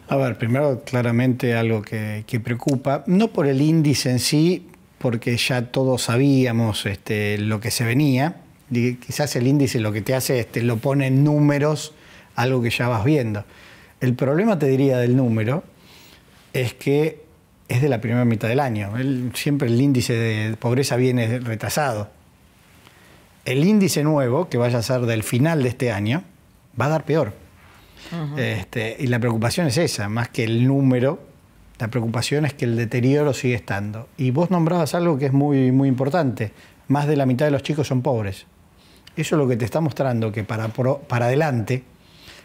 A 0.09 0.17
ver, 0.17 0.39
primero 0.39 0.83
claramente 0.85 1.57
algo 1.57 1.83
que, 1.83 2.41
preocupa, 2.43 3.03
no 3.07 3.29
por 3.29 3.47
el 3.49 3.61
índice 3.61 4.11
en 4.11 4.21
sí, 4.21 4.69
porque 4.99 5.37
ya 5.37 5.73
todos 5.73 6.03
sabíamos 6.03 6.87
este, 6.87 7.39
lo 7.39 7.59
que 7.59 7.73
se 7.73 7.85
venía, 7.85 8.37
quizás 8.71 9.35
el 9.35 9.49
índice 9.49 9.81
lo 9.81 9.93
que 9.93 10.03
te 10.03 10.15
hace 10.15 10.39
es 10.39 10.47
te 10.47 10.63
lo 10.63 10.77
pone 10.77 11.09
en 11.09 11.25
números, 11.25 11.93
algo 12.37 12.63
que 12.63 12.71
ya 12.71 12.87
vas 12.87 13.05
viendo. 13.05 13.45
El 14.01 14.15
problema, 14.15 14.59
te 14.59 14.67
diría, 14.67 14.99
del 14.99 15.17
número 15.17 15.65
es 16.53 16.75
que 16.75 17.25
es 17.69 17.83
de 17.83 17.89
la 17.89 18.01
primera 18.01 18.25
mitad 18.25 18.49
del 18.49 18.61
año. 18.61 18.93
Siempre 19.35 19.69
el 19.69 19.81
índice 19.81 20.13
de 20.13 20.57
pobreza 20.57 20.95
viene 20.97 21.41
retrasado. 21.41 22.11
El 23.45 23.65
índice 23.65 24.05
nuevo, 24.05 24.49
que 24.49 24.57
vaya 24.57 24.79
a 24.79 24.83
ser 24.83 25.01
del 25.01 25.25
final 25.25 25.65
de 25.65 25.69
este 25.69 25.91
año, 25.91 26.23
va 26.81 26.87
a 26.87 26.91
dar 26.91 27.05
peor. 27.05 27.46
Este, 28.37 28.97
y 28.99 29.07
la 29.07 29.19
preocupación 29.19 29.67
es 29.67 29.79
esa, 29.79 30.09
más 30.09 30.29
que 30.29 30.45
el 30.45 30.67
número, 30.67 31.21
la 31.79 31.89
preocupación 31.89 32.47
es 32.47 32.55
que 32.55 32.65
el 32.65 32.77
deterioro 32.77 33.33
sigue 33.35 33.55
estando. 33.55 34.09
Y 34.17 34.31
vos 34.31 34.51
nombrabas 34.51 34.95
algo 34.95 35.19
que 35.19 35.27
es 35.27 35.33
muy, 35.33 35.73
muy 35.73 35.89
importante, 35.89 36.53
más 36.89 37.07
de 37.07 37.17
la 37.17 37.27
mitad 37.27 37.45
de 37.47 37.51
los 37.53 37.63
chicos 37.63 37.89
son 37.89 38.03
pobres. 38.03 38.47
Eso 39.17 39.37
es 39.37 39.39
lo 39.39 39.49
que 39.49 39.57
te 39.57 39.65
está 39.65 39.81
mostrando 39.81 40.31
que 40.33 40.45
para, 40.45 40.69
para 40.69 41.27
adelante 41.27 41.83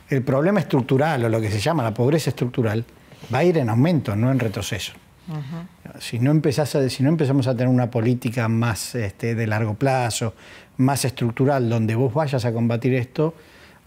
el 0.09 0.21
problema 0.23 0.59
estructural 0.59 1.23
o 1.25 1.29
lo 1.29 1.39
que 1.41 1.49
se 1.51 1.59
llama 1.59 1.83
la 1.83 1.93
pobreza 1.93 2.29
estructural 2.29 2.83
va 3.33 3.39
a 3.39 3.43
ir 3.43 3.57
en 3.57 3.69
aumento, 3.69 4.15
no 4.15 4.31
en 4.31 4.39
retroceso. 4.39 4.93
Si 5.99 6.19
no, 6.19 6.31
empezás 6.31 6.75
a- 6.75 6.89
si 6.89 7.03
no 7.03 7.09
empezamos 7.09 7.47
a 7.47 7.51
tener 7.53 7.67
una 7.67 7.89
política 7.91 8.47
más 8.49 8.95
este, 8.95 9.35
de 9.35 9.47
largo 9.47 9.75
plazo, 9.75 10.33
más 10.77 11.05
estructural, 11.05 11.69
donde 11.69 11.95
vos 11.95 12.13
vayas 12.13 12.43
a 12.43 12.51
combatir 12.51 12.93
esto, 12.95 13.33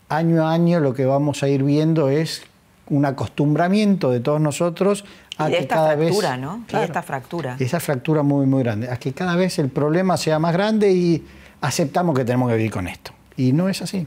año 0.09 0.47
a 0.47 0.53
año 0.53 0.81
lo 0.81 0.95
que 0.95 1.05
vamos 1.05 1.43
a 1.43 1.49
ir 1.49 1.63
viendo 1.63 2.09
es 2.09 2.43
un 2.89 3.05
acostumbramiento 3.07 4.11
de 4.11 4.21
todos 4.21 4.41
nosotros 4.41 5.05
a 5.39 5.49
Y 5.49 5.53
de 5.53 5.57
que 5.57 5.63
esta 5.63 5.75
cada 5.77 5.97
fractura, 5.97 6.31
vez, 6.31 6.41
¿no? 6.41 6.65
Y 6.69 6.77
de 6.77 6.85
esta 6.85 7.03
fractura. 7.03 7.57
Esa 7.59 7.81
fractura 7.81 8.23
muy, 8.23 8.47
muy 8.47 8.63
grande, 8.63 8.91
a 8.91 8.97
que 8.99 9.13
cada 9.13 9.37
vez 9.37 9.59
el 9.59 9.69
problema 9.69 10.17
sea 10.17 10.39
más 10.39 10.53
grande 10.53 10.93
y 10.93 11.25
aceptamos 11.61 12.17
que 12.17 12.25
tenemos 12.25 12.51
que 12.51 12.57
vivir 12.57 12.71
con 12.71 12.87
esto. 12.89 13.13
Y 13.37 13.53
no 13.53 13.69
es 13.69 13.83
así. 13.83 14.07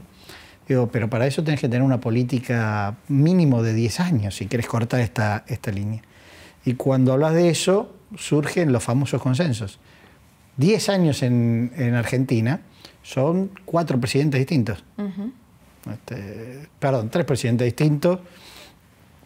Digo, 0.68 0.88
pero 0.88 1.08
para 1.08 1.26
eso 1.26 1.42
tenés 1.42 1.60
que 1.60 1.68
tener 1.68 1.82
una 1.82 2.00
política 2.00 2.96
mínimo 3.08 3.62
de 3.62 3.72
10 3.72 4.00
años 4.00 4.36
si 4.36 4.46
querés 4.46 4.66
cortar 4.66 5.00
esta, 5.00 5.44
esta 5.46 5.70
línea. 5.70 6.02
Y 6.64 6.74
cuando 6.74 7.12
hablas 7.12 7.34
de 7.34 7.48
eso, 7.48 7.94
surgen 8.16 8.72
los 8.72 8.82
famosos 8.82 9.20
consensos. 9.22 9.80
10 10.58 10.88
años 10.90 11.22
en, 11.22 11.72
en 11.76 11.94
Argentina 11.94 12.60
son 13.02 13.50
cuatro 13.64 13.98
presidentes 13.98 14.38
distintos. 14.38 14.84
Este, 15.92 16.68
perdón, 16.78 17.08
tres 17.10 17.24
presidentes 17.24 17.64
distintos 17.64 18.20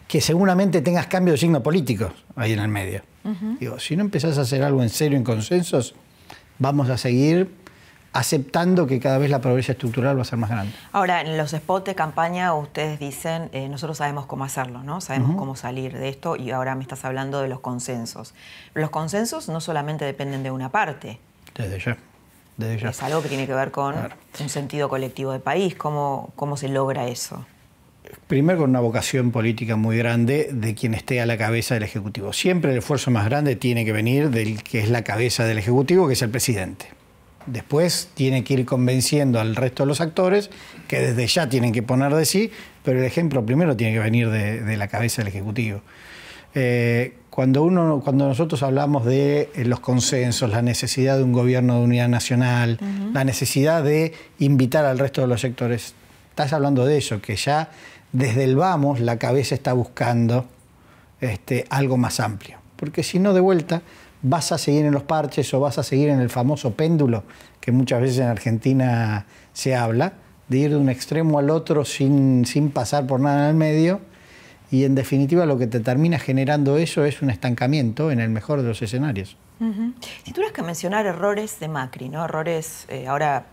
que 0.09 0.21
seguramente 0.21 0.83
tengas 0.83 1.07
cambio 1.07 1.33
de 1.33 1.39
signo 1.39 1.63
político 1.63 2.13
ahí 2.37 2.53
en 2.53 2.59
el 2.59 2.69
medio. 2.69 3.03
Digo, 3.61 3.79
si 3.79 3.97
no 3.97 4.03
empezás 4.03 4.37
a 4.37 4.43
hacer 4.43 4.63
algo 4.63 4.83
en 4.83 4.89
serio 4.89 5.17
en 5.17 5.25
consensos, 5.25 5.95
vamos 6.59 6.91
a 6.91 6.99
seguir 6.99 7.51
aceptando 8.13 8.87
que 8.87 9.01
cada 9.01 9.19
vez 9.19 9.31
la 9.31 9.41
pobreza 9.41 9.73
estructural 9.73 10.19
va 10.19 10.23
a 10.23 10.25
ser 10.25 10.39
más 10.39 10.51
grande. 10.51 10.73
Ahora, 10.93 11.23
en 11.23 11.39
los 11.39 11.53
spots 11.53 11.87
de 11.87 11.95
campaña 11.95 12.53
ustedes 12.53 12.99
dicen, 12.99 13.49
eh, 13.53 13.69
nosotros 13.69 13.99
sabemos 13.99 14.27
cómo 14.27 14.45
hacerlo, 14.45 14.83
¿no? 14.83 15.01
Sabemos 15.01 15.37
cómo 15.37 15.57
salir 15.57 15.97
de 15.97 16.09
esto 16.09 16.37
y 16.37 16.51
ahora 16.51 16.75
me 16.75 16.83
estás 16.83 17.05
hablando 17.05 17.41
de 17.41 17.49
los 17.49 17.61
consensos. 17.61 18.35
Los 18.75 18.91
consensos 18.91 19.49
no 19.49 19.61
solamente 19.61 20.05
dependen 20.05 20.43
de 20.43 20.51
una 20.51 20.69
parte, 20.71 21.19
Desde 21.55 21.79
ya. 21.79 21.97
Desde 22.57 22.79
ya. 22.83 22.91
es 22.91 23.03
algo 23.03 23.23
que 23.23 23.29
tiene 23.29 23.47
que 23.47 23.55
ver 23.55 23.71
con 23.71 23.95
Claro. 23.95 24.15
un 24.41 24.49
sentido 24.49 24.89
colectivo 24.89 25.33
de 25.33 25.39
país. 25.41 25.75
¿Cómo, 25.75 26.33
cómo 26.37 26.57
se 26.57 26.69
logra 26.69 27.07
eso? 27.09 27.45
Primero 28.27 28.59
con 28.61 28.71
una 28.71 28.81
vocación 28.81 29.31
política 29.31 29.77
muy 29.77 29.97
grande 29.97 30.49
de 30.53 30.75
quien 30.75 30.93
esté 30.95 31.21
a 31.21 31.27
la 31.27 31.39
cabeza 31.39 31.75
del 31.75 31.83
Ejecutivo. 31.85 32.33
Siempre 32.33 32.73
el 32.73 32.79
esfuerzo 32.79 33.11
más 33.11 33.25
grande 33.25 33.57
tiene 33.57 33.85
que 33.85 33.93
venir 33.93 34.31
del 34.31 34.63
que 34.63 34.81
es 34.81 34.91
la 34.91 35.03
cabeza 35.03 35.45
del 35.45 35.59
Ejecutivo, 35.59 36.07
que 36.07 36.13
es 36.15 36.23
el 36.23 36.31
presidente. 36.31 36.87
Después 37.47 38.11
tiene 38.15 38.45
que 38.45 38.55
ir 38.55 38.65
convenciendo 38.67 39.41
al 39.41 39.57
resto 39.57 39.83
de 39.85 39.87
los 39.89 40.01
actores 40.01 40.51
que 40.89 41.01
desde 41.01 41.27
ya 41.27 41.49
tienen 41.49 41.73
que 41.73 41.83
poner 41.83 42.15
de 42.15 42.25
sí, 42.25 42.53
pero 42.85 42.99
el 43.01 43.05
ejemplo 43.05 43.45
primero 43.47 43.77
tiene 43.77 43.95
que 43.95 43.99
venir 44.01 44.31
de, 44.31 44.61
de 44.61 44.77
la 44.77 44.89
cabeza 44.89 45.23
del 45.23 45.29
Ejecutivo. 45.29 45.81
Eh, 46.55 47.15
cuando, 47.33 47.63
uno, 47.63 48.03
cuando 48.05 48.29
nosotros 48.29 48.63
hablamos 48.63 49.07
de 49.07 49.51
eh, 49.55 49.65
los 49.65 49.81
consensos, 49.81 50.51
la 50.51 50.61
necesidad 50.61 51.17
de 51.17 51.23
un 51.23 51.33
gobierno 51.33 51.79
de 51.79 51.85
unidad 51.85 52.09
nacional, 52.09 52.79
la 53.15 53.25
necesidad 53.25 53.83
de 53.83 54.13
invitar 54.39 54.85
al 54.85 54.99
resto 54.99 55.23
de 55.23 55.29
los 55.29 55.41
sectores, 55.41 55.95
estás 56.29 56.53
hablando 56.53 56.85
de 56.85 56.99
eso, 56.99 57.23
que 57.23 57.37
ya 57.37 57.71
desde 58.13 58.45
el 58.45 58.55
vamos 58.55 59.01
la 59.01 59.19
cabeza 59.19 59.55
está 59.55 59.73
buscando 59.73 60.45
este, 61.23 61.65
algo 61.71 61.97
más 61.97 62.21
amplio. 62.21 62.59
Porque 62.77 63.03
si 63.03 63.19
no, 63.19 63.33
de 63.33 63.41
vuelta, 63.41 63.81
vas 64.21 64.53
a 64.53 64.59
seguir 64.59 64.85
en 64.85 64.93
los 64.93 65.05
parches 65.05 65.55
o 65.55 65.61
vas 65.61 65.79
a 65.79 65.83
seguir 65.83 66.11
en 66.11 66.21
el 66.21 66.29
famoso 66.29 66.75
péndulo 66.75 67.25
que 67.63 67.73
muchas 67.73 68.03
veces 68.03 68.19
en 68.19 68.27
Argentina 68.27 69.25
se 69.55 69.75
habla, 69.75 70.13
de 70.49 70.59
ir 70.59 70.71
de 70.73 70.77
un 70.77 70.91
extremo 70.91 71.39
al 71.39 71.49
otro 71.49 71.87
sin, 71.87 72.45
sin 72.45 72.71
pasar 72.71 73.07
por 73.07 73.21
nada 73.21 73.45
en 73.45 73.51
el 73.53 73.57
medio. 73.57 74.12
Y 74.73 74.87
en 74.87 74.95
definitiva 74.95 75.45
lo 75.45 75.59
que 75.59 75.67
te 75.67 75.81
termina 75.81 76.19
generando 76.19 76.79
eso 76.79 77.05
es 77.05 77.21
un 77.21 77.29
estancamiento 77.29 78.11
en 78.11 78.21
el 78.21 78.31
mejor 78.31 78.63
de 78.63 78.69
los 78.69 78.81
escenarios. 78.81 79.37
Si 80.25 80.33
tuvieras 80.33 80.55
que 80.55 80.63
mencionar 80.63 81.05
errores 81.05 81.61
de 81.61 81.69
Macri, 81.69 82.09
¿no? 82.09 82.25
Errores 82.25 82.87
eh, 82.89 83.07
ahora 83.07 83.45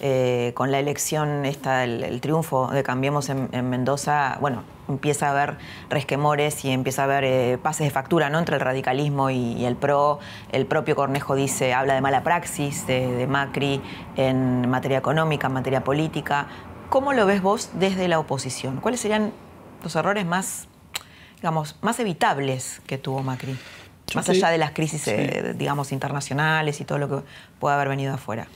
eh, 0.00 0.50
con 0.54 0.72
la 0.72 0.80
elección, 0.80 1.46
esta, 1.46 1.84
el, 1.84 2.20
triunfo 2.20 2.72
de 2.72 2.82
Cambiemos 2.82 3.28
en, 3.28 3.48
en 3.52 3.70
Mendoza, 3.70 4.36
bueno, 4.40 4.64
empieza 4.88 5.28
a 5.28 5.30
haber 5.30 5.58
resquemores 5.90 6.64
y 6.64 6.70
empieza 6.70 7.02
a 7.02 7.04
haber 7.04 7.22
eh, 7.24 7.58
pases 7.62 7.86
de 7.86 7.90
factura 7.90 8.28
¿no? 8.28 8.40
entre 8.40 8.56
el 8.56 8.60
radicalismo 8.60 9.30
y, 9.30 9.52
y 9.52 9.64
el 9.64 9.76
PRO. 9.76 10.18
El 10.50 10.66
propio 10.66 10.96
Cornejo 10.96 11.36
dice, 11.36 11.72
habla 11.72 11.94
de 11.94 12.00
mala 12.00 12.24
praxis 12.24 12.84
de, 12.88 13.06
de 13.06 13.26
Macri 13.28 13.80
en 14.16 14.68
materia 14.68 14.98
económica, 14.98 15.46
en 15.46 15.52
materia 15.52 15.84
política. 15.84 16.48
¿Cómo 16.88 17.12
lo 17.12 17.26
ves 17.26 17.42
vos 17.42 17.70
desde 17.74 18.08
la 18.08 18.18
oposición? 18.18 18.78
¿Cuáles 18.80 18.98
serían 18.98 19.32
los 19.82 19.94
errores 19.96 20.26
más, 20.26 20.68
digamos, 21.36 21.76
más 21.82 21.98
evitables 22.00 22.80
que 22.86 22.98
tuvo 22.98 23.22
Macri? 23.22 23.56
Yo 24.08 24.14
Más 24.14 24.28
allá 24.28 24.48
de 24.48 24.58
las 24.58 24.70
crisis, 24.72 25.02
sí. 25.02 25.10
eh, 25.10 25.54
digamos, 25.56 25.92
internacionales 25.92 26.80
y 26.80 26.84
todo 26.84 26.98
lo 26.98 27.08
que 27.08 27.26
puede 27.60 27.74
haber 27.74 27.88
venido 27.88 28.14
afuera. 28.14 28.48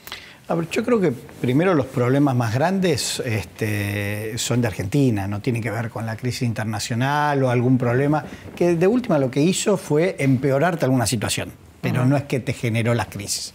A 0.47 0.55
ver, 0.55 0.69
yo 0.69 0.83
creo 0.83 0.99
que 0.99 1.11
primero 1.11 1.73
los 1.73 1.85
problemas 1.85 2.35
más 2.35 2.53
grandes 2.53 3.21
este, 3.21 4.37
son 4.37 4.59
de 4.59 4.67
Argentina, 4.67 5.25
no 5.25 5.39
tienen 5.41 5.61
que 5.61 5.71
ver 5.71 5.89
con 5.89 6.05
la 6.05 6.17
crisis 6.17 6.41
internacional 6.41 7.41
o 7.43 7.49
algún 7.49 7.77
problema, 7.77 8.25
que 8.53 8.75
de 8.75 8.87
última 8.87 9.19
lo 9.19 9.31
que 9.31 9.41
hizo 9.41 9.77
fue 9.77 10.17
empeorarte 10.19 10.83
alguna 10.83 11.05
situación, 11.05 11.53
pero 11.79 12.05
no 12.05 12.17
es 12.17 12.23
que 12.23 12.41
te 12.41 12.51
generó 12.51 12.93
las 12.93 13.07
crisis. 13.07 13.53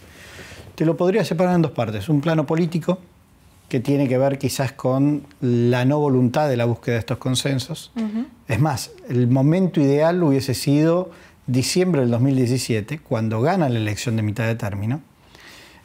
Te 0.73 0.83
lo 0.83 0.97
podría 0.97 1.23
separar 1.23 1.53
en 1.53 1.61
dos 1.61 1.71
partes, 1.73 2.09
un 2.09 2.21
plano 2.21 2.47
político 2.47 2.99
que 3.69 3.79
tiene 3.79 4.07
que 4.07 4.17
ver 4.17 4.39
quizás 4.39 4.73
con 4.73 5.25
la 5.39 5.85
no 5.85 5.99
voluntad 5.99 6.49
de 6.49 6.57
la 6.57 6.65
búsqueda 6.65 6.95
de 6.95 6.99
estos 6.99 7.19
consensos. 7.19 7.91
Es 8.47 8.59
más, 8.59 8.91
el 9.07 9.27
momento 9.27 9.79
ideal 9.79 10.21
hubiese 10.23 10.55
sido 10.55 11.11
diciembre 11.45 12.01
del 12.01 12.11
2017, 12.11 12.99
cuando 12.99 13.41
gana 13.41 13.69
la 13.69 13.77
elección 13.79 14.15
de 14.15 14.23
mitad 14.23 14.45
de 14.45 14.55
término, 14.55 15.01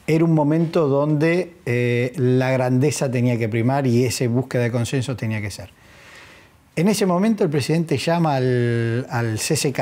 era 0.06 0.24
un 0.24 0.32
momento 0.32 0.88
donde 0.88 1.56
eh, 1.64 2.12
la 2.16 2.50
grandeza 2.50 3.10
tenía 3.10 3.38
que 3.38 3.48
primar 3.48 3.86
y 3.86 4.04
esa 4.04 4.26
búsqueda 4.28 4.64
de 4.64 4.70
consenso 4.70 5.16
tenía 5.16 5.40
que 5.40 5.50
ser. 5.50 5.70
En 6.76 6.88
ese 6.88 7.06
momento 7.06 7.44
el 7.44 7.50
presidente 7.50 7.96
llama 7.98 8.36
al, 8.36 9.38
CCK 9.38 9.80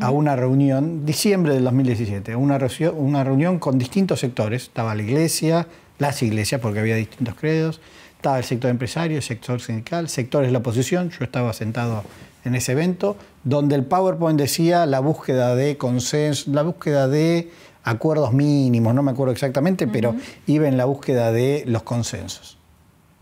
a 0.00 0.10
una 0.10 0.36
reunión, 0.36 1.04
diciembre 1.04 1.54
del 1.54 1.64
2017, 1.64 2.36
una, 2.36 2.58
una 2.94 3.24
reunión 3.24 3.58
con 3.58 3.78
distintos 3.78 4.20
sectores. 4.20 4.64
Estaba 4.64 4.94
la 4.94 5.02
iglesia, 5.02 5.66
las 6.00 6.22
iglesias, 6.22 6.60
porque 6.60 6.80
había 6.80 6.96
distintos 6.96 7.36
credos, 7.36 7.80
estaba 8.16 8.38
el 8.38 8.44
sector 8.44 8.70
empresario, 8.70 9.18
el 9.18 9.22
sector 9.22 9.60
sindical, 9.60 10.08
sectores 10.08 10.48
de 10.48 10.52
la 10.52 10.58
oposición. 10.58 11.10
Yo 11.10 11.24
estaba 11.24 11.52
sentado 11.52 12.02
en 12.44 12.54
ese 12.54 12.72
evento, 12.72 13.16
donde 13.44 13.76
el 13.76 13.84
PowerPoint 13.84 14.38
decía 14.38 14.86
la 14.86 15.00
búsqueda 15.00 15.54
de 15.54 15.76
consenso, 15.76 16.50
la 16.50 16.62
búsqueda 16.62 17.06
de 17.06 17.50
acuerdos 17.84 18.32
mínimos, 18.32 18.94
no 18.94 19.02
me 19.02 19.10
acuerdo 19.10 19.32
exactamente, 19.32 19.86
pero 19.86 20.14
iba 20.46 20.68
en 20.68 20.76
la 20.76 20.86
búsqueda 20.86 21.32
de 21.32 21.64
los 21.66 21.82
consensos. 21.82 22.58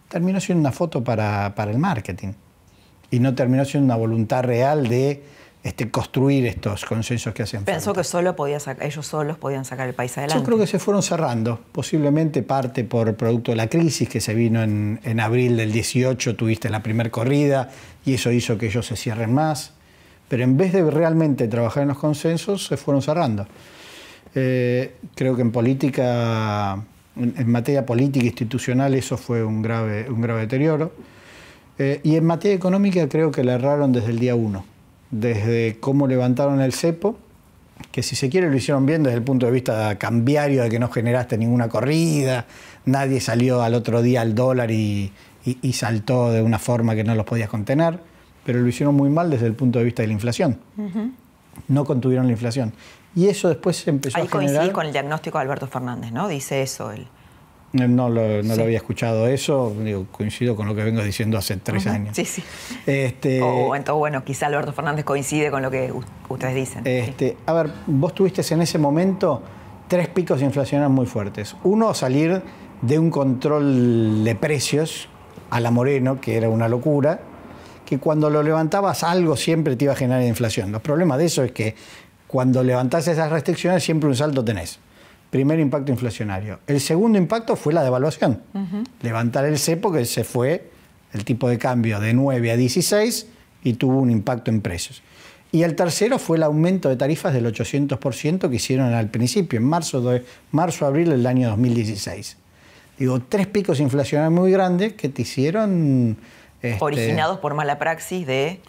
Terminó 0.08 0.40
siendo 0.40 0.60
una 0.60 0.72
foto 0.72 1.04
para, 1.04 1.54
para 1.54 1.70
el 1.70 1.78
marketing 1.78 2.32
y 3.10 3.20
no 3.20 3.34
terminó 3.34 3.64
siendo 3.64 3.86
una 3.86 3.96
voluntad 3.96 4.42
real 4.42 4.88
de 4.88 5.22
este, 5.68 5.90
construir 5.90 6.46
estos 6.46 6.84
consensos 6.84 7.32
que 7.32 7.44
hacen 7.44 7.64
Pensó 7.64 7.92
que 7.92 8.04
solo 8.04 8.34
podía 8.34 8.58
ellos 8.80 9.06
solos 9.06 9.38
podían 9.38 9.64
sacar 9.64 9.88
el 9.88 9.94
país 9.94 10.16
adelante. 10.18 10.40
Yo 10.40 10.44
creo 10.44 10.58
que 10.58 10.66
se 10.66 10.78
fueron 10.78 11.02
cerrando, 11.02 11.60
posiblemente 11.72 12.42
parte 12.42 12.84
por 12.84 13.14
producto 13.14 13.52
de 13.52 13.56
la 13.56 13.68
crisis 13.68 14.08
que 14.08 14.20
se 14.20 14.34
vino 14.34 14.62
en, 14.62 15.00
en 15.04 15.20
abril 15.20 15.56
del 15.56 15.72
18, 15.72 16.36
tuviste 16.36 16.68
la 16.68 16.82
primera 16.82 17.10
corrida 17.10 17.70
y 18.04 18.14
eso 18.14 18.32
hizo 18.32 18.58
que 18.58 18.66
ellos 18.66 18.86
se 18.86 18.96
cierren 18.96 19.32
más, 19.32 19.74
pero 20.28 20.44
en 20.44 20.56
vez 20.56 20.72
de 20.72 20.88
realmente 20.90 21.48
trabajar 21.48 21.82
en 21.82 21.88
los 21.88 21.98
consensos, 21.98 22.66
se 22.66 22.76
fueron 22.76 23.02
cerrando. 23.02 23.46
Eh, 24.34 24.94
creo 25.14 25.34
que 25.34 25.42
en 25.42 25.50
política, 25.50 26.82
en, 27.16 27.50
materia 27.50 27.84
política 27.84 28.24
e 28.24 28.28
institucional, 28.28 28.94
eso 28.94 29.16
fue 29.16 29.42
un 29.42 29.62
grave, 29.62 30.08
un 30.10 30.20
grave 30.20 30.42
deterioro. 30.42 30.92
Eh, 31.78 32.00
y 32.02 32.16
en 32.16 32.24
materia 32.24 32.56
económica 32.56 33.08
creo 33.08 33.30
que 33.30 33.44
le 33.44 33.52
erraron 33.52 33.92
desde 33.92 34.10
el 34.10 34.18
día 34.18 34.34
uno, 34.34 34.64
desde 35.10 35.78
cómo 35.80 36.06
levantaron 36.06 36.60
el 36.60 36.72
cepo, 36.72 37.18
que 37.92 38.02
si 38.02 38.16
se 38.16 38.28
quiere 38.28 38.50
lo 38.50 38.56
hicieron 38.56 38.86
bien 38.86 39.02
desde 39.02 39.16
el 39.16 39.22
punto 39.22 39.46
de 39.46 39.52
vista 39.52 39.96
cambiario, 39.98 40.62
de 40.62 40.68
que 40.68 40.78
no 40.78 40.90
generaste 40.90 41.38
ninguna 41.38 41.68
corrida, 41.68 42.46
nadie 42.84 43.20
salió 43.20 43.62
al 43.62 43.74
otro 43.74 44.02
día 44.02 44.20
al 44.20 44.34
dólar 44.34 44.70
y, 44.70 45.12
saltó 45.72 46.30
de 46.30 46.42
una 46.42 46.58
forma 46.58 46.94
que 46.94 47.04
no 47.04 47.14
los 47.14 47.24
podías 47.24 47.48
contener, 47.48 48.00
pero 48.44 48.60
lo 48.60 48.68
hicieron 48.68 48.94
muy 48.94 49.08
mal 49.08 49.30
desde 49.30 49.46
el 49.46 49.54
punto 49.54 49.78
de 49.78 49.84
vista 49.84 50.02
de 50.02 50.08
la 50.08 50.14
inflación. 50.14 50.58
No 51.68 51.84
contuvieron 51.84 52.26
la 52.26 52.32
inflación. 52.32 52.72
Y 53.14 53.26
eso 53.26 53.48
después 53.48 53.76
se 53.76 53.90
empezó 53.90 54.18
a 54.18 54.20
generar... 54.20 54.38
coincide 54.38 54.72
con 54.72 54.86
el 54.86 54.92
diagnóstico 54.92 55.38
de 55.38 55.42
Alberto 55.42 55.66
Fernández, 55.66 56.12
¿no? 56.12 56.28
Dice 56.28 56.62
eso 56.62 56.92
él. 56.92 57.06
No, 57.72 58.08
lo, 58.08 58.42
no 58.42 58.56
lo 58.56 58.62
había 58.62 58.78
escuchado 58.78 59.28
eso, 59.28 59.74
digo, 59.84 60.06
coincido 60.10 60.56
con 60.56 60.66
lo 60.66 60.74
que 60.74 60.84
vengo 60.84 61.02
diciendo 61.02 61.36
hace 61.36 61.56
tres 61.58 61.86
años. 61.86 62.16
Sí, 62.16 62.24
sí. 62.24 62.42
Este, 62.86 63.42
o 63.42 63.76
entonces, 63.76 63.98
bueno, 63.98 64.24
quizá 64.24 64.46
Alberto 64.46 64.72
Fernández 64.72 65.04
coincide 65.04 65.50
con 65.50 65.62
lo 65.62 65.70
que 65.70 65.92
ustedes 66.30 66.54
dicen. 66.54 66.86
Este, 66.86 67.36
A 67.44 67.52
ver, 67.52 67.70
vos 67.86 68.14
tuviste 68.14 68.42
en 68.54 68.62
ese 68.62 68.78
momento 68.78 69.42
tres 69.86 70.08
picos 70.08 70.40
inflacionarios 70.40 70.92
muy 70.92 71.04
fuertes. 71.04 71.56
Uno, 71.62 71.92
salir 71.92 72.42
de 72.80 72.98
un 72.98 73.10
control 73.10 74.24
de 74.24 74.34
precios 74.34 75.08
a 75.50 75.60
la 75.60 75.70
Moreno, 75.70 76.20
que 76.20 76.36
era 76.36 76.48
una 76.48 76.68
locura, 76.68 77.20
que 77.84 77.98
cuando 77.98 78.30
lo 78.30 78.42
levantabas 78.42 79.02
algo 79.02 79.36
siempre 79.36 79.76
te 79.76 79.84
iba 79.84 79.92
a 79.92 79.96
generar 79.96 80.22
inflación. 80.22 80.72
Los 80.72 80.82
problemas 80.82 81.18
de 81.18 81.26
eso 81.26 81.42
es 81.42 81.52
que 81.52 81.74
cuando 82.26 82.62
levantás 82.62 83.08
esas 83.08 83.30
restricciones 83.30 83.82
siempre 83.82 84.08
un 84.08 84.14
salto 84.14 84.44
tenés. 84.44 84.78
Primer 85.30 85.60
impacto 85.60 85.92
inflacionario. 85.92 86.60
El 86.66 86.80
segundo 86.80 87.18
impacto 87.18 87.54
fue 87.54 87.74
la 87.74 87.82
devaluación. 87.82 88.40
Levantar 89.02 89.44
el 89.44 89.58
cepo, 89.58 89.92
que 89.92 90.04
se 90.04 90.24
fue 90.24 90.70
el 91.12 91.24
tipo 91.24 91.48
de 91.48 91.58
cambio 91.58 92.00
de 92.00 92.14
9 92.14 92.50
a 92.50 92.56
16 92.56 93.26
y 93.64 93.74
tuvo 93.74 93.98
un 93.98 94.10
impacto 94.10 94.50
en 94.50 94.60
precios. 94.62 95.02
Y 95.50 95.62
el 95.62 95.74
tercero 95.76 96.18
fue 96.18 96.36
el 96.36 96.42
aumento 96.42 96.88
de 96.88 96.96
tarifas 96.96 97.32
del 97.32 97.46
800% 97.46 98.50
que 98.50 98.56
hicieron 98.56 98.92
al 98.92 99.08
principio, 99.08 99.58
en 99.58 99.64
marzo, 99.64 100.00
de, 100.02 100.24
marzo 100.50 100.86
abril 100.86 101.08
del 101.08 101.26
año 101.26 101.48
2016. 101.48 102.36
Digo, 102.98 103.20
tres 103.20 103.46
picos 103.46 103.80
inflacionarios 103.80 104.38
muy 104.38 104.50
grandes 104.50 104.94
que 104.94 105.08
te 105.08 105.22
hicieron... 105.22 106.16
Este, 106.60 106.84
Originados 106.84 107.38
por 107.38 107.54
mala 107.54 107.78
praxis 107.78 108.26
de 108.26 108.60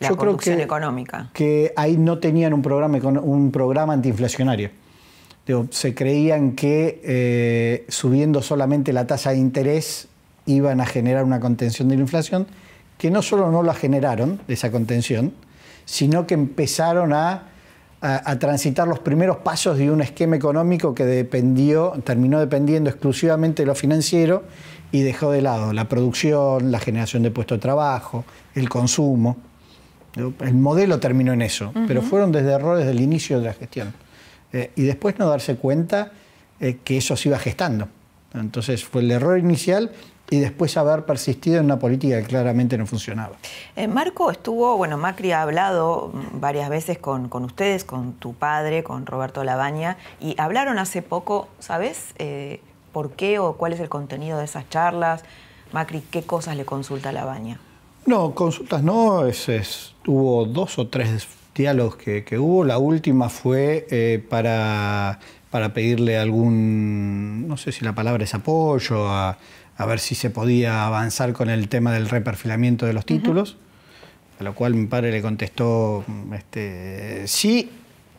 la 0.00 0.08
Yo 0.08 0.16
creo 0.16 0.36
que, 0.36 0.60
económica. 0.60 1.30
Que 1.32 1.72
ahí 1.76 1.96
no 1.96 2.18
tenían 2.18 2.52
un 2.52 2.62
programa, 2.62 2.98
un 2.98 3.50
programa 3.52 3.92
antiinflacionario. 3.92 4.70
Se 5.70 5.94
creían 5.94 6.52
que 6.52 7.00
eh, 7.04 7.86
subiendo 7.88 8.42
solamente 8.42 8.92
la 8.92 9.06
tasa 9.06 9.30
de 9.30 9.38
interés 9.38 10.08
iban 10.46 10.80
a 10.80 10.86
generar 10.86 11.24
una 11.24 11.40
contención 11.40 11.88
de 11.88 11.96
la 11.96 12.02
inflación, 12.02 12.46
que 12.96 13.10
no 13.10 13.22
solo 13.22 13.50
no 13.50 13.62
la 13.62 13.74
generaron, 13.74 14.40
esa 14.48 14.70
contención, 14.70 15.32
sino 15.84 16.26
que 16.26 16.34
empezaron 16.34 17.12
a, 17.12 17.44
a, 18.00 18.38
transitar 18.38 18.86
los 18.88 18.98
primeros 18.98 19.38
pasos 19.38 19.78
de 19.78 19.90
un 19.90 20.00
esquema 20.00 20.36
económico 20.36 20.94
que 20.94 21.04
dependió, 21.04 21.92
terminó 22.04 22.40
dependiendo 22.40 22.90
exclusivamente 22.90 23.62
de 23.62 23.66
lo 23.66 23.74
financiero 23.74 24.44
y 24.92 25.02
dejó 25.02 25.30
de 25.30 25.42
lado 25.42 25.72
la 25.72 25.88
producción, 25.88 26.70
la 26.70 26.78
generación 26.78 27.22
de 27.22 27.30
puestos 27.30 27.58
de 27.58 27.62
trabajo, 27.62 28.24
el 28.54 28.68
consumo. 28.68 29.36
El 30.16 30.54
modelo 30.54 30.98
terminó 30.98 31.32
en 31.32 31.42
eso, 31.42 31.72
pero 31.86 32.02
fueron 32.02 32.32
desde 32.32 32.52
errores 32.52 32.86
del 32.86 33.00
inicio 33.00 33.38
de 33.38 33.46
la 33.46 33.52
gestión. 33.52 33.92
Eh, 34.52 34.70
y 34.76 34.82
después 34.82 35.18
no 35.18 35.28
darse 35.28 35.56
cuenta 35.56 36.12
eh, 36.60 36.78
que 36.84 36.98
eso 36.98 37.16
se 37.16 37.28
iba 37.28 37.38
gestando. 37.38 37.88
Entonces 38.34 38.84
fue 38.84 39.02
el 39.02 39.10
error 39.10 39.38
inicial 39.38 39.92
y 40.30 40.40
después 40.40 40.76
haber 40.76 41.06
persistido 41.06 41.58
en 41.58 41.64
una 41.64 41.78
política 41.78 42.20
que 42.20 42.26
claramente 42.26 42.76
no 42.76 42.86
funcionaba. 42.86 43.36
Eh, 43.76 43.88
Marco 43.88 44.30
estuvo, 44.30 44.76
bueno, 44.76 44.98
Macri 44.98 45.32
ha 45.32 45.42
hablado 45.42 46.12
varias 46.34 46.68
veces 46.68 46.98
con, 46.98 47.30
ustedes, 47.32 47.84
con 47.84 48.12
tu 48.12 48.34
padre, 48.34 48.84
con 48.84 49.06
Roberto 49.06 49.42
Labaña, 49.44 49.96
y 50.20 50.34
hablaron 50.38 50.78
hace 50.78 51.00
poco, 51.00 51.48
¿sabes 51.60 52.14
por 52.92 53.12
qué 53.12 53.38
o 53.38 53.54
cuál 53.54 53.72
es 53.72 53.80
el 53.80 53.88
contenido 53.88 54.38
de 54.38 54.44
esas 54.44 54.68
charlas? 54.68 55.24
Macri, 55.72 56.02
¿qué 56.02 56.22
cosas 56.22 56.56
le 56.56 56.66
consulta 56.66 57.08
a 57.08 57.12
Labaña? 57.12 57.58
No, 58.04 58.34
consultas 58.34 58.82
no, 58.82 59.24
es, 59.24 59.94
hubo 60.06 60.44
dos 60.44 60.78
o 60.78 60.88
tres 60.88 61.26
diálogos 61.58 61.96
que, 61.96 62.38
hubo. 62.38 62.64
La 62.64 62.78
última 62.78 63.28
fue 63.28 63.86
eh, 63.90 64.24
para, 64.30 65.18
para, 65.50 65.74
pedirle 65.74 66.16
algún, 66.16 67.46
no 67.46 67.58
sé 67.58 67.72
si 67.72 67.84
la 67.84 67.94
palabra 67.94 68.24
es 68.24 68.32
apoyo, 68.32 69.06
a, 69.08 69.36
ver 69.86 69.98
si 70.00 70.14
se 70.14 70.30
podía 70.30 70.86
avanzar 70.86 71.32
con 71.34 71.50
el 71.50 71.68
tema 71.68 71.92
del 71.92 72.08
reperfilamiento 72.08 72.86
de 72.86 72.94
los 72.94 73.04
títulos, 73.04 73.58
a 74.40 74.42
lo 74.42 74.54
cual 74.54 74.74
mi 74.74 74.86
padre 74.86 75.12
le 75.12 75.22
contestó 75.22 76.04
este, 76.34 77.26
sí, 77.26 77.70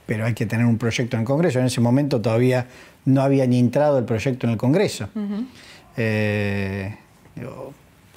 pero 0.06 0.26
hay 0.26 0.34
que 0.34 0.46
tener 0.46 0.66
un 0.66 0.78
proyecto 0.78 1.18
en 1.18 1.22
el 1.22 1.26
Congreso. 1.26 1.60
En 1.60 1.66
ese 1.66 1.82
momento 1.82 2.22
todavía 2.22 2.68
no 3.06 3.22
había 3.22 3.46
ni 3.48 3.60
entrado 3.60 3.98
el 3.98 4.06
proyecto 4.06 4.48
en 4.48 4.54
el 4.54 4.58
Congreso 4.58 5.10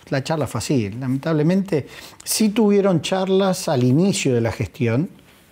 la 0.09 0.23
charla 0.23 0.47
fue 0.47 0.59
así. 0.59 0.91
Lamentablemente, 0.91 1.87
sí 2.25 2.51
tuvieron 2.51 3.03
charlas 3.03 3.69
al 3.69 3.85
inicio 3.85 4.35
de 4.35 4.41
la 4.41 4.53
gestión 4.53 5.11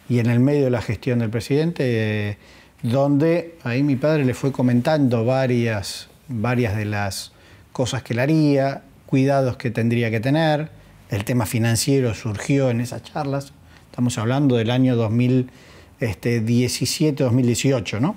y 0.09 0.19
en 0.19 0.27
el 0.27 0.41
medio 0.41 0.65
de 0.65 0.71
la 0.71 0.83
gestión 0.83 1.21
del 1.21 1.31
presidente, 1.31 2.39
donde 2.83 3.57
ahí 3.63 3.83
mi 3.83 3.97
padre 3.97 4.25
le 4.25 4.35
fue 4.35 4.53
comentando 4.53 5.25
varias, 5.25 6.09
varias 6.29 6.77
de 6.77 6.85
las 6.85 7.33
cosas 7.73 8.03
que 8.03 8.15
él 8.15 8.19
haría, 8.19 8.83
cuidados 9.07 9.57
que 9.57 9.71
tendría 9.71 10.11
que 10.11 10.21
tener. 10.21 10.71
El 11.11 11.25
tema 11.25 11.47
financiero 11.47 12.15
surgió 12.15 12.71
en 12.71 12.81
esas 12.81 13.03
charlas. 13.03 13.53
Estamos 13.91 14.19
hablando 14.19 14.57
del 14.57 14.71
año 14.71 14.97
2000 14.97 15.51
este, 16.01 16.43
17-2018, 16.43 18.01
¿no? 18.01 18.17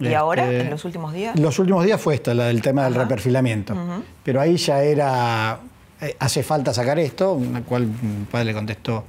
¿Y 0.00 0.12
ahora, 0.14 0.44
este, 0.44 0.60
en 0.62 0.70
los 0.70 0.84
últimos 0.84 1.12
días? 1.12 1.38
Los 1.38 1.58
últimos 1.58 1.84
días 1.84 2.00
fue 2.00 2.16
esta, 2.16 2.34
la 2.34 2.46
del 2.46 2.60
tema 2.60 2.84
del 2.84 2.94
reperfilamiento. 2.94 3.74
Pero 4.22 4.40
ahí 4.40 4.56
ya 4.56 4.82
era, 4.82 5.60
eh, 6.00 6.16
hace 6.18 6.42
falta 6.42 6.74
sacar 6.74 6.98
esto, 6.98 7.40
la 7.52 7.62
cual 7.62 7.86
mi 7.86 8.24
padre 8.30 8.46
le 8.46 8.54
contestó, 8.54 9.04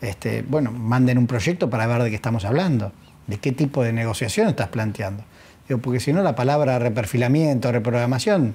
este, 0.00 0.42
bueno, 0.42 0.72
manden 0.72 1.18
un 1.18 1.26
proyecto 1.26 1.68
para 1.68 1.86
ver 1.86 2.02
de 2.02 2.10
qué 2.10 2.16
estamos 2.16 2.44
hablando, 2.44 2.92
de 3.26 3.38
qué 3.38 3.52
tipo 3.52 3.82
de 3.82 3.92
negociación 3.92 4.48
estás 4.48 4.68
planteando. 4.68 5.24
Digo, 5.68 5.80
porque 5.80 6.00
si 6.00 6.12
no, 6.12 6.22
la 6.22 6.34
palabra 6.34 6.78
reperfilamiento, 6.78 7.70
reprogramación, 7.72 8.54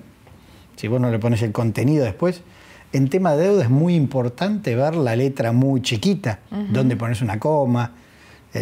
si 0.75 0.87
vos 0.87 0.99
no 0.99 1.11
le 1.11 1.19
pones 1.19 1.41
el 1.43 1.51
contenido 1.51 2.05
después, 2.05 2.41
en 2.91 3.09
tema 3.09 3.33
de 3.33 3.43
deuda 3.43 3.63
es 3.63 3.69
muy 3.69 3.95
importante 3.95 4.75
ver 4.75 4.95
la 4.95 5.15
letra 5.15 5.51
muy 5.51 5.81
chiquita, 5.81 6.39
donde 6.71 6.95
pones 6.95 7.21
una 7.21 7.39
coma, 7.39 7.93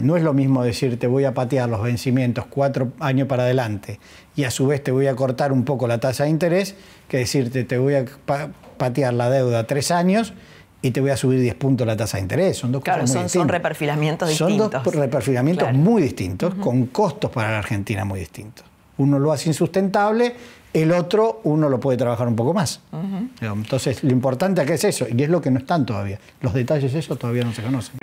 no 0.01 0.17
es 0.17 0.23
lo 0.23 0.33
mismo 0.33 0.63
decir 0.63 0.99
te 0.99 1.07
voy 1.07 1.23
a 1.25 1.33
patear 1.33 1.69
los 1.69 1.81
vencimientos 1.81 2.45
cuatro 2.49 2.91
años 2.99 3.27
para 3.27 3.43
adelante 3.43 3.99
y 4.35 4.43
a 4.43 4.51
su 4.51 4.67
vez 4.67 4.83
te 4.83 4.91
voy 4.91 5.07
a 5.07 5.15
cortar 5.15 5.51
un 5.51 5.63
poco 5.63 5.87
la 5.87 5.99
tasa 5.99 6.25
de 6.25 6.29
interés 6.29 6.75
que 7.07 7.17
decirte 7.17 7.63
te 7.63 7.77
voy 7.77 7.95
a 7.95 8.05
patear 8.77 9.13
la 9.13 9.29
deuda 9.29 9.65
tres 9.65 9.91
años 9.91 10.33
y 10.81 10.91
te 10.91 11.01
voy 11.01 11.09
a 11.09 11.17
subir 11.17 11.39
10 11.39 11.55
puntos 11.55 11.87
la 11.87 11.97
tasa 11.97 12.17
de 12.17 12.23
interés. 12.23 12.57
Son 12.57 12.71
dos 12.71 12.83
claro, 12.83 13.01
cosas 13.01 13.15
muy 13.15 13.29
son, 13.29 13.41
son 13.41 13.49
reperfilamientos 13.49 14.29
distintos. 14.29 14.71
Son 14.71 14.83
dos 14.83 14.95
reperfilamientos 14.95 15.73
muy 15.73 16.01
distintos, 16.01 16.53
con 16.55 16.87
costos 16.87 17.31
para 17.31 17.51
la 17.51 17.59
Argentina 17.59 18.05
muy 18.05 18.19
distintos. 18.19 18.65
uno 18.97 19.19
lo 19.19 19.31
hace 19.31 19.49
insustentable, 19.49 20.35
el 20.73 20.91
otro 20.91 21.41
uno 21.43 21.69
lo 21.69 21.79
puede 21.79 21.97
trabajar 21.97 22.27
un 22.27 22.35
poco 22.35 22.53
más. 22.53 22.81
Entonces, 23.41 24.03
lo 24.03 24.11
importante 24.11 24.61
acá 24.61 24.75
es 24.75 24.83
eso, 24.83 25.07
y 25.09 25.23
es 25.23 25.29
lo 25.29 25.41
que 25.41 25.49
no 25.49 25.59
están 25.59 25.85
todavía. 25.85 26.19
Los 26.41 26.53
detalles 26.53 26.93
de 26.93 26.99
eso 26.99 27.15
todavía 27.15 27.43
no 27.43 27.53
se 27.53 27.63
conocen. 27.63 27.97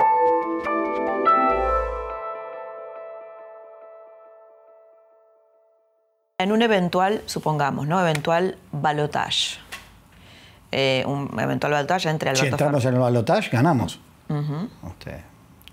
En 6.44 6.52
un 6.52 6.60
eventual, 6.60 7.22
supongamos, 7.24 7.86
¿no? 7.88 7.98
Eventual 7.98 8.58
balotage. 8.70 9.56
Eh, 10.72 11.02
un 11.06 11.30
eventual 11.40 11.72
balotage 11.72 12.10
entre 12.10 12.28
Alberto 12.28 12.44
Si 12.44 12.50
entramos 12.52 12.84
en 12.84 12.92
el 12.92 13.00
balotage, 13.00 13.48
ganamos. 13.50 13.98
Usted- 14.28 15.20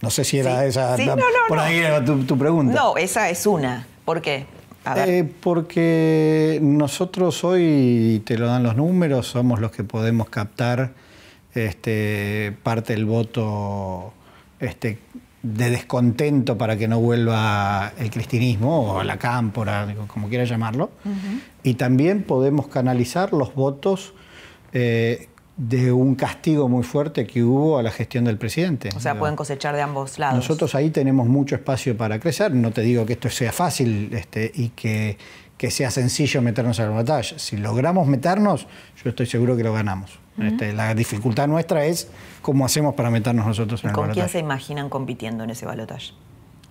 No 0.01 0.09
sé 0.09 0.23
si 0.23 0.39
era 0.39 0.61
Sí. 0.61 0.67
esa. 0.69 0.95
Sí, 0.95 1.05
no, 1.05 1.17
no, 1.17 1.23
por 1.49 1.57
no. 1.57 1.63
ahí 1.63 1.77
era 1.79 2.03
tu, 2.05 2.23
tu 2.23 2.37
pregunta. 2.37 2.73
No, 2.73 2.95
esa 2.95 3.29
es 3.29 3.45
una. 3.45 3.85
¿Por 4.05 4.21
qué? 4.21 4.45
A 4.85 4.93
ver. 4.95 5.09
Eh, 5.09 5.23
porque 5.43 6.57
nosotros 6.61 7.43
hoy, 7.43 8.23
te 8.25 8.37
lo 8.37 8.47
dan 8.47 8.63
los 8.63 8.77
números, 8.77 9.27
somos 9.27 9.59
los 9.59 9.71
que 9.71 9.83
podemos 9.83 10.29
captar 10.29 10.91
este, 11.53 12.55
parte 12.63 12.93
del 12.93 13.03
voto 13.05 14.13
este, 14.61 14.99
de 15.43 15.71
descontento 15.71 16.57
para 16.57 16.77
que 16.77 16.87
no 16.87 16.99
vuelva 16.99 17.93
el 17.97 18.11
cristianismo 18.11 18.93
o 18.93 19.03
la 19.03 19.17
cámpora, 19.17 19.87
como 20.07 20.29
quiera 20.29 20.43
llamarlo. 20.43 20.91
Y 21.63 21.75
también 21.75 22.23
podemos 22.23 22.67
canalizar 22.67 23.33
los 23.33 23.55
votos 23.55 24.13
eh, 24.73 25.29
de 25.57 25.91
un 25.91 26.15
castigo 26.15 26.69
muy 26.69 26.83
fuerte 26.83 27.27
que 27.27 27.43
hubo 27.43 27.77
a 27.77 27.83
la 27.83 27.91
gestión 27.91 28.25
del 28.25 28.37
presidente. 28.37 28.89
o 28.95 28.99
sea, 28.99 29.17
pueden 29.17 29.35
cosechar 29.35 29.75
de 29.75 29.81
ambos 29.81 30.17
lados. 30.17 30.35
nosotros 30.37 30.73
ahí 30.75 30.89
tenemos 30.91 31.27
mucho 31.27 31.55
espacio 31.55 31.97
para 31.97 32.19
crecer. 32.19 32.53
No 32.53 32.71
te 32.71 32.81
digo 32.81 33.05
que 33.05 33.13
esto 33.13 33.29
sea 33.29 33.51
fácil 33.51 34.09
este, 34.13 34.51
y 34.53 34.69
que, 34.69 35.17
que 35.57 35.71
sea 35.71 35.91
sencillo 35.91 36.41
meternos 36.41 36.79
a 36.79 36.83
la 36.83 36.89
batalla. 36.89 37.37
Si 37.37 37.57
logramos 37.57 38.07
meternos, 38.07 38.67
yo 39.03 39.09
estoy 39.09 39.25
seguro 39.25 39.57
que 39.57 39.63
lo 39.63 39.73
ganamos. 39.73 40.20
Este, 40.39 40.73
la 40.73 40.93
dificultad 40.95 41.47
nuestra 41.47 41.85
es 41.85 42.09
cómo 42.41 42.65
hacemos 42.65 42.95
para 42.95 43.09
meternos 43.09 43.45
nosotros 43.45 43.83
en 43.83 43.89
el 43.89 43.95
¿Con 43.95 44.05
quién 44.05 44.15
se 44.15 44.19
balotaje. 44.21 44.39
imaginan 44.39 44.89
compitiendo 44.89 45.43
en 45.43 45.49
ese 45.49 45.65
balotaje? 45.65 46.13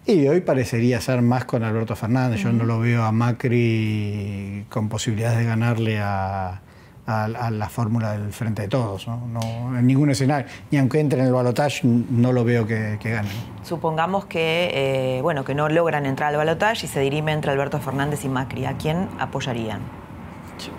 Y 0.06 0.26
hoy 0.28 0.40
parecería 0.40 1.00
ser 1.00 1.20
más 1.22 1.44
con 1.44 1.62
Alberto 1.62 1.94
Fernández. 1.94 2.40
Yo 2.40 2.50
no 2.52 2.64
lo 2.64 2.80
veo 2.80 3.04
a 3.04 3.12
Macri 3.12 4.64
con 4.70 4.88
posibilidades 4.88 5.38
de 5.38 5.44
ganarle 5.44 6.00
a, 6.00 6.60
a- 7.06 7.24
a 7.24 7.50
la 7.50 7.68
fórmula 7.68 8.12
del 8.12 8.32
Frente 8.32 8.62
de 8.62 8.68
Todos. 8.68 9.06
¿no? 9.06 9.26
No, 9.28 9.78
en 9.78 9.86
ningún 9.86 10.10
escenario. 10.10 10.46
Ni 10.70 10.78
aunque 10.78 10.98
entre 11.00 11.20
en 11.20 11.26
el 11.26 11.32
balotaje, 11.32 11.80
no 11.86 12.32
lo 12.32 12.44
veo 12.44 12.66
que, 12.66 12.96
que 13.00 13.10
gane. 13.10 13.28
Supongamos 13.62 14.24
que, 14.24 14.70
eh, 14.72 15.22
bueno, 15.22 15.44
que 15.44 15.54
no 15.54 15.68
logran 15.68 16.06
entrar 16.06 16.30
al 16.30 16.36
balotaje 16.36 16.86
y 16.86 16.88
se 16.88 17.00
dirime 17.00 17.32
entre 17.32 17.50
Alberto 17.52 17.78
Fernández 17.78 18.24
y 18.24 18.28
Macri. 18.28 18.64
¿A 18.64 18.76
quién 18.78 19.06
apoyarían? 19.18 19.80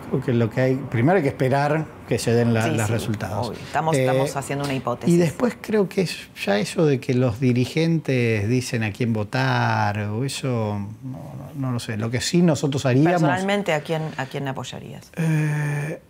Creo 0.10 0.22
que 0.22 0.34
lo 0.34 0.50
que 0.50 0.62
hay, 0.62 0.76
primero 0.76 1.18
hay 1.18 1.24
que 1.24 1.30
esperar 1.30 1.86
que 2.08 2.20
se 2.20 2.34
den 2.34 2.54
la- 2.54 2.64
Sí, 2.64 2.72
los 2.72 2.88
sí, 2.88 2.92
resultados. 2.94 3.48
obvio. 3.50 3.60
Estamos- 3.60 3.96
Eh, 3.96 4.02
estamos 4.06 4.36
haciendo 4.36 4.66
una 4.66 4.74
hipótesis. 4.74 5.14
Y 5.16 5.18
después 5.18 5.56
creo 5.60 5.88
que 5.90 6.02
es 6.02 6.30
ya 6.46 6.60
eso 6.60 6.86
de 6.86 7.00
que 7.00 7.14
los 7.14 7.40
dirigentes 7.40 8.48
dicen 8.50 8.84
a 8.84 8.92
quién 8.92 9.14
votar, 9.14 9.98
o 10.00 10.24
eso, 10.26 10.80
no, 11.04 11.20
no- 11.56 11.72
lo 11.72 11.80
sé. 11.80 11.98
Lo 11.98 12.12
que 12.12 12.22
sí 12.22 12.42
nosotros 12.42 12.86
haríamos... 12.86 13.12
Personalmente, 13.22 13.74
¿a 13.74 13.82
quién, 13.82 14.04
a 14.18 14.26
quién 14.26 14.48
apoyarías? 14.48 15.12
Eh, 15.16 16.02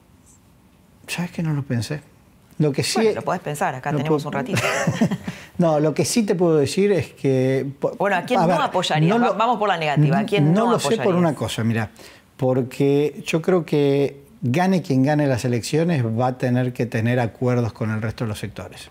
¿Sabes 1.08 1.32
que 1.32 1.44
no 1.44 1.54
lo 1.54 1.64
pensé? 1.64 2.02
Lo 2.58 2.72
que 2.72 2.84
sí... 2.84 3.00
Bueno, 3.00 3.16
lo 3.16 3.22
podés 3.24 3.42
pensar, 3.42 3.74
acá 3.76 3.92
tenemos 3.92 4.24
un 4.26 4.32
ratito. 4.34 4.62
no, 5.58 5.80
lo 5.80 5.94
que 5.94 6.06
sí 6.06 6.24
te 6.24 6.36
puedo 6.36 6.58
decir 6.58 6.92
es 6.92 7.08
que... 7.14 7.66
Bueno, 7.98 8.16
¿a 8.18 8.22
quién 8.24 8.40
no 8.40 8.48
ver, 8.48 8.62
apoyarías? 8.62 9.20
Va- 9.22 9.32
vamos 9.34 9.58
por 9.58 9.68
la 9.68 9.78
negativa, 9.78 10.20
¿a 10.20 10.26
quién 10.26 10.54
no 10.54 10.66
No 10.66 10.72
lo 10.74 10.80
sé 10.80 10.86
por 10.90 10.94
apoyarías? 10.94 11.18
una 11.20 11.34
cosa, 11.36 11.64
mira, 11.64 11.90
porque 12.42 13.22
yo 13.24 13.40
creo 13.40 13.68
que 13.68 14.24
gane 14.42 14.82
quien 14.82 15.04
gane 15.04 15.28
las 15.28 15.46
elecciones 15.46 16.04
va 16.04 16.26
a 16.26 16.38
tener 16.40 16.74
que 16.74 16.88
tener 16.88 17.20
acuerdos 17.20 17.72
con 17.72 17.92
el 17.92 18.02
resto 18.02 18.24
de 18.24 18.30
los 18.30 18.40
sectores. 18.40 18.90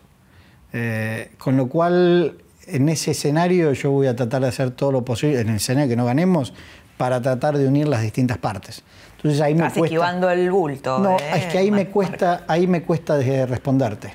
Eh, 0.73 1.33
con 1.37 1.57
lo 1.57 1.69
cual, 1.69 2.37
en 2.69 2.89
ese 2.89 3.11
escenario 3.11 3.73
yo 3.73 3.91
voy 3.91 4.07
a 4.07 4.15
tratar 4.15 4.43
de 4.43 4.47
hacer 4.47 4.71
todo 4.71 4.93
lo 4.93 5.05
posible, 5.05 5.41
en 5.41 5.49
el 5.49 5.57
escenario 5.57 5.89
que 5.89 5.97
no 5.97 6.05
ganemos, 6.05 6.55
para 6.97 7.21
tratar 7.21 7.59
de 7.59 7.67
unir 7.67 7.89
las 7.89 8.03
distintas 8.03 8.39
partes. 8.39 8.85
Entonces 9.17 9.41
ahí 9.41 9.55
me 9.57 9.63
Estás 9.63 9.79
cuesta... 9.79 9.97
esquivando 9.97 10.31
el 10.31 10.49
bulto. 10.49 11.01
No, 11.01 11.17
¿eh? 11.17 11.31
es 11.35 11.47
que 11.47 11.59
ahí 11.59 11.73
me 11.73 11.89
cuesta, 11.89 12.45
ahí 12.47 12.69
me 12.69 12.85
cuesta 12.85 13.17
de 13.17 13.47
responderte. 13.47 14.15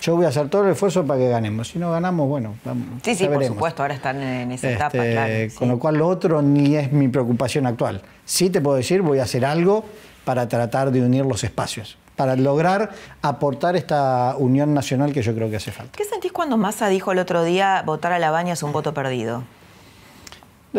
Yo 0.00 0.14
voy 0.16 0.26
a 0.26 0.28
hacer 0.28 0.48
todo 0.48 0.64
el 0.64 0.72
esfuerzo 0.72 1.04
para 1.06 1.18
que 1.18 1.28
ganemos. 1.28 1.68
Si 1.68 1.78
no 1.78 1.90
ganamos, 1.90 2.28
bueno, 2.28 2.54
vamos, 2.64 2.86
Sí, 3.02 3.14
sí, 3.14 3.24
por 3.24 3.34
veremos. 3.38 3.56
supuesto, 3.56 3.82
ahora 3.82 3.94
están 3.94 4.22
en 4.22 4.52
esa 4.52 4.70
etapa, 4.70 4.98
Este, 4.98 5.12
claro. 5.12 5.32
Con 5.58 5.68
sí. 5.68 5.72
lo 5.72 5.78
cual 5.78 5.96
lo 5.96 6.08
otro 6.08 6.42
ni 6.42 6.76
es 6.76 6.92
mi 6.92 7.08
preocupación 7.08 7.66
actual. 7.66 8.02
Sí 8.24 8.50
te 8.50 8.60
puedo 8.60 8.76
decir, 8.76 9.02
voy 9.02 9.18
a 9.18 9.22
hacer 9.24 9.44
algo 9.44 9.84
para 10.24 10.48
tratar 10.48 10.90
de 10.90 11.00
unir 11.02 11.24
los 11.24 11.44
espacios, 11.44 11.96
para 12.16 12.36
lograr 12.36 12.90
aportar 13.22 13.74
esta 13.76 14.34
unión 14.38 14.74
nacional 14.74 15.12
que 15.12 15.22
yo 15.22 15.34
creo 15.34 15.48
que 15.50 15.56
hace 15.56 15.72
falta. 15.72 15.96
¿Qué 15.96 16.04
sentís 16.04 16.32
cuando 16.32 16.56
Massa 16.56 16.88
dijo 16.88 17.12
el 17.12 17.18
otro 17.18 17.42
día 17.44 17.82
votar 17.86 18.12
a 18.12 18.18
la 18.18 18.30
baña 18.30 18.52
es 18.52 18.62
un 18.62 18.72
voto 18.72 18.92
perdido? 18.92 19.44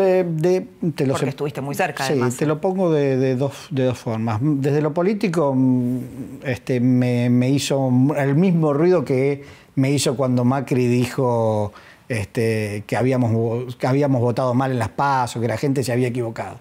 De- 0.01 0.23
de- 0.23 0.61
te 0.95 1.05
lo 1.05 1.13
Porque 1.13 1.25
sé- 1.25 1.29
estuviste 1.29 1.61
muy 1.61 1.73
cerca, 1.75 2.05
Sí, 2.05 2.13
además. 2.13 2.37
te 2.37 2.45
lo 2.45 2.61
pongo 2.61 2.91
de, 2.91 3.17
de 3.17 3.35
dos, 3.35 3.53
de 3.71 3.85
dos 3.85 3.97
formas. 3.97 4.39
Desde 4.41 4.81
lo 4.81 4.93
político, 4.93 5.53
mm, 5.55 5.97
este, 6.43 6.79
me, 6.79 7.29
me 7.29 7.49
hizo 7.49 7.89
el 8.17 8.35
mismo 8.35 8.73
ruido 8.73 9.03
que 9.03 9.43
me 9.75 9.91
hizo 9.91 10.15
cuando 10.15 10.43
Macri 10.45 10.87
dijo 10.87 11.73
este, 12.09 12.83
que, 12.87 12.95
habíamos, 12.95 13.75
que 13.75 13.87
habíamos 13.87 14.21
votado 14.21 14.53
mal 14.53 14.71
en 14.71 14.79
las 14.79 14.89
PASO, 14.89 15.41
que 15.41 15.47
la 15.47 15.57
gente 15.57 15.83
se 15.83 15.91
había 15.91 16.07
equivocado. 16.07 16.57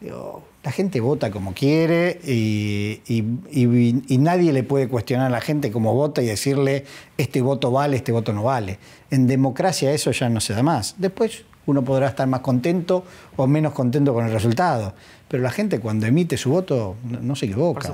Digo, 0.00 0.42
la 0.64 0.70
gente 0.72 1.00
vota 1.00 1.30
como 1.30 1.52
quiere 1.54 2.20
y, 2.24 3.00
y- 3.06 3.24
y- 3.50 4.02
y 4.08 4.18
nadie 4.18 4.52
le 4.52 4.62
puede 4.62 4.88
cuestionar 4.88 5.26
a 5.26 5.30
la 5.30 5.40
gente 5.40 5.70
cómo 5.72 5.94
vota 5.94 6.22
y 6.22 6.26
decirle 6.26 6.84
este 7.18 7.40
voto 7.42 7.70
vale, 7.70 7.96
este 7.96 8.12
voto 8.12 8.32
no 8.32 8.44
vale. 8.44 8.78
En 9.10 9.26
democracia 9.26 9.92
eso 9.92 10.10
ya 10.12 10.28
no 10.28 10.40
se 10.40 10.54
da 10.54 10.62
más. 10.62 10.94
Después 10.98 11.44
uno 11.66 11.82
podrá 11.82 12.08
estar 12.08 12.26
más 12.26 12.40
contento 12.40 13.04
o 13.36 13.46
menos 13.46 13.72
contento 13.72 14.12
con 14.14 14.26
el 14.26 14.32
resultado. 14.32 14.94
Pero 15.28 15.42
la 15.42 15.50
gente 15.50 15.80
cuando 15.80 16.06
emite 16.06 16.36
su 16.36 16.50
voto 16.50 16.96
no, 17.08 17.20
no 17.20 17.36
se 17.36 17.46
equivoca, 17.46 17.88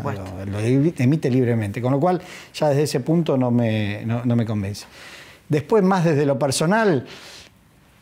lo, 0.46 0.46
lo 0.46 0.58
emite 0.60 1.30
libremente. 1.30 1.80
Con 1.82 1.92
lo 1.92 2.00
cual 2.00 2.20
ya 2.54 2.68
desde 2.70 2.82
ese 2.84 3.00
punto 3.00 3.36
no 3.36 3.50
me, 3.50 4.02
no- 4.06 4.24
no 4.24 4.34
me 4.36 4.44
convence. 4.44 4.86
Después 5.48 5.82
más 5.84 6.04
desde 6.04 6.26
lo 6.26 6.38
personal, 6.38 7.06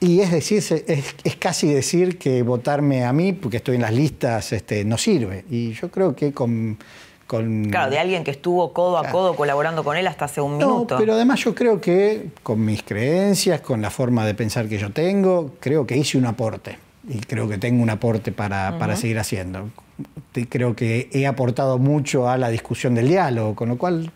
y 0.01 0.21
es 0.21 0.31
decir, 0.31 0.59
es, 0.59 1.14
es 1.25 1.37
casi 1.37 1.73
decir 1.73 2.19
que 2.19 2.43
votarme 2.43 3.05
a 3.05 3.12
mí, 3.12 3.33
porque 3.33 3.59
estoy 3.59 3.77
en 3.77 3.83
las 3.83 3.93
listas, 3.95 4.53
este, 4.53 4.85
no 4.85 4.99
sirve. 4.99 5.45
Y 5.51 5.73
yo 5.73 5.91
creo 5.91 6.14
que 6.14 6.33
con... 6.33 6.79
con 7.27 7.64
Claro, 7.70 7.91
de 7.91 7.99
alguien 7.99 8.22
que 8.24 8.31
estuvo 8.31 8.72
codo 8.72 8.99
a 8.99 9.09
codo 9.11 9.35
colaborando 9.35 9.83
con 9.85 9.97
él 9.97 10.07
hasta 10.07 10.27
hace 10.27 10.41
un 10.41 10.59
no, 10.59 10.66
minuto. 10.68 10.97
pero 10.99 11.14
además 11.14 11.41
yo 11.41 11.55
creo 11.55 11.81
que 11.81 12.29
con 12.43 12.64
mis 12.64 12.83
creencias, 12.83 13.61
con 13.61 13.83
la 13.83 13.91
forma 13.91 14.24
de 14.27 14.35
pensar 14.35 14.68
que 14.68 14.79
yo 14.79 14.91
tengo, 14.93 15.53
creo 15.61 15.87
que 15.87 15.97
hice 15.97 16.18
un 16.18 16.27
aporte. 16.27 16.79
Y 17.09 17.18
creo 17.20 17.49
que 17.49 17.57
tengo 17.57 17.83
un 17.85 17.91
aporte 17.91 18.33
para, 18.33 18.79
para 18.79 18.97
seguir 18.97 19.18
haciendo. 19.20 19.68
Creo 20.51 20.74
que 20.77 21.09
he 21.12 21.24
aportado 21.27 21.79
mucho 21.79 22.29
a 22.29 22.37
la 22.37 22.49
discusión 22.51 22.95
del 22.97 23.09
diálogo, 23.09 23.55
con 23.55 23.68
lo 23.68 23.79
cual 23.79 24.11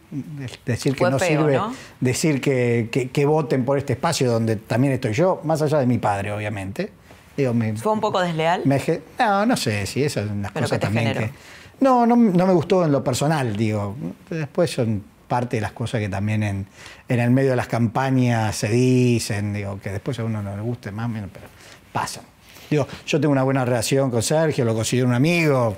decir 0.66 0.92
que 0.94 0.98
Fue 0.98 1.10
no 1.10 1.18
feo, 1.18 1.40
sirve, 1.40 1.56
¿no? 1.56 1.72
decir 2.00 2.40
que, 2.40 2.88
que- 2.90 3.08
que 3.08 3.24
voten 3.26 3.64
por 3.64 3.78
este 3.78 3.92
espacio 3.94 4.30
donde 4.30 4.56
también 4.56 4.92
estoy 4.92 5.12
yo, 5.14 5.40
más 5.44 5.62
allá 5.62 5.78
de 5.78 5.86
mi 5.86 5.98
padre, 5.98 6.32
obviamente. 6.32 6.90
Digo, 7.36 7.54
me- 7.54 7.76
¿Fue 7.76 7.92
un 7.92 8.00
poco 8.00 8.20
desleal? 8.20 8.62
me 8.64 8.80
no, 9.18 9.46
no 9.46 9.56
sé 9.56 9.86
si 9.86 10.02
esas 10.02 10.26
son 10.28 10.42
las 10.42 10.50
¿Pero 10.52 10.64
cosas 10.64 10.76
qué 10.76 10.80
te 10.80 10.86
también 10.86 11.06
generó? 11.14 11.32
que. 11.32 11.38
No, 11.80 12.06
no, 12.06 12.14
no 12.16 12.46
me 12.46 12.52
gustó 12.52 12.84
en 12.84 12.92
lo 12.92 13.02
personal, 13.02 13.56
digo. 13.56 13.96
Después 14.28 14.70
son 14.70 15.02
parte 15.26 15.56
de 15.56 15.60
las 15.62 15.72
cosas 15.72 16.00
que 16.00 16.08
también 16.08 16.42
en, 16.42 16.66
en 17.08 17.20
el 17.20 17.30
medio 17.30 17.50
de 17.50 17.56
las 17.56 17.68
campañas 17.68 18.54
se 18.56 18.68
dicen, 18.68 19.52
digo, 19.54 19.80
que 19.80 19.90
después 19.90 20.18
a 20.18 20.24
uno 20.24 20.42
no 20.42 20.56
le 20.56 20.62
guste 20.62 20.90
más 20.90 21.06
o 21.06 21.08
menos, 21.08 21.30
pero 21.32 21.46
pasan. 21.92 22.24
Digo, 22.68 22.86
yo 23.06 23.20
tengo 23.20 23.32
una 23.32 23.42
buena 23.42 23.64
relación 23.64 24.10
con 24.10 24.22
Sergio, 24.22 24.64
lo 24.64 24.74
considero 24.74 25.06
un 25.08 25.14
amigo, 25.14 25.76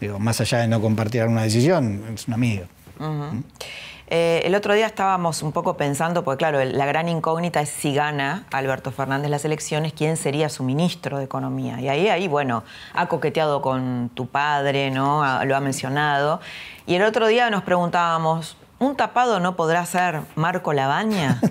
digo, 0.00 0.18
más 0.18 0.40
allá 0.40 0.58
de 0.58 0.68
no 0.68 0.80
compartir 0.80 1.22
alguna 1.22 1.42
decisión, 1.42 2.02
es 2.14 2.26
un 2.28 2.34
amigo. 2.34 2.64
Ujú. 2.98 3.42
Eh, 4.14 4.42
el 4.44 4.54
otro 4.54 4.74
día 4.74 4.84
estábamos 4.84 5.42
un 5.42 5.52
poco 5.52 5.78
pensando, 5.78 6.22
porque 6.22 6.36
claro, 6.36 6.62
la 6.62 6.84
gran 6.84 7.08
incógnita 7.08 7.62
es 7.62 7.70
si 7.70 7.94
gana 7.94 8.44
Alberto 8.50 8.92
Fernández 8.92 9.30
las 9.30 9.46
elecciones, 9.46 9.94
quién 9.94 10.18
sería 10.18 10.50
su 10.50 10.64
ministro 10.64 11.16
de 11.16 11.24
Economía. 11.24 11.80
Y 11.80 11.88
ahí, 11.88 12.08
ahí 12.08 12.28
bueno, 12.28 12.62
ha 12.92 13.06
coqueteado 13.06 13.62
con 13.62 14.10
tu 14.12 14.26
padre, 14.26 14.90
¿no? 14.90 15.22
Lo 15.46 15.56
ha 15.56 15.60
mencionado. 15.60 16.42
Y 16.86 16.96
el 16.96 17.04
otro 17.04 17.26
día 17.26 17.48
nos 17.48 17.62
preguntábamos, 17.62 18.58
¿un 18.78 18.96
tapado 18.96 19.40
no 19.40 19.56
podrá 19.56 19.86
ser 19.86 20.20
Marco 20.36 20.74
Labaña? 20.74 21.40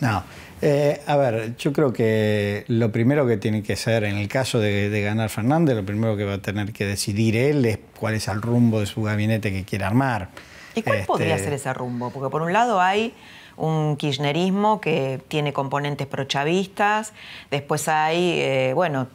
No. 0.00 0.24
Eh, 0.60 1.00
a 1.06 1.16
ver, 1.16 1.56
yo 1.56 1.72
creo 1.72 1.92
que 1.92 2.64
lo 2.66 2.90
primero 2.90 3.24
que 3.24 3.36
tiene 3.36 3.62
que 3.62 3.76
ser, 3.76 4.02
en 4.02 4.16
el 4.16 4.26
caso 4.26 4.58
de, 4.58 4.90
de 4.90 5.00
ganar 5.00 5.28
Fernández, 5.28 5.76
lo 5.76 5.84
primero 5.84 6.16
que 6.16 6.24
va 6.24 6.34
a 6.34 6.38
tener 6.38 6.72
que 6.72 6.84
decidir 6.84 7.36
él 7.36 7.64
es 7.64 7.78
cuál 8.00 8.14
es 8.14 8.26
el 8.26 8.42
rumbo 8.42 8.80
de 8.80 8.86
su 8.86 9.04
gabinete 9.04 9.52
que 9.52 9.62
quiere 9.62 9.84
armar. 9.84 10.30
¿Y 10.74 10.82
cuál 10.82 10.98
Este, 10.98 11.06
podría 11.06 11.38
ser 11.38 11.52
ese 11.52 11.72
rumbo? 11.74 12.10
Porque 12.10 12.30
por 12.30 12.42
un 12.42 12.52
lado 12.52 12.80
hay 12.80 13.14
un 13.56 13.96
kirchnerismo 13.96 14.80
que 14.80 15.20
tiene 15.28 15.52
componentes 15.52 16.06
prochavistas, 16.06 17.12
después 17.50 17.88
hay, 17.88 18.40
eh, 18.40 18.72
bueno, 18.74 19.08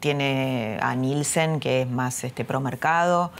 tiene 0.00 0.78
a 0.80 0.94
Nielsen 0.94 1.60
que 1.60 1.82
es 1.82 1.88
más 1.88 2.24
este, 2.24 2.44
pro 2.44 2.60
mercado. 2.60 3.30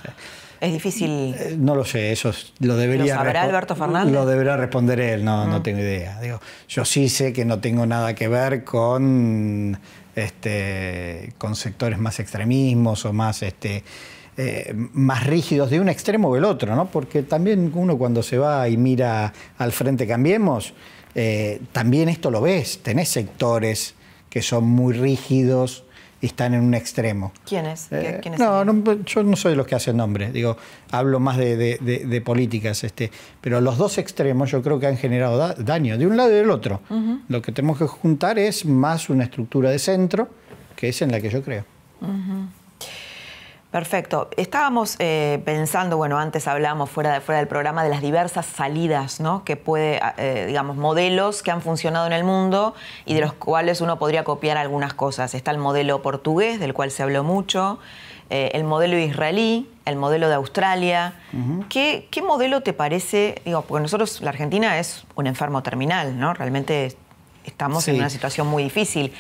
Es 0.61 0.73
difícil. 0.73 1.35
Eh, 1.39 1.57
no 1.59 1.75
lo 1.75 1.85
sé, 1.85 2.13
eso 2.13 2.33
lo 2.61 2.77
debería. 2.77 3.15
¿Lo 3.15 3.21
sabrá 3.21 3.43
Alberto 3.43 3.77
Fernández? 3.77 4.15
Lo 4.15 4.25
deberá 4.25 4.57
responder 4.57 5.01
él, 5.01 5.25
no, 5.25 5.45
no 5.47 5.63
tengo 5.63 5.81
idea. 5.81 6.19
Digo, 6.21 6.41
yo 6.69 6.85
sí 6.85 7.09
sé 7.09 7.33
que 7.33 7.45
no 7.45 7.59
tengo 7.59 7.85
nada 7.85 8.15
que 8.15 8.27
ver 8.29 8.65
con, 8.65 9.79
este, 10.15 11.35
con 11.37 11.57
sectores 11.57 11.99
más 11.99 12.21
extremismos 12.21 13.05
o 13.05 13.13
más, 13.13 13.43
este, 13.43 13.85
eh, 14.39 14.75
más 14.93 15.25
rígidos 15.27 15.71
de 15.71 15.81
un 15.81 15.89
extremo 15.89 16.29
o 16.29 16.35
del 16.35 16.45
otro, 16.45 16.77
¿no? 16.77 16.91
Porque 16.91 17.23
también 17.23 17.73
uno 17.75 17.97
cuando 17.97 18.23
se 18.23 18.37
va 18.37 18.69
y 18.69 18.77
mira 18.77 19.33
al 19.57 19.73
frente 19.73 20.07
Cambiemos, 20.07 20.75
eh, 21.15 21.63
también 21.73 22.11
esto 22.11 22.31
lo 22.31 22.43
ves, 22.43 22.81
tenés 22.83 23.09
sectores 23.09 23.95
que 24.29 24.43
son 24.43 24.65
muy 24.65 24.93
rígidos, 24.93 25.85
están 26.21 26.53
en 26.53 26.61
un 26.61 26.75
extremo. 26.75 27.33
¿Quiénes? 27.47 27.89
Eh, 27.91 28.21
no, 28.39 28.63
no, 28.63 29.03
yo 29.05 29.23
no 29.23 29.37
soy 29.37 29.55
los 29.55 29.67
que 29.67 29.75
hacen 29.75 29.97
nombre, 29.97 30.31
digo, 30.31 30.59
hablo 30.91 31.19
más 31.19 31.39
de, 31.39 32.23
políticas, 32.23 32.85
este, 32.85 33.11
pero 33.41 33.63
los 33.63 33.79
dos 33.79 33.97
extremos 33.97 34.51
yo 34.51 34.61
creo 34.61 34.79
que 34.79 34.87
han 34.87 34.99
generado 34.99 35.55
daño, 35.55 35.97
de 35.97 36.07
un 36.07 36.17
lado 36.19 36.31
y 36.31 36.35
del 36.35 36.51
otro. 36.51 36.83
Lo 37.29 37.41
que 37.41 37.53
tenemos 37.53 37.79
que 37.79 37.87
juntar 37.87 38.39
es 38.39 38.67
más 38.67 39.09
una 39.09 39.25
estructura 39.25 39.71
de 39.71 39.79
centro, 39.79 40.29
que 40.77 40.91
es 40.91 41.01
en 41.01 41.11
la 41.11 41.23
que 41.23 41.31
yo 41.31 41.43
creo. 41.43 41.65
Perfecto. 43.77 44.31
Estábamos 44.39 44.97
eh, 45.01 45.43
pensando, 45.45 45.99
bueno, 45.99 46.19
antes 46.19 46.49
hablábamos 46.49 46.89
fuera, 46.89 47.21
fuera 47.21 47.41
del 47.41 47.47
programa 47.47 47.85
de 47.85 47.91
las 47.91 48.01
diversas 48.01 48.47
salidas, 48.47 49.21
¿no? 49.21 49.45
Que 49.45 49.57
puede, 49.57 50.01
eh, 50.17 50.47
digamos, 50.47 50.79
modelos 50.79 51.43
que 51.43 51.51
han 51.51 51.61
funcionado 51.61 52.07
en 52.07 52.15
el 52.15 52.25
mundo 52.25 52.75
y 53.05 53.13
de 53.13 53.21
los 53.21 53.35
cuales 53.35 53.83
uno 53.83 53.99
podría 53.99 54.25
copiar 54.25 54.57
algunas 54.57 54.95
cosas. 54.95 55.35
Está 55.35 55.51
el 55.51 55.59
modelo 55.59 56.01
portugués, 56.01 56.59
del 56.59 56.73
cual 56.73 56.91
se 56.91 57.03
habló 57.03 57.23
mucho, 57.23 57.79
eh, 58.31 58.51
el 58.55 58.65
modelo 58.65 58.97
israelí, 58.97 59.69
el 59.85 59.97
modelo 59.97 60.31
de 60.31 60.37
Australia. 60.37 61.13
¿Qué, 61.69 62.09
modelo 62.27 62.63
te 62.63 62.73
parece? 62.73 63.43
Digo, 63.45 63.61
porque 63.61 63.83
nosotros, 63.83 64.23
la 64.23 64.31
Argentina 64.31 64.79
es 64.79 65.05
un 65.17 65.27
enfermo 65.27 65.63
terminal, 65.63 66.19
¿no? 66.19 66.33
Realmente 66.33 66.97
estamos 67.45 67.87
en 67.89 67.97
una 67.97 68.09
situación 68.09 68.47
muy 68.47 68.63
difícil. 68.63 69.13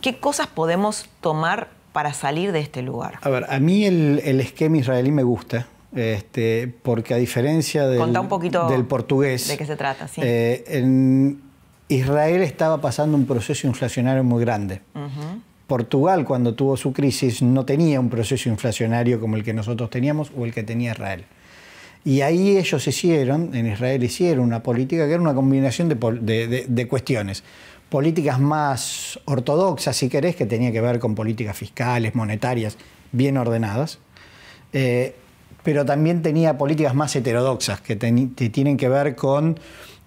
¿Qué 0.00 0.18
cosas 0.18 0.48
podemos 0.48 1.08
tomar 1.20 1.68
para 1.92 2.12
salir 2.12 2.52
de 2.52 2.60
este 2.60 2.82
lugar? 2.82 3.18
A 3.22 3.28
ver, 3.28 3.46
a 3.48 3.58
mí 3.58 3.84
el, 3.84 4.40
esquema 4.40 4.78
israelí 4.78 5.10
me 5.10 5.22
gusta. 5.22 5.66
Este, 5.94 6.72
porque 6.82 7.14
a 7.14 7.16
diferencia 7.16 7.88
del, 7.88 8.00
un 8.00 8.28
poquito 8.28 8.68
del 8.68 8.84
portugués. 8.84 9.48
¿De 9.48 9.58
qué 9.58 9.66
se 9.66 9.74
trata? 9.74 10.06
Sí. 10.06 10.20
Eh, 10.22 10.62
en 10.68 11.40
Israel 11.88 12.42
estaba 12.42 12.80
pasando 12.80 13.16
un 13.16 13.26
proceso 13.26 13.66
inflacionario 13.66 14.22
muy 14.22 14.40
grande. 14.44 14.82
Portugal, 15.66 16.24
cuando 16.24 16.54
tuvo 16.54 16.76
su 16.76 16.92
crisis, 16.92 17.42
no 17.42 17.64
tenía 17.64 17.98
un 17.98 18.08
proceso 18.08 18.48
inflacionario 18.48 19.20
como 19.20 19.36
el 19.36 19.42
que 19.42 19.52
nosotros 19.52 19.90
teníamos 19.90 20.30
o 20.36 20.44
el 20.44 20.54
que 20.54 20.62
tenía 20.62 20.92
Israel. 20.92 21.24
Y 22.04 22.22
ahí 22.22 22.56
ellos 22.56 22.86
hicieron, 22.86 23.54
en 23.54 23.66
Israel 23.66 24.02
hicieron 24.02 24.44
una 24.44 24.62
política 24.62 25.06
que 25.06 25.12
era 25.12 25.20
una 25.20 25.34
combinación 25.34 25.88
de, 25.88 26.66
de 26.68 26.88
cuestiones 26.88 27.42
políticas 27.90 28.38
más 28.38 29.20
ortodoxas, 29.26 29.96
si 29.96 30.08
querés, 30.08 30.36
que 30.36 30.46
tenía 30.46 30.72
que 30.72 30.80
ver 30.80 30.98
con 30.98 31.14
políticas 31.14 31.56
fiscales, 31.56 32.14
monetarias, 32.14 32.78
bien 33.12 33.36
ordenadas, 33.36 33.98
eh, 34.72 35.16
pero 35.62 35.84
también 35.84 36.22
tenía 36.22 36.56
políticas 36.56 36.94
más 36.94 37.14
heterodoxas, 37.14 37.80
que, 37.80 37.96
tienen 37.96 38.76
que 38.76 38.88
ver 38.88 39.16
con 39.16 39.58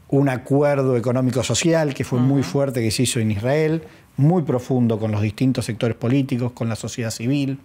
un 0.07 0.29
acuerdo 0.29 0.95
económico-social 0.95 1.93
que 1.93 2.03
fue 2.03 2.19
muy 2.19 2.41
fuerte 2.41 2.81
que 2.81 2.89
se 2.89 3.03
hizo 3.03 3.19
en 3.19 3.31
Israel, 3.31 3.83
muy 4.15 4.43
profundo 4.43 4.99
con 4.99 5.11
los 5.11 5.21
distintos 5.21 5.65
sectores 5.65 5.97
políticos, 5.97 6.53
con 6.53 6.69
la 6.69 6.75
sociedad 6.75 7.11
civil. 7.11 7.59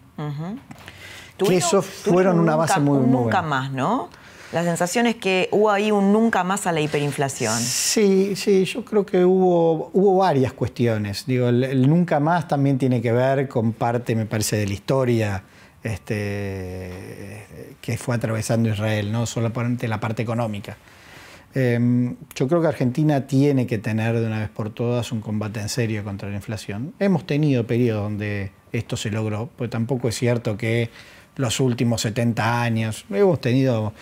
Que 1.38 1.56
eso 1.56 1.82
fueron 1.82 2.40
una 2.40 2.56
base 2.56 2.80
muy, 2.80 2.98
muy 2.98 3.24
Nunca 3.24 3.42
más, 3.42 3.70
¿no? 3.70 4.08
La 4.52 4.64
sensación 4.64 5.06
es 5.06 5.16
que 5.16 5.48
hubo 5.52 5.70
ahí 5.70 5.90
un 5.90 6.12
nunca 6.12 6.42
más 6.42 6.66
a 6.66 6.72
la 6.72 6.80
hiperinflación. 6.80 7.58
Sí, 7.60 8.34
sí, 8.34 8.64
yo 8.64 8.82
creo 8.82 9.04
que 9.04 9.22
hubo, 9.24 9.90
hubo 9.92 10.16
varias 10.16 10.54
cuestiones. 10.54 11.26
Digo, 11.26 11.48
el, 11.50 11.88
nunca 11.88 12.18
más 12.18 12.48
también 12.48 12.78
tiene 12.78 13.02
que 13.02 13.12
ver 13.12 13.46
con 13.46 13.74
parte, 13.74 14.14
me 14.14 14.24
parece, 14.24 14.56
de 14.56 14.66
la 14.66 14.72
historia 14.72 15.42
este, 15.82 17.46
que 17.80 17.98
fue 17.98 18.16
atravesando 18.16 18.70
Israel, 18.70 19.12
no 19.12 19.26
solamente 19.26 19.86
la 19.86 20.00
parte 20.00 20.22
económica. 20.22 20.78
Em, 21.54 22.16
yo 22.34 22.48
creo 22.48 22.60
que 22.60 22.68
Argentina 22.68 23.26
tiene 23.26 23.66
que 23.66 23.78
tener 23.78 24.18
de 24.18 24.26
una 24.26 24.40
vez 24.40 24.50
por 24.50 24.70
todas 24.70 25.12
un 25.12 25.20
combate 25.20 25.60
en 25.60 25.68
serio 25.68 26.04
contra 26.04 26.28
la 26.28 26.36
inflación. 26.36 26.94
Hemos 26.98 27.26
tenido 27.26 27.66
periodos 27.66 28.04
donde 28.04 28.52
esto 28.72 28.96
se 28.96 29.10
logró, 29.10 29.50
pues 29.56 29.70
tampoco 29.70 30.08
es 30.08 30.14
cierto 30.14 30.56
que 30.56 30.90
los 31.36 31.60
últimos 31.60 32.02
70 32.02 32.62
años 32.62 33.06
hemos 33.10 33.40
tenido 33.40 33.92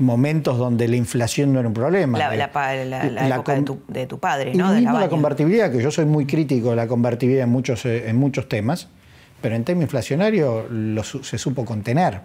momentos 0.00 0.58
donde 0.58 0.88
la 0.88 0.96
inflación 0.96 1.52
no 1.52 1.60
era 1.60 1.68
un 1.68 1.74
problema. 1.74 2.18
La, 2.18 2.34
época 2.44 3.54
de, 3.88 4.06
tu, 4.06 4.18
padre, 4.18 4.54
¿no? 4.54 4.76
Y 4.76 4.82
la 4.82 5.08
convertibilidad, 5.08 5.70
que 5.70 5.82
yo 5.82 5.90
soy 5.90 6.04
muy 6.04 6.26
crítico 6.26 6.70
de 6.70 6.76
la 6.76 6.86
convertibilidad 6.86 7.44
en 7.44 7.50
muchos, 7.50 7.84
eh, 7.84 8.08
en 8.08 8.16
muchos 8.16 8.48
temas, 8.48 8.88
pero 9.40 9.54
en 9.54 9.64
tema 9.64 9.82
inflacionario 9.82 10.66
se 11.22 11.38
supo 11.38 11.64
contener. 11.64 12.20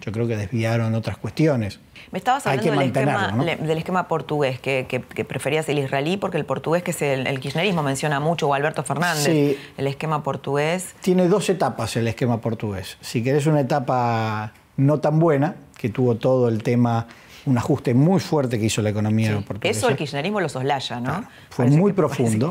Yo 0.00 0.12
creo 0.12 0.26
que 0.26 0.36
desviaron 0.36 0.94
otras 0.94 1.16
cuestiones. 1.16 1.78
Me 2.10 2.18
estabas 2.18 2.46
hablando 2.46 2.72
del, 2.72 2.82
esquema, 2.88 3.44
del, 3.44 3.78
esquema, 3.78 4.08
portugués, 4.08 4.60
que, 4.60 4.84
preferías 5.28 5.68
el 5.68 5.78
israelí, 5.78 6.16
porque 6.16 6.36
el 6.36 6.44
portugués, 6.44 6.82
que 6.82 6.90
es 6.90 7.02
el, 7.02 7.38
kirchnerismo, 7.40 7.82
menciona 7.82 8.18
mucho, 8.18 8.48
o 8.48 8.54
Alberto 8.54 8.82
Fernández, 8.82 9.56
el 9.76 9.86
esquema 9.86 10.22
portugués. 10.22 10.94
Tiene 11.00 11.28
dos 11.28 11.48
etapas 11.48 11.96
el 11.96 12.08
esquema 12.08 12.40
portugués. 12.40 12.96
Si 13.00 13.22
querés 13.22 13.46
una 13.46 13.60
etapa 13.60 14.52
no 14.78 15.00
tan 15.00 15.18
buena, 15.18 15.56
que 15.76 15.90
tuvo 15.90 16.14
todo 16.14 16.48
el 16.48 16.62
tema, 16.62 17.06
un 17.44 17.58
ajuste 17.58 17.92
muy 17.92 18.20
fuerte 18.20 18.58
que 18.58 18.66
hizo 18.66 18.80
la 18.80 18.90
economía 18.90 19.40
portuguesa. 19.46 19.78
Eso 19.78 19.88
el 19.90 19.96
kirchnerismo 19.96 20.40
lo 20.40 20.48
soslaya, 20.48 21.00
¿no? 21.00 21.28
fue 21.50 21.66
muy 21.66 21.92
profundo. 21.92 22.48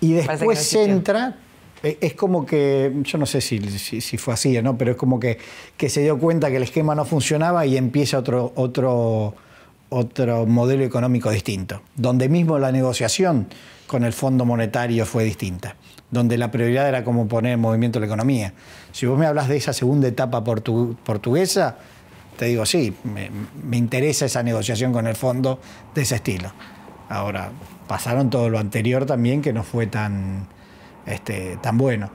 y 0.00 0.12
después 0.12 0.72
entra, 0.74 1.36
eh, 1.82 1.98
es 2.00 2.14
como 2.14 2.46
que, 2.46 2.92
yo 3.02 3.18
no 3.18 3.26
sé 3.26 3.40
si, 3.40 3.58
si, 3.78 4.16
fue 4.18 4.34
así, 4.34 4.60
¿no? 4.62 4.76
pero 4.76 4.92
es 4.92 4.96
como 4.96 5.18
que, 5.18 5.38
que, 5.76 5.88
se 5.88 6.02
dio 6.02 6.18
cuenta 6.18 6.50
que 6.50 6.56
el 6.56 6.62
esquema 6.62 6.94
no 6.94 7.04
funcionaba 7.04 7.64
y 7.64 7.76
empieza 7.76 8.18
otro, 8.18 8.52
otro, 8.56 9.34
otro 9.88 10.46
modelo 10.46 10.84
económico 10.84 11.30
distinto, 11.30 11.80
donde 11.96 12.28
mismo 12.28 12.58
la 12.58 12.72
negociación 12.72 13.46
con 13.86 14.04
el 14.04 14.12
Fondo 14.12 14.44
Monetario 14.44 15.06
fue 15.06 15.24
distinta, 15.24 15.76
donde 16.10 16.36
la 16.36 16.50
prioridad 16.50 16.88
era 16.88 17.04
cómo 17.04 17.26
poner 17.26 17.54
en 17.54 17.60
movimiento 17.60 17.98
la 18.00 18.06
economía. 18.06 18.52
Si 18.92 19.06
vos 19.06 19.18
me 19.18 19.26
hablas 19.26 19.48
de 19.48 19.56
esa 19.56 19.72
segunda 19.72 20.08
etapa 20.08 20.42
portuguesa, 20.42 21.76
te 22.36 22.46
digo, 22.46 22.64
sí, 22.64 22.94
me, 23.04 23.76
interesa 23.76 24.24
esa 24.24 24.42
negociación 24.42 24.92
con 24.92 25.06
el 25.06 25.14
fondo 25.14 25.60
de 25.94 26.02
ese 26.02 26.16
estilo. 26.16 26.50
Ahora, 27.08 27.50
pasaron 27.86 28.30
todo 28.30 28.48
lo 28.48 28.58
anterior 28.58 29.04
también 29.04 29.42
que 29.42 29.52
no 29.52 29.62
fue 29.62 29.86
tan, 29.86 30.46
este, 31.06 31.58
tan 31.60 31.76
bueno. 31.76 32.10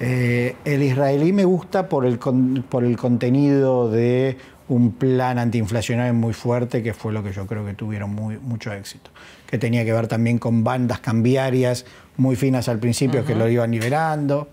Eh, 0.00 0.56
el 0.64 0.82
israelí 0.82 1.32
me 1.32 1.44
gusta 1.44 1.88
por 1.88 2.04
el, 2.04 2.18
por 2.18 2.84
el 2.84 2.96
contenido 2.96 3.90
de 3.90 4.36
un 4.68 4.92
plan 4.92 5.38
antiinflacionario 5.38 6.14
muy 6.14 6.32
fuerte, 6.32 6.82
que 6.82 6.94
fue 6.94 7.12
lo 7.12 7.22
que 7.22 7.32
yo 7.32 7.46
creo 7.46 7.66
que 7.66 7.74
tuvieron 7.74 8.14
muy, 8.14 8.38
mucho 8.38 8.72
éxito. 8.72 9.10
Que 9.46 9.58
tenía 9.58 9.84
que 9.84 9.92
ver 9.92 10.08
también 10.08 10.38
con 10.38 10.64
bandas 10.64 11.00
cambiarias 11.00 11.84
muy 12.16 12.36
finas 12.36 12.68
al 12.68 12.78
principio 12.78 13.24
que 13.24 13.34
lo 13.34 13.48
iban 13.48 13.70
liberando. 13.72 14.48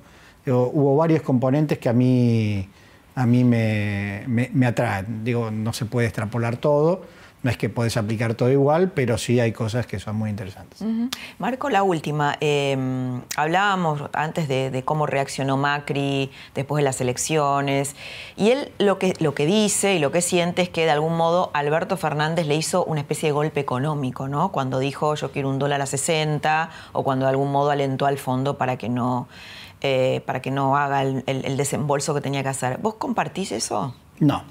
Hubo 0.45 0.95
varios 0.95 1.21
componentes 1.21 1.77
que 1.77 1.89
a 1.89 1.93
mí 1.93 2.67
a 3.15 3.25
mí 3.25 3.43
me, 3.43 4.65
atraen. 4.65 5.23
Digo, 5.23 5.51
no 5.51 5.73
se 5.73 5.85
puede 5.85 6.07
extrapolar 6.07 6.57
todo, 6.57 7.01
no 7.43 7.49
es 7.49 7.57
que 7.57 7.69
puedes 7.69 7.97
aplicar 7.97 8.35
todo 8.35 8.51
igual, 8.51 8.91
pero 8.91 9.17
sí 9.17 9.39
hay 9.39 9.51
cosas 9.51 9.87
que 9.87 9.99
son 9.99 10.15
muy 10.15 10.29
interesantes. 10.29 10.83
Marco, 11.39 11.69
la 11.69 11.81
última. 11.81 12.37
Em, 12.39 13.21
hablábamos 13.35 14.03
antes 14.13 14.47
de, 14.47 14.83
cómo 14.85 15.07
reaccionó 15.07 15.57
Macri 15.57 16.31
después 16.53 16.81
de 16.81 16.83
las 16.83 17.01
elecciones, 17.01 17.95
y 18.37 18.51
él 18.51 18.71
lo 18.77 18.99
que, 18.99 19.13
lo 19.19 19.33
que 19.33 19.45
dice 19.45 19.95
y 19.95 19.99
lo 19.99 20.11
que 20.11 20.21
siente 20.21 20.61
es 20.61 20.69
que 20.69 20.85
de 20.85 20.91
algún 20.91 21.17
modo 21.17 21.49
Alberto 21.53 21.97
Fernández 21.97 22.45
le 22.45 22.55
hizo 22.55 22.85
una 22.85 23.01
especie 23.01 23.29
de 23.29 23.33
golpe 23.33 23.59
económico, 23.59 24.27
¿no? 24.27 24.51
Cuando 24.51 24.79
dijo 24.79 25.15
yo 25.15 25.31
quiero 25.31 25.49
un 25.49 25.59
dólar 25.59 25.81
a 25.81 25.85
60, 25.85 26.69
o 26.93 27.03
cuando 27.03 27.25
de 27.25 27.31
algún 27.31 27.51
modo 27.51 27.71
alentó 27.71 28.05
al 28.05 28.17
fondo 28.17 28.57
para 28.57 28.77
que 28.77 28.87
no 28.87 29.27
eh, 29.82 30.21
para 30.25 30.41
que 30.41 30.51
no 30.51 30.77
haga 30.77 31.01
el, 31.01 31.57
desembolso 31.57 32.13
que 32.13 32.21
tenía 32.21 32.43
que 32.43 32.49
hacer. 32.49 32.77
¿Vos 32.77 32.95
compartís 32.95 33.51
eso? 33.51 33.95
No. 34.19 34.43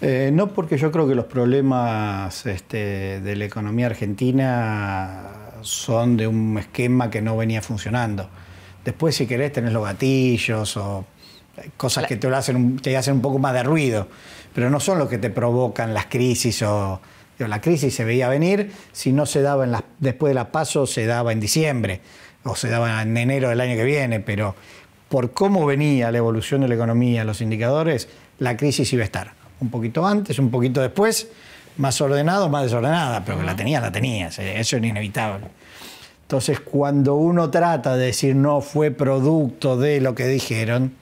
Eh, 0.00 0.30
no 0.32 0.48
porque 0.48 0.78
yo 0.78 0.90
creo 0.90 1.06
que 1.06 1.14
los 1.14 1.26
problemas 1.26 2.46
este, 2.46 3.20
de 3.20 3.36
la 3.36 3.44
economía 3.44 3.86
argentina 3.86 5.28
son 5.60 6.16
de 6.16 6.26
un 6.26 6.56
esquema 6.56 7.10
que 7.10 7.20
no 7.20 7.36
venía 7.36 7.60
funcionando. 7.60 8.30
Después, 8.82 9.14
si 9.14 9.26
querés, 9.26 9.52
tenés 9.52 9.74
los 9.74 9.84
gatillos 9.84 10.76
o 10.78 11.04
cosas 11.76 12.06
que 12.06 12.16
te 12.16 12.26
hacen, 12.28 12.56
un, 12.56 12.78
te 12.78 12.96
hacen 12.96 13.16
un 13.16 13.20
poco 13.20 13.38
más 13.38 13.52
de 13.52 13.62
ruido, 13.62 14.08
pero 14.54 14.70
no 14.70 14.80
son 14.80 14.98
los 14.98 15.10
que 15.10 15.18
te 15.18 15.28
provocan 15.28 15.92
las 15.92 16.06
crisis 16.06 16.62
o 16.62 17.00
la 17.38 17.60
crisis 17.60 17.94
se 17.94 18.04
veía 18.04 18.28
venir, 18.28 18.72
si 18.92 19.12
no 19.12 19.26
se 19.26 19.42
daba 19.42 19.64
en 19.64 19.74
después 19.98 20.30
de 20.30 20.34
la 20.34 20.52
paso, 20.52 20.86
se 20.86 21.06
daba 21.06 21.32
en 21.32 21.40
diciembre 21.40 22.00
o 22.44 22.56
se 22.56 22.68
daba 22.68 23.02
en 23.02 23.16
enero 23.16 23.48
del 23.48 23.60
año 23.60 23.76
que 23.76 23.84
viene, 23.84 24.20
pero 24.20 24.54
por 25.08 25.32
cómo 25.32 25.66
venía 25.66 26.10
la 26.10 26.18
evolución 26.18 26.60
de 26.62 26.68
la 26.68 26.74
economía, 26.74 27.24
los 27.24 27.40
indicadores, 27.40 28.08
la 28.38 28.56
crisis 28.56 28.92
iba 28.92 29.02
a 29.02 29.04
estar. 29.04 29.32
Un 29.60 29.70
poquito 29.70 30.06
antes, 30.06 30.38
un 30.38 30.50
poquito 30.50 30.80
después, 30.80 31.28
más 31.76 32.00
ordenado, 32.00 32.48
más 32.48 32.64
desordenada, 32.64 33.24
pero 33.24 33.38
que 33.38 33.44
la 33.44 33.56
tenía, 33.56 33.80
la 33.80 33.92
tenía, 33.92 34.28
eso 34.28 34.42
es 34.42 34.72
inevitable. 34.72 35.48
Entonces, 36.22 36.60
cuando 36.60 37.16
uno 37.16 37.50
trata 37.50 37.96
de 37.96 38.06
decir 38.06 38.36
no 38.36 38.60
fue 38.60 38.92
producto 38.92 39.76
de 39.76 40.00
lo 40.00 40.14
que 40.14 40.26
dijeron, 40.26 40.94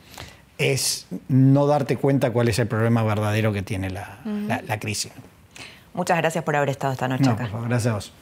es 0.57 1.07
no 1.29 1.67
darte 1.67 1.97
cuenta 1.97 2.33
cuál 2.33 2.49
es 2.49 2.59
el 2.59 2.67
problema 2.67 3.03
verdadero 3.03 3.53
que 3.53 3.63
tiene 3.63 3.91
la, 3.91 4.19
crisis. 4.81 5.13
Muchas 5.93 6.17
gracias 6.17 6.43
por 6.45 6.57
haber 6.57 6.71
estado 6.71 6.95
esta 6.95 7.09
noche 7.09 7.29
acá. 7.29 7.51
gracias 7.69 7.87
a 7.87 7.95
vos. 7.95 8.13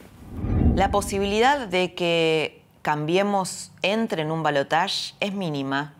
La 0.75 0.91
posibilidad 0.91 1.69
de 1.69 1.95
que 1.95 2.66
cambiemos 2.87 3.73
entre 3.83 4.23
en 4.23 4.31
un 4.31 4.45
balotaje 4.45 5.13
es 5.19 5.33
mínima, 5.33 5.93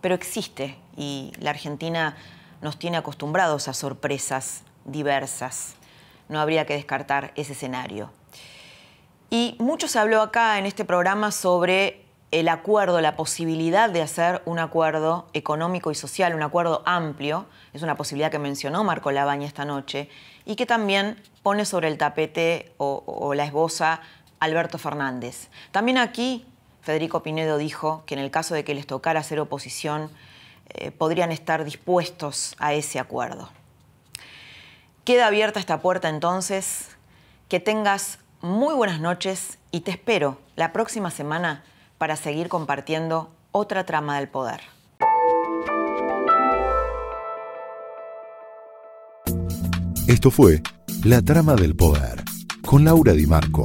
pero 0.00 0.16
existe 0.16 0.76
y 0.96 1.32
la 1.38 1.50
Argentina 1.50 2.16
nos 2.62 2.80
tiene 2.80 2.96
acostumbrados 2.96 3.68
a 3.68 3.74
sorpresas 3.74 4.64
diversas. 4.84 5.76
No 6.28 6.40
habría 6.40 6.66
que 6.66 6.74
descartar 6.74 7.30
ese 7.36 7.52
escenario. 7.52 8.10
Y 9.30 9.54
mucho 9.60 9.86
se 9.86 10.00
habló 10.00 10.20
acá 10.20 10.58
en 10.58 10.66
este 10.66 10.84
programa 10.84 11.30
sobre 11.30 12.04
el 12.32 12.48
acuerdo, 12.48 13.00
la 13.00 13.14
posibilidad 13.14 13.88
de 13.90 14.02
hacer 14.02 14.42
un 14.44 14.58
acuerdo 14.58 15.28
económico 15.34 15.92
y 15.92 15.94
social, 15.94 16.34
un 16.34 16.42
acuerdo 16.42 16.82
amplio, 16.86 17.46
es 17.72 17.82
una 17.82 17.94
posibilidad 17.94 18.32
que 18.32 18.40
mencionó 18.40 18.82
Marco 18.82 19.12
Labaña 19.12 19.46
esta 19.46 19.64
noche, 19.64 20.08
y 20.44 20.56
que 20.56 20.66
también 20.66 21.22
pone 21.42 21.66
sobre 21.66 21.88
el 21.88 21.98
tapete 21.98 22.72
o, 22.78 23.32
la 23.34 23.44
esboza 23.44 24.00
Alberto 24.42 24.76
Fernández. 24.76 25.48
También 25.70 25.98
aquí 25.98 26.44
Federico 26.80 27.22
Pinedo 27.22 27.58
dijo 27.58 28.02
que 28.06 28.14
en 28.14 28.20
el 28.20 28.32
caso 28.32 28.54
de 28.54 28.64
que 28.64 28.74
les 28.74 28.88
tocara 28.88 29.20
hacer 29.20 29.38
oposición, 29.38 30.10
eh, 30.68 30.90
podrían 30.90 31.30
estar 31.30 31.64
dispuestos 31.64 32.56
a 32.58 32.74
ese 32.74 32.98
acuerdo. 32.98 33.50
Queda 35.04 35.28
abierta 35.28 35.60
esta 35.60 35.80
puerta 35.80 36.08
entonces. 36.08 36.88
Que 37.48 37.60
tengas 37.60 38.18
muy 38.40 38.74
buenas 38.74 38.98
noches 38.98 39.58
y 39.70 39.82
te 39.82 39.92
espero 39.92 40.38
la 40.56 40.72
próxima 40.72 41.10
semana 41.10 41.62
para 41.98 42.16
seguir 42.16 42.48
compartiendo 42.48 43.30
otra 43.52 43.86
trama 43.86 44.18
del 44.18 44.28
poder. 44.28 44.62
Esto 50.08 50.32
fue 50.32 50.62
La 51.04 51.22
Trama 51.22 51.54
del 51.54 51.76
Poder 51.76 52.24
con 52.66 52.84
Laura 52.84 53.12
Di 53.12 53.26
Marco, 53.26 53.64